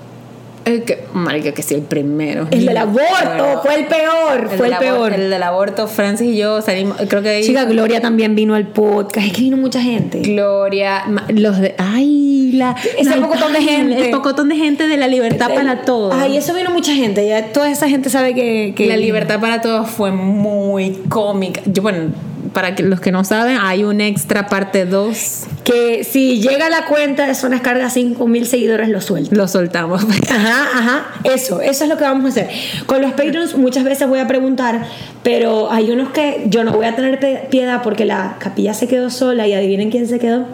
El 0.65 0.83
que, 0.83 1.03
marica, 1.13 1.51
que 1.53 1.61
sí, 1.63 1.75
el 1.75 1.81
primero. 1.81 2.47
El 2.51 2.65
del 2.65 2.77
aborto, 2.77 3.61
fue 3.63 3.75
el 3.75 3.85
peor, 3.85 4.49
fue 4.49 4.57
del 4.57 4.65
el 4.67 4.73
abor- 4.73 4.79
peor. 4.79 5.13
El 5.13 5.29
del 5.29 5.43
aborto, 5.43 5.87
Francis 5.87 6.27
y 6.33 6.37
yo 6.37 6.61
salimos, 6.61 6.97
creo 7.07 7.21
que 7.21 7.29
ahí 7.29 7.43
Chica, 7.43 7.65
Gloria 7.65 8.01
también 8.01 8.35
vino 8.35 8.55
al 8.55 8.67
podcast. 8.67 9.27
Es 9.27 9.33
que 9.33 9.41
vino 9.41 9.57
mucha 9.57 9.81
gente. 9.81 10.19
Gloria, 10.21 11.03
los 11.29 11.59
de. 11.59 11.75
¡Ay! 11.77 12.51
La, 12.53 12.75
Ese 12.97 13.11
pocotón 13.19 13.53
de 13.53 13.61
gente. 13.61 14.05
El 14.05 14.11
pocotón 14.11 14.49
de 14.49 14.55
gente 14.55 14.87
de 14.87 14.97
la 14.97 15.07
libertad 15.07 15.53
para 15.53 15.81
todos. 15.81 16.13
Ay, 16.15 16.37
eso 16.37 16.53
vino 16.53 16.69
mucha 16.71 16.93
gente. 16.93 17.27
Ya 17.27 17.51
toda 17.51 17.69
esa 17.69 17.87
gente 17.89 18.09
sabe 18.09 18.33
que. 18.33 18.73
que 18.75 18.87
La 18.87 18.97
libertad 18.97 19.39
para 19.39 19.61
todos 19.61 19.89
fue 19.89 20.11
muy 20.11 20.91
cómica. 21.09 21.61
Yo, 21.65 21.81
bueno, 21.81 22.11
para 22.55 22.73
que 22.73 22.83
los 22.83 23.01
que 23.01 23.11
no 23.11 23.25
saben, 23.25 23.57
hay 23.61 23.83
un 23.83 23.99
extra 23.99 24.47
parte 24.47 24.85
2. 24.85 25.43
Que 25.65 26.05
si 26.05 26.39
llega 26.39 26.67
a 26.67 26.69
la 26.69 26.85
cuenta 26.85 27.27
de 27.27 27.35
Zonas 27.35 27.59
Carga 27.59 27.89
5 27.89 28.25
mil 28.27 28.47
seguidores, 28.47 28.87
lo 28.87 29.01
suelto. 29.01 29.35
Lo 29.35 29.49
soltamos. 29.49 30.03
Ajá, 30.31 30.63
ajá, 30.73 31.05
eso, 31.25 31.59
eso 31.59 31.83
es 31.83 31.89
lo 31.89 31.97
que 31.97 32.05
vamos 32.05 32.25
a 32.25 32.27
hacer. 32.29 32.49
Con 32.85 33.01
los 33.01 33.11
Patreons 33.11 33.57
muchas 33.57 33.83
veces 33.83 34.07
voy 34.07 34.19
a 34.19 34.27
preguntar, 34.27 34.85
pero 35.21 35.69
hay 35.69 35.91
unos 35.91 36.09
que 36.09 36.45
yo 36.47 36.63
no 36.63 36.71
voy 36.71 36.85
a 36.85 36.95
tener 36.95 37.49
piedad 37.49 37.81
porque 37.83 38.05
la 38.05 38.37
capilla 38.39 38.73
se 38.73 38.87
quedó 38.87 39.09
sola 39.09 39.45
y 39.47 39.53
adivinen 39.53 39.91
quién 39.91 40.07
se 40.07 40.17
quedó. 40.17 40.45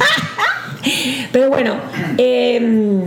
pero 1.32 1.50
bueno, 1.50 1.76
eh, 2.16 3.04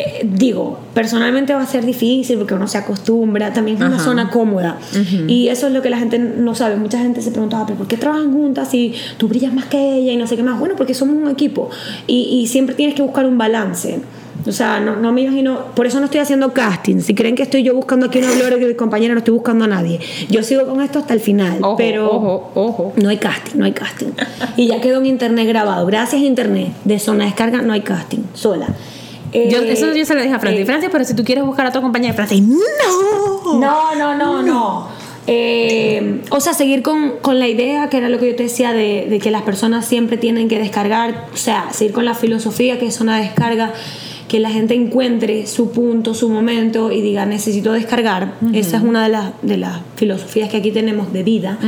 eh, 0.00 0.26
digo, 0.30 0.78
personalmente 0.94 1.52
va 1.54 1.62
a 1.62 1.66
ser 1.66 1.84
difícil 1.84 2.38
porque 2.38 2.54
uno 2.54 2.66
se 2.68 2.78
acostumbra, 2.78 3.52
también 3.52 3.76
es 3.76 3.82
una 3.82 3.96
Ajá. 3.96 4.04
zona 4.04 4.30
cómoda. 4.30 4.78
Y 5.28 5.48
eso 5.48 5.66
es 5.66 5.72
lo 5.72 5.82
que 5.82 5.90
la 5.90 5.98
gente 5.98 6.18
no 6.18 6.54
sabe. 6.54 6.76
Mucha 6.76 6.98
gente 6.98 7.22
se 7.22 7.30
preguntaba, 7.30 7.66
¿pero 7.66 7.78
por 7.78 7.86
qué 7.88 7.96
trabajan 7.96 8.32
juntas 8.32 8.68
si 8.70 8.94
tú 9.16 9.28
brillas 9.28 9.52
más 9.52 9.66
que 9.66 9.96
ella 9.96 10.12
y 10.12 10.16
no 10.16 10.26
sé 10.26 10.36
qué 10.36 10.42
más? 10.42 10.58
Bueno, 10.58 10.74
porque 10.76 10.94
somos 10.94 11.16
un 11.16 11.28
equipo 11.28 11.70
y, 12.06 12.40
y 12.42 12.46
siempre 12.46 12.74
tienes 12.74 12.94
que 12.94 13.02
buscar 13.02 13.26
un 13.26 13.38
balance. 13.38 14.00
O 14.46 14.52
sea, 14.52 14.80
no, 14.80 14.96
no 14.96 15.12
me 15.12 15.20
imagino, 15.20 15.66
por 15.76 15.86
eso 15.86 15.98
no 15.98 16.06
estoy 16.06 16.20
haciendo 16.20 16.54
casting. 16.54 17.00
Si 17.00 17.14
creen 17.14 17.34
que 17.34 17.42
estoy 17.42 17.62
yo 17.62 17.74
buscando 17.74 18.06
aquí 18.06 18.20
una 18.20 18.32
gloria 18.32 18.58
que 18.58 18.74
compañera, 18.74 19.12
no 19.12 19.18
estoy 19.18 19.34
buscando 19.34 19.66
a 19.66 19.68
nadie. 19.68 20.00
Yo 20.30 20.42
sigo 20.42 20.64
con 20.66 20.80
esto 20.80 20.98
hasta 20.98 21.12
el 21.12 21.20
final, 21.20 21.58
Ojo, 21.60 21.76
pero 21.76 22.10
ojo, 22.10 22.50
ojo. 22.54 22.92
no 22.96 23.10
hay 23.10 23.18
casting, 23.18 23.58
no 23.58 23.66
hay 23.66 23.72
casting. 23.72 24.06
Y 24.56 24.68
ya 24.68 24.80
quedó 24.80 24.98
en 25.00 25.04
internet 25.06 25.46
grabado. 25.46 25.84
Gracias 25.84 26.22
internet 26.22 26.68
de 26.84 26.98
zona 26.98 27.26
descarga, 27.26 27.60
no 27.60 27.74
hay 27.74 27.82
casting, 27.82 28.20
sola. 28.32 28.68
Yo, 29.32 29.60
Eh, 29.60 29.72
eso 29.72 29.92
yo 29.94 30.04
se 30.04 30.14
lo 30.14 30.22
dije 30.22 30.34
a 30.34 30.38
Francis. 30.40 30.68
eh, 30.68 30.88
pero 30.90 31.04
si 31.04 31.14
tú 31.14 31.24
quieres 31.24 31.44
buscar 31.44 31.66
a 31.66 31.72
tu 31.72 31.80
compañera, 31.80 32.14
Francis, 32.14 32.42
¡no! 32.42 33.58
No, 33.60 33.94
no, 33.94 34.14
no, 34.16 34.42
no. 34.42 34.88
Eh, 35.26 36.22
o 36.30 36.40
sea, 36.40 36.54
seguir 36.54 36.82
con, 36.82 37.12
con 37.22 37.38
la 37.38 37.46
idea, 37.46 37.88
que 37.88 37.98
era 37.98 38.08
lo 38.08 38.18
que 38.18 38.30
yo 38.30 38.36
te 38.36 38.44
decía, 38.44 38.72
de, 38.72 39.06
de 39.08 39.18
que 39.20 39.30
las 39.30 39.42
personas 39.42 39.86
siempre 39.86 40.16
tienen 40.16 40.48
que 40.48 40.58
descargar, 40.58 41.26
o 41.32 41.36
sea, 41.36 41.68
seguir 41.72 41.92
con 41.92 42.04
la 42.04 42.14
filosofía 42.14 42.78
que 42.80 42.86
es 42.86 43.00
una 43.00 43.18
descarga, 43.20 43.72
que 44.30 44.38
la 44.38 44.48
gente 44.48 44.74
encuentre 44.74 45.44
su 45.48 45.72
punto, 45.72 46.14
su 46.14 46.28
momento 46.28 46.92
y 46.92 47.00
diga, 47.00 47.26
necesito 47.26 47.72
descargar. 47.72 48.34
Esa 48.52 48.76
es 48.76 48.82
una 48.84 49.02
de 49.02 49.08
las, 49.08 49.32
de 49.42 49.56
las 49.56 49.80
filosofías 49.96 50.48
que 50.48 50.58
aquí 50.58 50.70
tenemos 50.70 51.12
de 51.12 51.24
vida. 51.24 51.58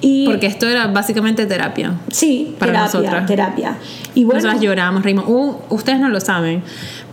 y, 0.00 0.24
Porque 0.26 0.46
esto 0.46 0.68
era 0.68 0.86
básicamente 0.86 1.44
terapia. 1.46 1.94
sí, 2.12 2.54
para 2.56 2.70
terapia, 2.72 3.00
nosotras. 3.00 3.26
terapia. 3.26 3.78
Y 4.14 4.22
bueno, 4.22 4.38
Nosotras 4.40 4.62
lloramos, 4.62 5.02
reímos. 5.02 5.24
Ustedes 5.70 5.98
no 5.98 6.08
lo 6.08 6.20
saben, 6.20 6.62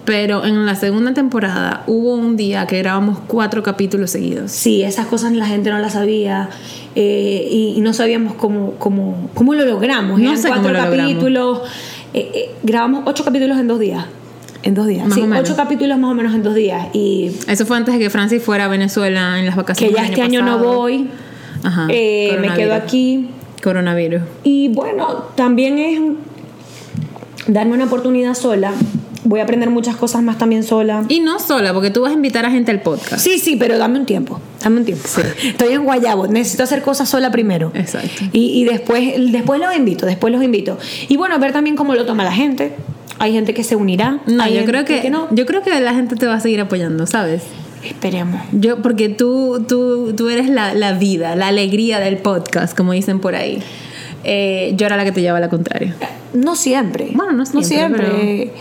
pero 0.06 0.46
en 0.46 0.68
la 0.68 0.76
segunda 0.76 1.16
temporada 1.16 1.84
hubo 1.88 2.14
un 2.14 2.38
día 2.38 2.68
que 2.68 2.78
grabamos 2.78 3.18
cuatro 3.26 3.64
capítulos 3.64 4.12
seguidos. 4.12 4.52
Sí, 4.52 4.84
esas 4.84 5.08
cosas 5.08 5.34
la 5.34 5.48
gente 5.48 5.72
no 5.72 5.80
las 5.80 5.94
sabía 5.94 6.48
eh, 6.94 7.48
y, 7.52 7.74
y 7.76 7.82
no 7.82 7.92
sabíamos 7.94 8.36
cómo, 8.36 8.74
cómo, 8.78 9.32
cómo 9.34 9.56
lo 9.56 9.66
logramos. 9.66 10.20
No 10.20 10.26
Eran 10.28 10.38
sé 10.38 10.48
cuatro 10.50 10.68
cómo 10.68 10.74
lo 10.76 10.84
logramos. 10.86 11.12
capítulos. 11.12 11.60
eh, 12.14 12.32
eh, 12.36 12.50
grabamos 12.62 13.02
ocho 13.08 13.24
capítulos 13.26 13.58
en 13.58 13.68
dos 13.68 13.80
días. 13.80 14.06
En 14.66 14.74
dos 14.74 14.88
días. 14.88 15.06
Más 15.06 15.14
sí, 15.14 15.22
o 15.22 15.28
menos. 15.28 15.48
ocho 15.48 15.56
capítulos 15.56 15.98
más 15.98 16.12
o 16.12 16.14
menos 16.16 16.34
en 16.34 16.44
dos 16.44 16.56
días. 16.56 16.88
Y 16.92 17.32
Eso 17.48 17.66
fue 17.66 17.78
antes 17.78 17.94
de 17.94 18.00
que 18.00 18.10
Francis 18.10 18.42
fuera 18.44 18.66
a 18.66 18.68
Venezuela 18.68 19.40
en 19.40 19.46
las 19.46 19.56
que 19.56 19.62
vacaciones. 19.62 19.96
ya 19.96 20.02
del 20.02 20.10
este 20.12 20.22
año 20.24 20.42
no 20.42 20.58
voy. 20.58 21.08
Ajá. 21.64 21.88
eh, 21.90 22.38
me 22.42 22.54
quedo 22.54 22.74
aquí. 22.74 23.30
Coronavirus. 23.64 24.22
Y 24.44 24.68
bueno, 24.70 25.26
también 25.36 25.78
es 25.80 26.00
darme 27.48 27.74
una 27.76 27.86
oportunidad 27.86 28.34
sola. 28.34 28.74
Voy 29.24 29.40
a 29.40 29.44
aprender 29.44 29.72
muchas 29.72 29.96
cosas 29.96 30.22
más 30.22 30.38
también 30.38 30.64
sola. 30.64 31.04
Y 31.10 31.20
no 31.20 31.40
sola, 31.40 31.74
porque 31.74 31.90
tú 31.90 32.02
vas 32.02 32.12
a 32.12 32.14
invitar 32.14 32.46
a 32.46 32.52
gente 32.52 32.70
al 32.72 32.82
podcast. 32.82 33.18
Sí, 33.24 33.40
sí, 33.40 33.56
pero 33.56 33.78
dame 33.80 33.98
un 34.00 34.06
tiempo. 34.06 34.40
Dame 34.62 34.78
un 34.80 34.86
tiempo. 34.86 35.08
Estoy 35.44 35.74
en 35.74 35.84
Guayabo. 35.84 36.28
Necesito 36.28 36.64
hacer 36.64 36.82
cosas 36.84 37.10
sola 37.10 37.32
primero. 37.32 37.72
Exacto. 37.74 38.24
Y, 38.34 38.62
y 38.62 38.66
después, 38.66 39.14
después 39.32 39.60
los 39.60 39.76
invito, 39.76 40.06
después 40.06 40.32
los 40.32 40.44
invito. 40.44 40.78
Y 41.08 41.18
bueno, 41.18 41.38
ver 41.40 41.54
también 41.54 41.76
cómo 41.76 41.96
lo 41.96 42.06
toma 42.06 42.24
la 42.24 42.32
gente. 42.32 42.74
Hay 43.20 43.34
gente 43.34 43.54
que 43.54 43.64
se 43.64 43.76
unirá. 43.76 44.20
No, 44.26 44.44
hay 44.44 44.56
yo 44.56 44.66
creo 44.66 44.86
que, 44.86 45.10
no. 45.10 45.28
yo 45.32 45.46
creo 45.46 45.62
que 45.62 45.80
la 45.80 45.94
gente 45.94 46.16
te 46.16 46.28
va 46.28 46.36
a 46.36 46.40
seguir 46.40 46.60
apoyando, 46.62 47.08
¿sabes? 47.08 47.44
Esperemos. 47.84 48.42
Yo, 48.52 48.82
porque 48.82 49.10
tú, 49.10 49.64
tú, 49.68 50.14
tú 50.16 50.30
eres 50.30 50.50
la, 50.50 50.74
la 50.74 50.94
vida, 50.94 51.36
la 51.36 51.48
alegría 51.48 52.00
del 52.00 52.18
podcast, 52.18 52.76
como 52.76 52.94
dicen 52.94 53.20
por 53.20 53.36
ahí. 53.36 53.62
Eh, 54.28 54.74
yo 54.76 54.88
era 54.88 54.98
la 54.98 55.04
que 55.04 55.12
te 55.12 55.22
llevaba 55.22 55.40
la 55.40 55.50
contraria. 55.50 55.96
No 56.34 56.56
siempre. 56.56 57.12
Bueno, 57.14 57.32
no 57.32 57.46
siempre, 57.46 58.52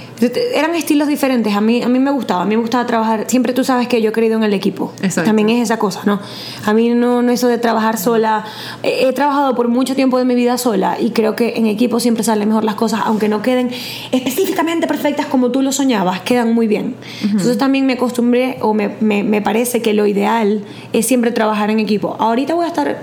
Eran 0.55 0.75
estilos 0.75 1.09
diferentes. 1.09 1.55
A 1.55 1.61
mí, 1.61 1.83
a 1.83 1.89
mí 1.89 1.99
me 1.99 2.11
gustaba. 2.11 2.43
A 2.43 2.45
mí 2.45 2.55
me 2.55 2.61
gustaba 2.61 2.87
trabajar. 2.87 3.25
Siempre 3.29 3.53
tú 3.53 3.65
sabes 3.65 3.89
que 3.89 4.01
yo 4.01 4.11
he 4.11 4.13
creído 4.13 4.37
en 4.37 4.45
el 4.45 4.53
equipo. 4.53 4.93
Exacto. 5.03 5.29
También 5.29 5.49
es 5.49 5.63
esa 5.63 5.79
cosa, 5.79 6.03
¿no? 6.05 6.21
A 6.65 6.73
mí 6.73 6.91
no, 6.91 7.23
no 7.23 7.33
eso 7.33 7.49
de 7.49 7.59
trabajar 7.59 7.99
sola. 7.99 8.45
He, 8.83 9.09
he 9.09 9.13
trabajado 9.13 9.55
por 9.57 9.69
mucho 9.69 9.97
tiempo 9.97 10.19
de 10.19 10.25
mi 10.25 10.35
vida 10.35 10.57
sola 10.59 10.99
y 11.01 11.11
creo 11.11 11.35
que 11.35 11.55
en 11.57 11.67
equipo 11.67 11.99
siempre 11.99 12.23
salen 12.23 12.49
mejor 12.49 12.65
las 12.65 12.77
cosas, 12.77 13.01
aunque 13.05 13.29
no 13.29 13.43
queden 13.43 13.71
específicamente 14.13 14.87
perfectas 14.87 15.27
como 15.27 15.51
tú 15.51 15.63
lo 15.63 15.73
soñabas, 15.73 16.21
quedan 16.21 16.53
muy 16.53 16.69
bien. 16.69 16.95
Entonces 17.23 17.59
también 17.59 17.87
me 17.87 17.95
acostumbré 17.95 18.59
o 18.61 18.75
me, 18.75 18.91
me, 19.01 19.25
me 19.25 19.43
parece 19.43 19.83
que 19.83 19.95
lo 19.95 20.07
ideal 20.07 20.63
es 20.93 21.07
siempre 21.07 21.33
trabajar 21.33 21.71
en 21.71 21.81
equipo. 21.81 22.17
Ahorita 22.21 22.55
voy 22.55 22.67
a 22.67 22.69
estar 22.69 23.03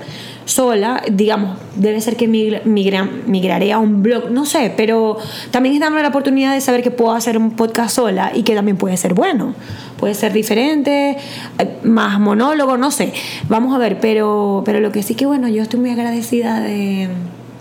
sola, 0.52 1.02
digamos, 1.12 1.58
debe 1.76 2.00
ser 2.02 2.16
que 2.16 2.28
migra- 2.28 2.62
migra- 2.66 3.10
migraré 3.26 3.72
a 3.72 3.80
un 3.80 4.04
blog, 4.04 4.30
no 4.32 4.46
sé, 4.46 4.74
pero 4.76 5.18
también 5.52 5.76
es 5.76 5.82
darme 5.82 6.02
la 6.02 6.10
oportunidad 6.10 6.54
de 6.54 6.62
saber 6.62 6.84
que 6.84 6.92
puedo 6.92 7.12
hacer 7.14 7.38
un 7.38 7.52
podcast 7.52 7.96
sola 7.96 8.32
y 8.36 8.44
que 8.44 8.54
también 8.56 8.78
puede 8.78 8.98
ser 8.98 9.14
bueno, 9.14 9.54
puede 9.98 10.14
ser 10.14 10.34
diferente, 10.34 11.18
eh, 11.58 11.78
más 11.84 12.20
monólogo, 12.20 12.78
no 12.78 12.92
sé, 12.92 13.14
vamos 13.50 13.74
a 13.74 13.78
ver, 13.78 14.00
pero, 14.00 14.62
pero 14.66 14.80
lo 14.80 14.92
que 14.92 15.04
sí 15.04 15.16
que 15.16 15.26
bueno, 15.26 15.48
yo 15.48 15.62
estoy 15.62 15.80
muy 15.80 15.90
agradecida 15.92 16.60
de, 16.60 17.10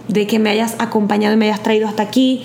de 0.09 0.27
que 0.27 0.39
me 0.39 0.51
hayas 0.51 0.77
acompañado 0.79 1.35
y 1.35 1.37
me 1.37 1.47
hayas 1.47 1.63
traído 1.63 1.87
hasta 1.89 2.03
aquí 2.03 2.43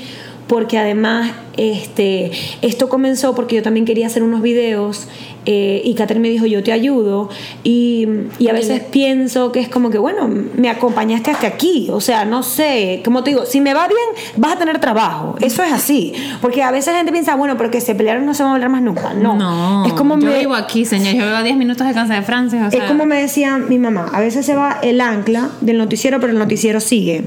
porque 0.47 0.77
además 0.77 1.31
este, 1.57 2.31
esto 2.61 2.87
comenzó 2.87 3.33
porque 3.33 3.55
yo 3.55 3.63
también 3.63 3.85
quería 3.85 4.05
hacer 4.05 4.21
unos 4.21 4.43
videos 4.43 5.07
eh, 5.45 5.81
y 5.83 5.93
Catherine 5.93 6.21
me 6.21 6.29
dijo 6.29 6.45
yo 6.45 6.63
te 6.63 6.71
ayudo 6.71 7.29
y, 7.63 8.07
y 8.39 8.47
a 8.47 8.53
veces 8.53 8.81
pienso 8.81 9.51
que 9.51 9.59
es 9.59 9.69
como 9.69 9.89
que 9.89 9.97
bueno 9.97 10.27
me 10.27 10.69
acompañaste 10.69 11.31
hasta 11.31 11.47
aquí 11.47 11.89
o 11.91 12.01
sea 12.01 12.25
no 12.25 12.43
sé 12.43 13.01
como 13.03 13.23
te 13.23 13.31
digo 13.31 13.45
si 13.45 13.61
me 13.61 13.73
va 13.73 13.87
bien 13.87 14.33
vas 14.37 14.53
a 14.53 14.59
tener 14.59 14.79
trabajo 14.79 15.35
eso 15.41 15.63
es 15.63 15.71
así 15.71 16.13
porque 16.41 16.63
a 16.63 16.71
veces 16.71 16.93
la 16.93 16.97
gente 16.97 17.11
piensa 17.11 17.35
bueno 17.35 17.55
pero 17.57 17.71
que 17.71 17.81
se 17.81 17.95
pelearon 17.95 18.25
no 18.25 18.33
se 18.33 18.43
van 18.43 18.51
a 18.51 18.55
hablar 18.55 18.69
más 18.69 18.81
nunca 18.81 19.13
no, 19.13 19.35
No, 19.35 19.85
es 19.85 19.93
como 19.93 20.17
yo 20.19 20.27
me, 20.27 20.39
vivo 20.39 20.55
aquí, 20.55 20.85
señor. 20.85 21.13
Yo 21.13 21.25
vivo 21.25 21.35
a 21.35 21.43
10 21.43 21.57
minutos 21.57 21.87
de 21.87 21.93
casa 21.93 22.13
de 22.13 22.21
Francia. 22.21 22.67
O 22.67 22.71
sea, 22.71 22.83
es 22.83 22.89
como 22.89 23.05
me 23.05 23.17
decía 23.17 23.57
mi 23.57 23.79
mamá, 23.79 24.09
a 24.13 24.19
veces 24.19 24.45
se 24.45 24.55
va 24.55 24.79
el 24.81 25.01
ancla 25.01 25.49
del 25.61 25.77
noticiero, 25.77 26.19
pero 26.19 26.33
el 26.33 26.39
noticiero 26.39 26.79
sigue. 26.79 27.25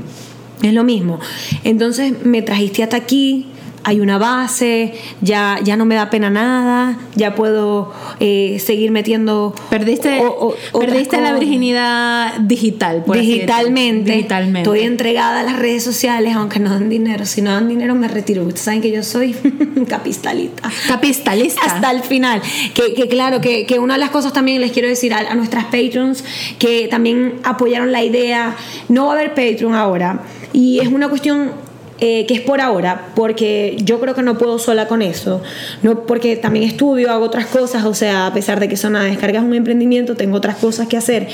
Es 0.63 0.73
lo 0.73 0.85
mismo. 0.85 1.21
Entonces 1.65 2.25
me 2.25 2.43
trajiste 2.43 2.83
hasta 2.83 2.97
aquí, 2.97 3.47
hay 3.85 4.01
una 4.01 4.19
base, 4.19 4.95
ya, 5.21 5.59
ya 5.65 5.77
no 5.77 5.85
me 5.85 5.95
da 5.95 6.11
pena 6.11 6.31
nada, 6.31 6.99
ya 7.15 7.35
puedo 7.35 7.93
eh, 8.21 8.61
seguir 8.65 8.91
metiendo... 8.91 9.55
Perdiste, 9.71 10.21
o- 10.21 10.27
o- 10.29 10.55
otras 10.73 10.91
perdiste 10.93 11.21
la 11.21 11.33
virginidad 11.33 12.39
digital, 12.41 13.05
por 13.05 13.19
digitalmente, 13.19 14.13
Digitalmente. 14.13 14.61
Estoy 14.61 14.81
entregada 14.81 15.41
a 15.41 15.43
las 15.43 15.59
redes 15.59 15.83
sociales, 15.85 16.35
aunque 16.35 16.59
no 16.59 16.71
dan 16.71 16.89
dinero. 16.89 17.25
Si 17.25 17.41
no 17.43 17.51
dan 17.53 17.69
dinero, 17.69 17.95
me 17.95 18.09
retiro. 18.09 18.43
Ustedes 18.43 18.61
saben 18.63 18.81
que 18.83 18.91
yo 18.91 19.03
soy 19.03 19.35
capitalista. 19.89 20.71
Capitalista. 20.87 21.61
Hasta 21.65 21.91
el 21.91 22.03
final. 22.03 22.43
Que, 22.75 22.95
que 22.95 23.09
claro, 23.09 23.41
que, 23.41 23.67
que 23.67 23.79
una 23.79 23.95
de 23.95 24.01
las 24.01 24.11
cosas 24.11 24.33
también 24.33 24.61
les 24.61 24.73
quiero 24.73 24.89
decir 24.89 25.15
a, 25.15 25.19
a 25.19 25.35
nuestras 25.35 25.65
patrons 25.67 26.25
que 26.59 26.89
también 26.89 27.35
apoyaron 27.45 27.93
la 27.93 28.03
idea. 28.03 28.57
No 28.89 29.07
va 29.07 29.13
a 29.13 29.15
haber 29.17 29.31
Patreon 29.35 29.75
ahora. 29.75 30.23
Y 30.53 30.81
es 30.81 30.89
una 30.89 31.09
cuestión 31.09 31.53
eh, 32.01 32.27
que 32.27 32.35
es 32.35 32.41
por 32.41 32.61
ahora, 32.61 33.09
porque 33.17 33.77
yo 33.83 33.99
creo 33.99 34.15
que 34.15 34.23
no 34.23 34.39
puedo 34.39 34.61
sola 34.61 34.87
con 34.87 35.03
eso. 35.03 35.43
No, 35.83 36.07
porque 36.07 36.37
también 36.37 36.65
estudio, 36.65 37.11
hago 37.11 37.25
otras 37.25 37.47
cosas, 37.47 37.85
o 37.85 37.95
sea, 37.95 38.29
a 38.29 38.33
pesar 38.33 38.61
de 38.61 38.69
que 38.69 38.77
Zona 38.77 39.03
de 39.03 39.11
Descarga 39.11 39.41
es 39.41 39.45
un 39.45 39.55
emprendimiento, 39.55 40.15
tengo 40.15 40.37
otras 40.37 40.57
cosas 40.57 40.87
que 40.87 40.97
hacer. 40.97 41.27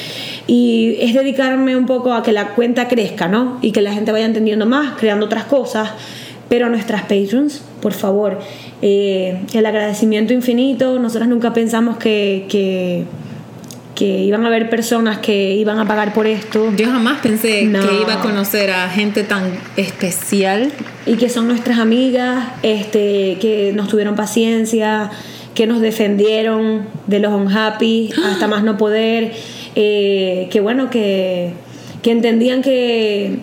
Y 0.46 0.96
es 1.00 1.12
dedicarme 1.12 1.76
un 1.76 1.84
poco 1.84 2.14
a 2.14 2.22
que 2.22 2.32
la 2.32 2.54
cuenta 2.54 2.88
crezca, 2.88 3.28
¿no? 3.28 3.58
Y 3.60 3.72
que 3.72 3.82
la 3.82 3.92
gente 3.92 4.10
vaya 4.10 4.24
entendiendo 4.24 4.64
más, 4.64 4.94
creando 4.98 5.26
otras 5.26 5.44
cosas. 5.44 5.90
Pero 6.48 6.68
nuestras 6.68 7.02
patrons, 7.02 7.62
por 7.82 7.92
favor, 7.92 8.38
eh, 8.80 9.40
el 9.52 9.66
agradecimiento 9.66 10.32
infinito. 10.32 10.98
Nosotras 10.98 11.28
nunca 11.28 11.52
pensamos 11.52 11.98
que, 11.98 12.46
que, 12.48 13.04
que 13.94 14.04
iban 14.04 14.44
a 14.44 14.48
haber 14.48 14.68
personas 14.70 15.18
que 15.18 15.52
iban 15.54 15.78
a 15.78 15.86
pagar 15.86 16.12
por 16.12 16.26
esto 16.26 16.72
Yo 16.76 16.86
jamás 16.86 17.20
pensé 17.20 17.64
No. 17.64 17.80
que 17.80 18.00
iba 18.02 18.14
a 18.14 18.20
conocer 18.20 18.70
a 18.70 18.88
gente 18.88 19.22
tan 19.22 19.52
especial. 19.76 20.72
y 21.06 21.14
que 21.16 21.28
son 21.28 21.46
nuestras 21.48 21.78
amigas, 21.78 22.48
este, 22.62 23.38
que 23.40 23.72
nos 23.74 23.88
tuvieron 23.88 24.16
paciencia, 24.16 25.10
que 25.54 25.66
nos 25.66 25.80
defendieron 25.80 26.86
de 27.06 27.18
los 27.20 27.32
unhappy 27.32 28.10
hasta 28.26 28.48
más 28.48 28.64
no 28.64 28.76
poder, 28.76 29.32
eh, 29.76 30.48
que 30.50 30.60
bueno, 30.60 30.90
que, 30.90 31.52
que 32.02 32.10
entendían 32.10 32.62
que, 32.62 33.38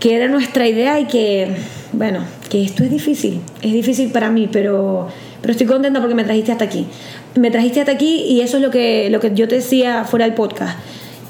que 0.00 0.14
era 0.16 0.28
nuestra 0.28 0.68
idea 0.68 1.00
y 1.00 1.06
que, 1.06 1.48
bueno, 1.92 2.20
que 2.50 2.62
esto 2.62 2.84
es 2.84 2.90
difícil, 2.90 3.40
es 3.62 3.72
difícil 3.72 4.10
para 4.10 4.30
mí, 4.30 4.48
pero, 4.52 5.08
pero 5.44 5.52
estoy 5.52 5.66
contenta 5.66 6.00
porque 6.00 6.14
me 6.14 6.24
trajiste 6.24 6.52
hasta 6.52 6.64
aquí. 6.64 6.86
Me 7.34 7.50
trajiste 7.50 7.80
hasta 7.80 7.92
aquí 7.92 8.24
y 8.26 8.40
eso 8.40 8.56
es 8.56 8.62
lo 8.62 8.70
que, 8.70 9.10
lo 9.10 9.20
que 9.20 9.32
yo 9.34 9.46
te 9.46 9.56
decía 9.56 10.04
fuera 10.04 10.24
del 10.24 10.32
podcast, 10.32 10.78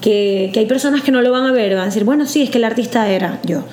que, 0.00 0.50
que 0.54 0.60
hay 0.60 0.66
personas 0.66 1.02
que 1.02 1.10
no 1.10 1.20
lo 1.20 1.32
van 1.32 1.46
a 1.46 1.50
ver, 1.52 1.72
van 1.74 1.82
a 1.82 1.86
decir, 1.86 2.04
bueno, 2.04 2.24
sí, 2.24 2.42
es 2.42 2.50
que 2.50 2.58
el 2.58 2.64
artista 2.64 3.08
era 3.10 3.40
yo, 3.44 3.64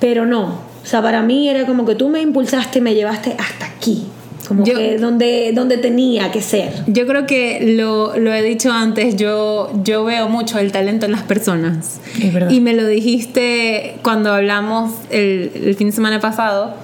pero 0.00 0.26
no, 0.26 0.44
o 0.82 0.86
sea, 0.88 1.02
para 1.02 1.22
mí 1.22 1.48
era 1.48 1.66
como 1.66 1.86
que 1.86 1.94
tú 1.94 2.08
me 2.08 2.20
impulsaste, 2.20 2.80
me 2.80 2.94
llevaste 2.96 3.36
hasta 3.38 3.66
aquí, 3.66 4.02
como 4.48 4.64
Yo- 4.64 4.74
que 4.76 4.98
donde, 4.98 5.52
donde 5.54 5.76
tenía 5.76 6.32
que 6.32 6.40
ser. 6.42 6.72
Yo 6.88 7.06
creo 7.06 7.26
que 7.26 7.74
lo, 7.76 8.16
lo 8.18 8.32
he 8.34 8.42
dicho 8.42 8.72
antes, 8.72 9.14
yo, 9.16 9.70
yo 9.84 10.04
veo 10.04 10.28
mucho 10.28 10.58
el 10.58 10.72
talento 10.72 11.06
en 11.06 11.12
las 11.12 11.22
personas. 11.22 12.00
Es 12.20 12.32
verdad. 12.34 12.50
Y 12.50 12.60
me 12.60 12.72
lo 12.74 12.86
dijiste 12.86 13.96
cuando 14.02 14.32
hablamos 14.32 14.92
el, 15.10 15.52
el 15.54 15.74
fin 15.76 15.88
de 15.88 15.92
semana 15.92 16.20
pasado. 16.20 16.74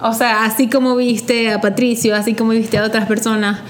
O 0.00 0.12
sea, 0.12 0.44
así 0.44 0.68
como 0.68 0.96
viste 0.96 1.50
a 1.50 1.60
Patricio, 1.60 2.14
así 2.14 2.34
como 2.34 2.50
viste 2.50 2.78
a 2.78 2.84
otras 2.84 3.06
personas, 3.06 3.60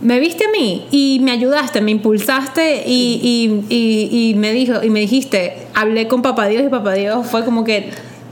me 0.00 0.18
viste 0.18 0.44
a 0.44 0.50
mí 0.50 0.86
y 0.90 1.20
me 1.22 1.30
ayudaste, 1.30 1.80
me 1.80 1.90
impulsaste 1.90 2.84
y, 2.86 3.20
y, 3.22 3.74
y, 3.74 4.30
y 4.30 4.34
me 4.34 4.52
dijo 4.52 4.82
y 4.82 4.90
me 4.90 5.00
dijiste, 5.00 5.66
hablé 5.74 6.08
con 6.08 6.22
Papá 6.22 6.46
Dios 6.46 6.64
y 6.64 6.68
Papá 6.68 6.94
Dios 6.94 7.26
fue 7.26 7.44
como 7.44 7.64
que 7.64 7.90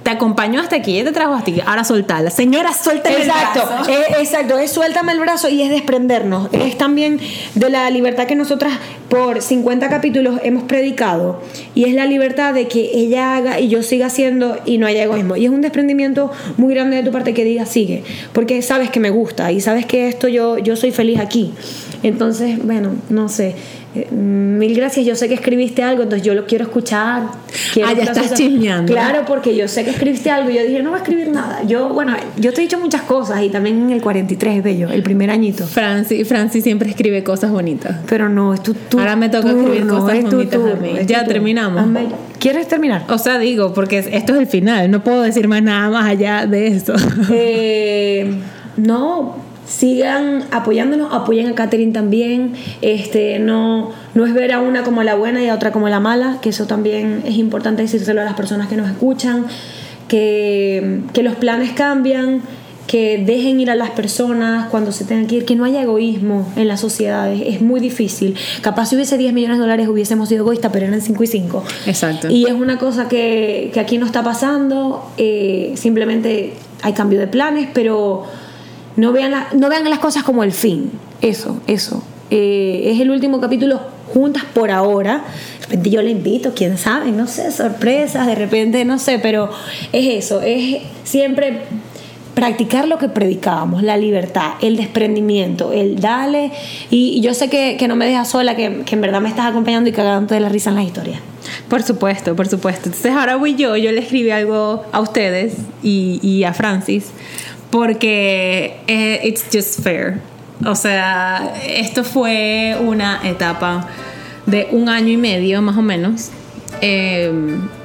te 0.08 0.14
acompañó 0.14 0.62
hasta 0.62 0.76
aquí, 0.76 0.94
ella 0.94 1.10
te 1.10 1.12
trajo 1.12 1.34
hasta 1.34 1.50
aquí, 1.50 1.60
ahora 1.66 1.84
soltala. 1.84 2.30
Señora, 2.30 2.72
suéltame 2.72 3.16
el 3.16 3.24
brazo. 3.26 3.90
es, 3.90 4.18
exacto, 4.18 4.56
es 4.56 4.72
suéltame 4.72 5.12
el 5.12 5.20
brazo 5.20 5.50
y 5.50 5.60
es 5.60 5.68
desprendernos. 5.68 6.48
Es 6.50 6.78
también 6.78 7.20
de 7.54 7.68
la 7.68 7.90
libertad 7.90 8.26
que 8.26 8.34
nosotras 8.34 8.72
por 9.10 9.42
50 9.42 9.90
capítulos 9.90 10.40
hemos 10.44 10.62
predicado 10.62 11.42
y 11.74 11.84
es 11.84 11.94
la 11.94 12.06
libertad 12.06 12.54
de 12.54 12.68
que 12.68 12.90
ella 12.94 13.36
haga 13.36 13.60
y 13.60 13.68
yo 13.68 13.82
siga 13.82 14.06
haciendo 14.06 14.56
y 14.64 14.78
no 14.78 14.86
haya 14.86 15.02
egoísmo. 15.02 15.36
Y 15.36 15.44
es 15.44 15.50
un 15.50 15.60
desprendimiento 15.60 16.32
muy 16.56 16.72
grande 16.72 16.96
de 16.96 17.02
tu 17.02 17.12
parte 17.12 17.34
que 17.34 17.44
digas 17.44 17.68
sigue, 17.68 18.02
porque 18.32 18.62
sabes 18.62 18.88
que 18.88 19.00
me 19.00 19.10
gusta 19.10 19.52
y 19.52 19.60
sabes 19.60 19.84
que 19.84 20.08
esto 20.08 20.26
yo, 20.26 20.56
yo 20.56 20.74
soy 20.76 20.90
feliz 20.90 21.20
aquí. 21.20 21.52
Entonces, 22.02 22.64
bueno, 22.64 22.92
no 23.10 23.28
sé. 23.28 23.56
Eh, 23.94 24.08
Mil 24.10 24.74
gracias, 24.74 25.06
yo 25.06 25.14
sé 25.14 25.28
que 25.28 25.34
escribiste 25.34 25.82
algo, 25.82 26.02
entonces 26.02 26.26
yo 26.26 26.34
lo 26.34 26.46
quiero 26.46 26.64
escuchar. 26.64 27.22
Quiero 27.72 27.88
Ah, 27.88 27.92
ya 27.94 28.04
estás 28.04 28.34
chismeando. 28.34 28.92
Claro, 28.92 29.24
porque 29.26 29.56
yo 29.56 29.68
sé 29.68 29.84
que 29.84 29.90
escribiste 29.90 30.30
algo 30.30 30.50
y 30.50 30.54
yo 30.54 30.62
dije, 30.62 30.82
no 30.82 30.90
va 30.90 30.96
a 30.96 31.00
escribir 31.00 31.28
nada. 31.28 31.62
Yo, 31.62 31.88
bueno, 31.90 32.14
yo 32.36 32.52
te 32.52 32.60
he 32.60 32.64
dicho 32.64 32.78
muchas 32.78 33.02
cosas 33.02 33.42
y 33.42 33.48
también 33.50 33.82
en 33.82 33.90
el 33.90 34.02
43 34.02 34.58
es 34.58 34.62
bello, 34.62 34.88
el 34.90 35.02
primer 35.02 35.30
añito. 35.30 35.66
Franci, 35.66 36.24
Franci 36.24 36.60
siempre 36.60 36.90
escribe 36.90 37.22
cosas 37.22 37.50
bonitas. 37.50 37.96
Pero 38.08 38.28
no, 38.28 38.52
es 38.52 38.62
tu, 38.62 38.74
tu 38.74 38.98
Ahora 38.98 39.16
me 39.16 39.28
toca 39.28 39.50
escribir 39.50 39.86
cosas 39.86 40.18
es 40.18 40.24
bonitas 40.24 40.60
a 40.60 40.76
mí. 40.76 40.92
Ya 41.06 41.20
turno. 41.20 41.32
terminamos. 41.32 41.84
¿Quieres 42.38 42.68
terminar? 42.68 43.04
O 43.08 43.18
sea, 43.18 43.38
digo, 43.38 43.72
porque 43.74 43.98
esto 43.98 44.34
es 44.34 44.38
el 44.40 44.46
final, 44.46 44.90
no 44.90 45.02
puedo 45.02 45.22
decir 45.22 45.48
más 45.48 45.62
nada 45.62 45.88
más 45.90 46.06
allá 46.06 46.46
de 46.46 46.68
eso. 46.68 46.94
Eh, 47.30 48.32
no, 48.76 49.36
sigan 49.68 50.44
apoyándonos, 50.50 51.12
apoyen 51.12 51.46
a 51.48 51.54
Katherine 51.54 51.92
también. 51.92 52.54
Este, 52.82 53.38
no, 53.38 53.92
no 54.14 54.26
es 54.26 54.34
ver 54.34 54.52
a 54.52 54.60
una 54.60 54.82
como 54.82 55.02
la 55.02 55.14
buena 55.14 55.42
y 55.42 55.48
a 55.48 55.54
otra 55.54 55.72
como 55.72 55.88
la 55.88 56.00
mala, 56.00 56.38
que 56.40 56.48
eso 56.48 56.66
también 56.66 57.22
es 57.24 57.36
importante 57.36 57.82
decírselo 57.82 58.20
a 58.20 58.24
las 58.24 58.34
personas 58.34 58.68
que 58.68 58.76
nos 58.76 58.88
escuchan, 58.88 59.46
que, 60.08 61.00
que 61.12 61.22
los 61.22 61.36
planes 61.36 61.72
cambian, 61.72 62.42
que 62.86 63.22
dejen 63.24 63.60
ir 63.60 63.70
a 63.70 63.74
las 63.74 63.90
personas 63.90 64.70
cuando 64.70 64.92
se 64.92 65.04
tengan 65.04 65.26
que 65.26 65.36
ir, 65.36 65.44
que 65.44 65.54
no 65.54 65.64
haya 65.64 65.82
egoísmo 65.82 66.50
en 66.56 66.66
las 66.68 66.80
sociedades, 66.80 67.42
es 67.44 67.60
muy 67.60 67.80
difícil. 67.80 68.34
Capaz 68.62 68.86
si 68.86 68.96
hubiese 68.96 69.18
10 69.18 69.34
millones 69.34 69.58
de 69.58 69.60
dólares 69.60 69.88
hubiésemos 69.88 70.30
sido 70.30 70.44
egoístas, 70.44 70.72
pero 70.72 70.86
eran 70.86 71.02
5 71.02 71.22
y 71.22 71.26
5. 71.26 71.64
Exacto. 71.86 72.30
Y 72.30 72.46
es 72.46 72.52
una 72.52 72.78
cosa 72.78 73.06
que, 73.06 73.70
que 73.74 73.80
aquí 73.80 73.98
no 73.98 74.06
está 74.06 74.22
pasando, 74.24 75.12
eh, 75.18 75.74
simplemente 75.76 76.54
hay 76.80 76.94
cambio 76.94 77.20
de 77.20 77.26
planes, 77.26 77.68
pero 77.74 78.24
no 78.98 79.12
vean, 79.12 79.30
la- 79.30 79.48
no 79.54 79.68
vean 79.68 79.88
las 79.88 80.00
cosas 80.00 80.24
como 80.24 80.42
el 80.42 80.52
fin. 80.52 80.90
Eso, 81.22 81.60
eso. 81.66 82.02
Eh, 82.30 82.90
es 82.92 83.00
el 83.00 83.10
último 83.10 83.40
capítulo 83.40 83.80
juntas 84.12 84.44
por 84.52 84.70
ahora. 84.70 85.24
De 85.60 85.64
repente 85.66 85.90
yo 85.90 86.02
le 86.02 86.10
invito, 86.10 86.52
quién 86.54 86.76
sabe, 86.78 87.12
no 87.12 87.26
sé, 87.26 87.52
sorpresas, 87.52 88.26
de 88.26 88.34
repente, 88.34 88.84
no 88.84 88.98
sé, 88.98 89.18
pero 89.18 89.50
es 89.92 90.24
eso, 90.24 90.40
es 90.42 90.82
siempre 91.04 91.60
practicar 92.34 92.86
lo 92.86 92.98
que 92.98 93.08
predicábamos, 93.08 93.82
la 93.82 93.96
libertad, 93.96 94.52
el 94.62 94.76
desprendimiento, 94.76 95.72
el 95.72 96.00
dale. 96.00 96.52
Y, 96.90 97.20
yo 97.20 97.34
sé 97.34 97.48
que, 97.50 97.76
que 97.76 97.88
no 97.88 97.96
me 97.96 98.06
dejas 98.06 98.28
sola, 98.28 98.56
que, 98.56 98.82
que 98.84 98.94
en 98.94 99.00
verdad 99.00 99.20
me 99.20 99.28
estás 99.28 99.46
acompañando 99.46 99.90
y 99.90 99.92
cagándote 99.92 100.34
de 100.34 100.40
la 100.40 100.48
risa 100.48 100.70
en 100.70 100.76
las 100.76 100.84
historias. 100.84 101.20
Por 101.68 101.82
supuesto, 101.82 102.36
por 102.36 102.46
supuesto. 102.46 102.88
Entonces 102.88 103.12
ahora 103.12 103.36
voy 103.36 103.56
yo, 103.56 103.76
yo 103.76 103.90
le 103.92 104.00
escribí 104.00 104.30
algo 104.30 104.84
a 104.92 105.00
ustedes 105.00 105.54
y 105.82 106.44
a 106.44 106.52
Francis, 106.52 107.10
porque 107.70 108.80
eh, 108.86 109.20
it's 109.24 109.44
just 109.52 109.80
fair. 109.82 110.20
O 110.64 110.74
sea, 110.74 111.54
esto 111.66 112.02
fue 112.04 112.76
una 112.80 113.20
etapa 113.24 113.88
de 114.46 114.68
un 114.72 114.88
año 114.88 115.08
y 115.08 115.16
medio 115.16 115.62
más 115.62 115.76
o 115.76 115.82
menos 115.82 116.30
eh, 116.80 117.30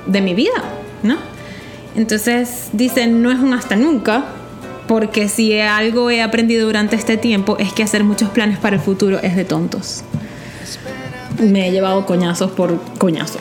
de 0.08 0.22
mi 0.22 0.34
vida, 0.34 0.64
¿no? 1.04 1.18
Entonces 1.96 2.70
dicen, 2.74 3.22
no 3.22 3.32
es 3.32 3.40
un 3.40 3.54
hasta 3.54 3.76
nunca, 3.76 4.26
porque 4.88 5.30
si 5.30 5.60
algo 5.60 6.10
he 6.10 6.22
aprendido 6.22 6.66
durante 6.66 6.96
este 6.96 7.18
tiempo 7.18 7.58
es 7.60 7.74
que 7.74 7.84
hacer 7.84 8.04
muchos 8.04 8.30
planes 8.30 8.58
para 8.58 8.78
el 8.78 8.82
futuro 8.82 9.20
es 9.22 9.36
de 9.36 9.46
tontos. 9.46 10.04
me 11.40 11.68
he 11.68 11.72
llevado 11.72 12.06
coñazos 12.06 12.52
por 12.52 12.80
coñazo. 12.98 13.40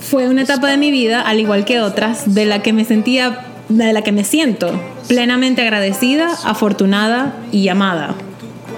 Fue 0.00 0.28
una 0.28 0.42
etapa 0.42 0.68
de 0.70 0.76
mi 0.76 0.90
vida, 0.90 1.22
al 1.22 1.40
igual 1.40 1.64
que 1.64 1.80
otras, 1.80 2.34
de 2.34 2.44
la 2.44 2.62
que 2.62 2.72
me 2.72 2.84
sentía, 2.84 3.46
de 3.68 3.92
la 3.92 4.02
que 4.02 4.12
me 4.12 4.24
siento 4.24 4.70
plenamente 5.08 5.62
agradecida, 5.62 6.28
afortunada 6.44 7.34
y 7.52 7.68
amada 7.68 8.14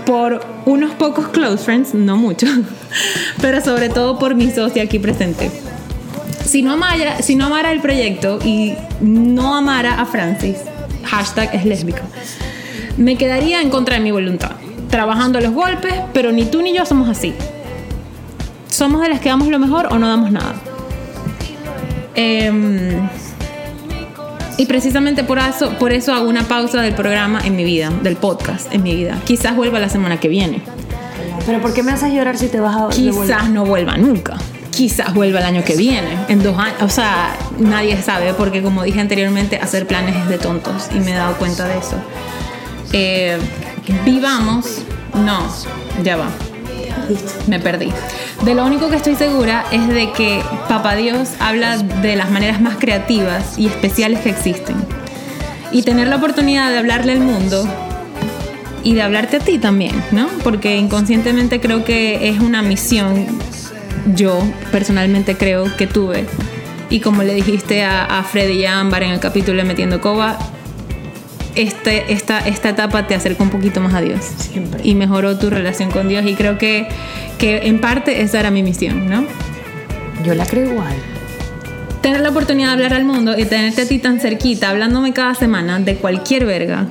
por 0.05 0.41
unos 0.64 0.93
pocos 0.95 1.28
close 1.28 1.62
friends, 1.62 1.93
no 1.93 2.16
muchos, 2.16 2.49
pero 3.43 3.61
sobre 3.61 3.89
todo 3.89 4.18
por 4.18 4.34
mi 4.34 4.51
socia 4.51 4.84
aquí 4.84 4.99
presente. 4.99 5.51
Si 6.45 6.62
no, 6.62 6.72
amara, 6.72 7.22
si 7.22 7.34
no 7.34 7.47
amara 7.47 7.72
el 7.72 7.80
proyecto 7.80 8.39
y 8.45 8.74
no 9.01 9.57
amara 9.57 10.01
a 10.01 10.07
Francis, 10.07 10.59
hashtag 11.05 11.55
es 11.55 11.64
lésbica, 11.64 12.03
me 12.97 13.16
quedaría 13.16 13.61
en 13.61 13.68
contra 13.68 13.97
de 13.97 14.01
mi 14.01 14.12
voluntad, 14.12 14.53
trabajando 14.89 15.41
los 15.41 15.53
golpes, 15.53 15.95
pero 16.14 16.30
ni 16.30 16.45
tú 16.45 16.62
ni 16.62 16.72
yo 16.72 16.87
somos 16.87 17.09
así. 17.09 17.34
Somos 18.68 19.01
de 19.01 19.09
las 19.09 19.20
que 19.20 19.28
damos 19.28 19.49
lo 19.49 19.59
mejor 19.59 19.89
o 19.91 19.99
no 19.99 20.07
damos 20.07 20.30
nada. 20.30 20.55
Eh, 22.14 23.01
y 24.59 24.66
precisamente 24.66 25.24
por 25.24 25.38
eso, 25.38 25.70
por 25.78 25.92
eso 25.92 26.14
hago 26.14 26.28
una 26.28 26.44
pausa 26.44 26.80
del 26.80 26.94
programa 26.94 27.40
en 27.44 27.57
mi 27.57 27.64
vida, 27.64 27.90
del 28.02 28.16
podcast 28.16 28.72
en 28.72 28.82
mi 28.82 28.94
vida. 28.94 29.20
Quizás 29.24 29.54
vuelva 29.54 29.78
la 29.78 29.88
semana 29.88 30.18
que 30.18 30.28
viene. 30.28 30.62
Pero 31.44 31.61
¿por 31.61 31.74
qué 31.74 31.82
me 31.82 31.92
haces 31.92 32.12
llorar 32.12 32.36
si 32.38 32.48
te 32.48 32.61
vas 32.61 32.76
a 32.76 32.88
Quizás 32.88 33.50
no 33.50 33.64
vuelva 33.64 33.96
nunca. 33.96 34.36
Quizás 34.70 35.14
vuelva 35.14 35.40
el 35.40 35.46
año 35.46 35.64
que 35.64 35.76
viene, 35.76 36.09
en 36.28 36.42
dos 36.42 36.59
años. 36.59 36.82
O 36.82 36.88
sea, 36.88 37.36
nadie 37.59 38.00
sabe, 38.02 38.34
porque 38.34 38.62
como 38.62 38.82
dije 38.82 39.00
anteriormente, 39.00 39.57
hacer 39.57 39.86
planes 39.86 40.16
es 40.16 40.28
de 40.28 40.38
tontos 40.38 40.88
y 40.94 41.00
me 41.00 41.12
he 41.12 41.14
dado 41.14 41.34
cuenta 41.36 41.66
de 41.66 41.78
eso. 41.78 41.96
Eh, 42.92 43.38
vivamos, 44.04 44.82
no, 45.14 45.46
ya 46.02 46.16
va. 46.16 46.45
Me 47.46 47.61
perdí. 47.61 47.92
De 48.44 48.54
lo 48.54 48.64
único 48.64 48.88
que 48.90 48.96
estoy 48.96 49.14
segura 49.14 49.64
es 49.70 49.88
de 49.88 50.12
que 50.12 50.42
Papá 50.68 50.94
Dios 50.96 51.30
habla 51.40 51.78
de 51.78 52.16
las 52.16 52.30
maneras 52.30 52.61
más 52.61 52.76
creativas 52.76 53.59
y 53.59 53.66
especiales 53.66 54.20
que 54.20 54.30
existen. 54.30 54.76
Y 55.72 55.82
tener 55.82 56.09
la 56.09 56.16
oportunidad 56.16 56.70
de 56.70 56.78
hablarle 56.78 57.12
al 57.12 57.20
mundo 57.20 57.66
y 58.82 58.94
de 58.94 59.02
hablarte 59.02 59.38
a 59.38 59.40
ti 59.40 59.59
también, 59.59 59.94
¿no? 60.12 60.28
Porque 60.44 60.76
inconscientemente 60.76 61.61
creo 61.61 61.84
que 61.84 62.28
es 62.28 62.38
una 62.38 62.62
misión, 62.62 63.26
yo 64.14 64.38
personalmente 64.70 65.36
creo 65.36 65.76
que 65.76 65.86
tuve. 65.86 66.26
Y 66.88 67.00
como 67.00 67.24
le 67.24 67.34
dijiste 67.34 67.84
a, 67.84 68.04
a 68.04 68.22
Freddy 68.22 68.61
y 68.61 68.66
a 68.66 68.78
Ámbar 68.78 69.02
en 69.02 69.11
el 69.11 69.18
capítulo 69.18 69.59
de 69.59 69.64
Metiendo 69.64 70.00
Coba, 70.00 70.38
este, 71.57 72.12
esta, 72.12 72.38
esta 72.46 72.68
etapa 72.68 73.07
te 73.07 73.14
acerca 73.14 73.42
un 73.42 73.50
poquito 73.50 73.80
más 73.80 73.94
a 73.94 74.00
Dios. 74.00 74.20
Siempre. 74.20 74.80
Y 74.84 74.94
mejoró 74.94 75.38
tu 75.38 75.50
relación 75.50 75.90
con 75.90 76.09
Dios. 76.09 76.24
Y 76.26 76.34
creo 76.34 76.59
que, 76.59 76.86
que 77.38 77.66
en 77.66 77.80
parte 77.80 78.22
esa 78.22 78.40
era 78.40 78.50
mi 78.50 78.62
misión, 78.62 79.09
¿no? 79.09 79.24
Yo 80.24 80.34
la 80.34 80.46
creo 80.46 80.70
igual. 80.70 80.94
Tener 82.02 82.20
la 82.20 82.30
oportunidad 82.30 82.68
de 82.68 82.74
hablar 82.74 82.94
al 82.94 83.04
mundo 83.04 83.36
y 83.36 83.44
tenerte 83.46 83.82
a 83.82 83.88
ti 83.88 83.98
tan 83.98 84.20
cerquita, 84.20 84.70
hablándome 84.70 85.12
cada 85.12 85.34
semana 85.34 85.80
de 85.80 85.96
cualquier 85.96 86.44
verga. 86.44 86.86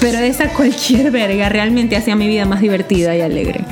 Pero 0.00 0.18
esa 0.18 0.48
cualquier 0.52 1.10
verga 1.10 1.48
realmente 1.48 1.96
hacía 1.96 2.16
mi 2.16 2.26
vida 2.26 2.44
más 2.44 2.60
divertida 2.60 3.16
y 3.16 3.20
alegre. 3.20 3.64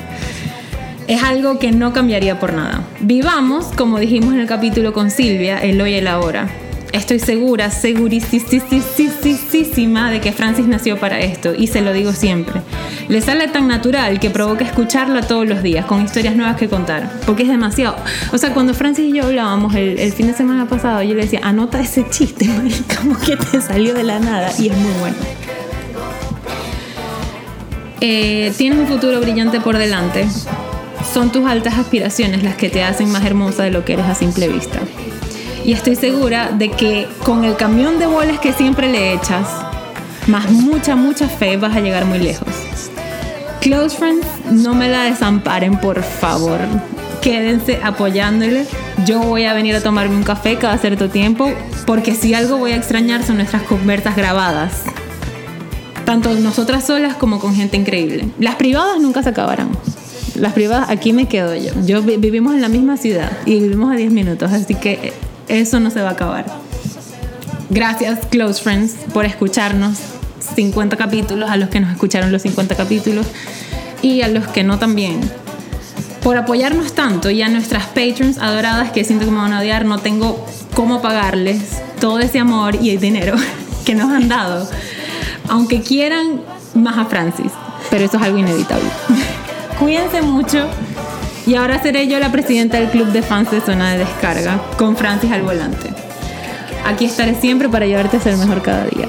Es 1.07 1.23
algo 1.23 1.59
que 1.59 1.73
no 1.73 1.93
cambiaría 1.93 2.39
por 2.39 2.53
nada. 2.53 2.83
Vivamos, 3.01 3.67
como 3.77 3.99
dijimos 3.99 4.35
en 4.35 4.41
el 4.41 4.47
capítulo 4.47 4.93
con 4.93 5.11
Silvia, 5.11 5.59
el 5.59 5.81
hoy 5.81 5.93
y 5.93 5.95
el 5.95 6.07
ahora 6.07 6.49
estoy 6.93 7.19
segura, 7.19 7.71
segurísima 7.71 8.11
de 10.11 10.21
que 10.21 10.33
Francis 10.33 10.67
nació 10.67 10.99
para 10.99 11.21
esto 11.21 11.55
y 11.55 11.67
se 11.67 11.81
lo 11.81 11.93
digo 11.93 12.13
siempre. 12.13 12.63
Le 13.09 13.21
sale 13.21 13.49
tan 13.49 13.69
natural 13.69 14.21
que 14.21 14.31
provoca 14.31 14.65
escucharlo 14.65 15.23
todos 15.23 15.47
los 15.47 15.63
días 15.63 15.87
con 15.87 16.05
historias 16.05 16.37
nuevas 16.37 16.57
que 16.57 16.69
contar, 16.69 17.11
porque 17.27 17.45
es 17.45 17.49
demasiado. 17.49 17.97
O 18.33 18.39
sea, 18.39 18.53
cuando 18.53 18.75
Francis 18.75 19.07
y 19.07 19.13
yo 19.17 19.25
hablábamos 19.25 19.75
el, 19.75 20.13
fin 20.13 20.27
de 20.27 20.35
semana 20.35 20.67
pasado, 20.69 21.03
yo 21.03 21.15
le 21.15 21.23
decía, 21.23 21.41
anota 21.43 21.81
ese 21.81 22.07
chiste, 22.09 22.47
marica, 22.49 23.01
que 23.25 23.37
te 23.37 23.61
salió 23.61 23.95
de 23.95 24.05
la 24.05 24.19
nada 24.19 24.51
y 24.59 24.69
es 24.69 24.77
muy 24.77 24.93
bueno. 25.01 25.17
Eh, 28.01 28.53
tienes 28.57 28.79
un 28.79 28.87
futuro 28.87 29.21
brillante 29.21 29.61
por 29.61 29.77
delante. 29.77 30.27
Son 31.13 31.33
tus 31.33 31.47
altas 31.47 31.79
aspiraciones 31.79 32.43
las 32.43 32.55
que 32.57 32.69
te 32.69 32.83
hacen 32.83 33.11
más 33.11 33.25
hermosa 33.25 33.65
de 33.65 33.71
lo 33.71 33.85
que 33.85 33.95
eres 33.95 34.07
a 34.07 34.15
simple 34.15 34.49
vista 34.49 34.81
y 35.65 35.73
estoy 35.73 35.97
segura 35.97 36.51
de 36.51 36.71
que 36.71 37.07
con 37.25 37.45
el 37.45 37.57
camión 37.57 37.99
de 37.99 38.07
bolas 38.07 38.39
que 38.39 38.53
siempre 38.53 38.91
le 38.91 39.13
echas, 39.15 39.49
más 40.27 40.51
mucha, 40.51 40.97
mucha 40.97 41.29
fe, 41.29 41.57
vas 41.57 41.77
a 41.77 41.81
llegar 41.81 42.05
muy 42.05 42.19
lejos. 42.19 42.49
Close 43.61 43.97
friends, 43.97 44.27
no 44.51 44.75
me 44.75 44.89
la 44.89 45.05
desamparen, 45.05 45.79
por 45.81 46.03
favor. 46.03 46.59
Quédense 47.21 47.81
apoyándole. 47.83 48.67
Yo 49.05 49.21
voy 49.21 49.45
a 49.45 49.53
venir 49.53 49.75
a 49.75 49.83
tomarme 49.83 50.17
un 50.17 50.23
café 50.23 50.57
cada 50.57 50.79
cierto 50.79 51.09
tiempo, 51.09 51.53
porque 51.87 52.15
si 52.15 52.35
algo 52.35 52.57
voy 52.59 52.73
a 52.73 52.77
extrañar 52.77 53.25
son 53.25 53.37
nuestras 53.37 53.63
conversas 53.63 54.17
grabadas. 54.17 54.85
Tanto 56.05 56.33
nosotras 56.35 56.87
solas 56.87 57.15
como 57.17 57.41
con 57.41 57.55
gente 57.55 57.77
increíble. 57.77 58.29
Las 58.39 58.55
privadas 58.55 59.01
nunca 59.01 59.23
se 59.23 59.31
acabarán. 59.31 59.71
Las 60.37 60.53
privadas, 60.53 60.89
aquí 60.89 61.13
me 61.13 61.27
quedo 61.27 61.55
yo. 61.55 61.73
Yo 61.85 62.03
vivimos 62.03 62.55
en 62.55 62.61
la 62.61 62.69
misma 62.69 62.97
ciudad 62.97 63.33
y 63.45 63.61
vivimos 63.61 63.93
a 63.93 63.97
10 63.97 64.13
minutos, 64.13 64.53
así 64.53 64.75
que 64.75 65.13
eso 65.49 65.81
no 65.81 65.91
se 65.91 66.01
va 66.01 66.11
a 66.11 66.13
acabar. 66.13 66.47
Gracias, 67.71 68.21
close 68.31 68.63
friends, 68.63 68.95
por 69.13 69.25
escucharnos 69.25 69.99
50 70.55 70.97
capítulos, 70.97 71.51
a 71.51 71.57
los 71.57 71.69
que 71.69 71.81
nos 71.81 71.91
escucharon 71.91 72.33
los 72.33 72.43
50 72.43 72.75
capítulos 72.75 73.27
y 74.03 74.23
a 74.23 74.29
los 74.29 74.47
que 74.49 74.65
no 74.65 74.79
también. 74.79 75.21
Por 76.23 76.37
apoyarnos 76.37 76.95
tanto 76.95 77.31
y 77.31 77.43
a 77.43 77.49
nuestras 77.49 77.87
patrons 77.87 78.39
adoradas 78.39 78.91
que 78.91 79.05
siento 79.05 79.25
que 79.25 79.31
me 79.31 79.39
van 79.39 79.53
a 79.53 79.61
odiar, 79.61 79.85
no 79.85 79.99
tengo 79.99 80.45
cómo 80.75 81.03
pagarles 81.03 81.83
todo 82.01 82.19
ese 82.21 82.39
amor 82.39 82.77
y 82.81 82.91
el 82.91 83.01
dinero 83.01 83.37
que 83.85 83.95
nos 83.95 84.11
han 84.11 84.29
dado. 84.29 84.69
Aunque 85.49 85.81
quieran 85.81 86.41
más 86.75 86.99
a 86.99 87.05
Francis, 87.07 87.53
pero 87.91 88.05
eso 88.05 88.17
es 88.17 88.23
algo 88.23 88.39
inevitable. 88.39 88.89
Cuídense 89.79 90.23
mucho. 90.23 90.67
Y 91.49 91.55
ahora 91.55 91.83
seré 91.83 92.07
yo 92.09 92.19
la 92.19 92.31
presidenta 92.31 92.77
del 92.77 92.91
club 92.91 93.07
de 93.07 93.23
fans 93.23 93.51
de 93.51 93.63
zona 93.63 93.93
de 93.93 94.01
descarga, 94.01 94.61
con 94.77 94.99
Francis 94.99 95.33
al 95.33 95.41
volante. 95.41 95.89
Aquí 96.85 97.07
estaré 97.07 97.35
siempre 97.35 97.71
para 97.71 97.87
llevarte 97.87 98.19
a 98.19 98.21
ser 98.21 98.37
mejor 98.37 98.61
cada 98.61 98.85
día. 98.85 99.09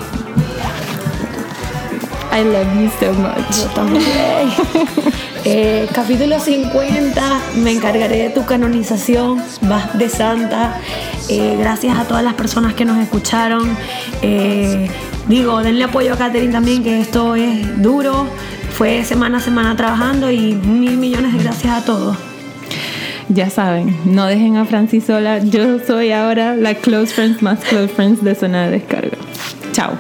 I 2.32 2.46
love 2.46 2.66
you 2.80 2.90
so 2.98 3.12
much. 3.12 3.58
Yo 3.58 3.66
también. 3.76 4.04
Eh, 5.46 5.88
capítulo 5.94 6.38
50, 6.38 7.42
me 7.64 7.72
encargaré 7.72 8.24
de 8.24 8.30
tu 8.30 8.46
canonización, 8.46 9.42
vas 9.62 9.98
de 9.98 10.10
santa. 10.10 10.78
Eh, 11.30 11.56
gracias 11.58 11.98
a 11.98 12.04
todas 12.04 12.24
las 12.24 12.34
personas 12.34 12.74
que 12.74 12.84
nos 12.84 12.98
escucharon. 12.98 13.68
Eh, 14.22 14.90
digo, 15.30 15.64
denle 15.64 15.86
apoyo 15.86 16.14
a 16.14 16.18
Katherine 16.18 16.52
también, 16.52 16.84
que 16.84 17.00
esto 17.00 17.36
es 17.36 17.82
duro. 17.82 18.28
Fue 18.78 19.06
semana 19.06 19.38
a 19.38 19.42
semana 19.42 19.76
trabajando 19.78 20.30
y 20.30 20.56
mil 20.56 20.98
millones 20.98 21.34
de 21.34 21.42
gracias 21.42 21.84
a 21.84 21.86
todos. 21.86 22.29
Ya 23.30 23.50
saben, 23.50 23.96
no 24.06 24.26
dejen 24.26 24.58
a 24.58 24.66
Francis 24.66 25.06
sola. 25.06 25.38
Yo 25.38 25.80
soy 25.80 26.12
ahora 26.12 26.56
la 26.56 26.74
close 26.74 27.14
friends 27.14 27.42
más 27.44 27.60
close 27.60 27.88
friends 27.90 28.24
de 28.24 28.34
zona 28.34 28.66
de 28.66 28.80
descarga. 28.80 29.18
Chao. 29.72 29.92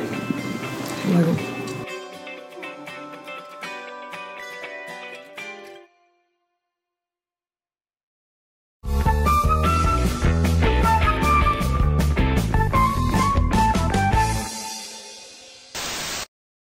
Luego. 1.13 1.49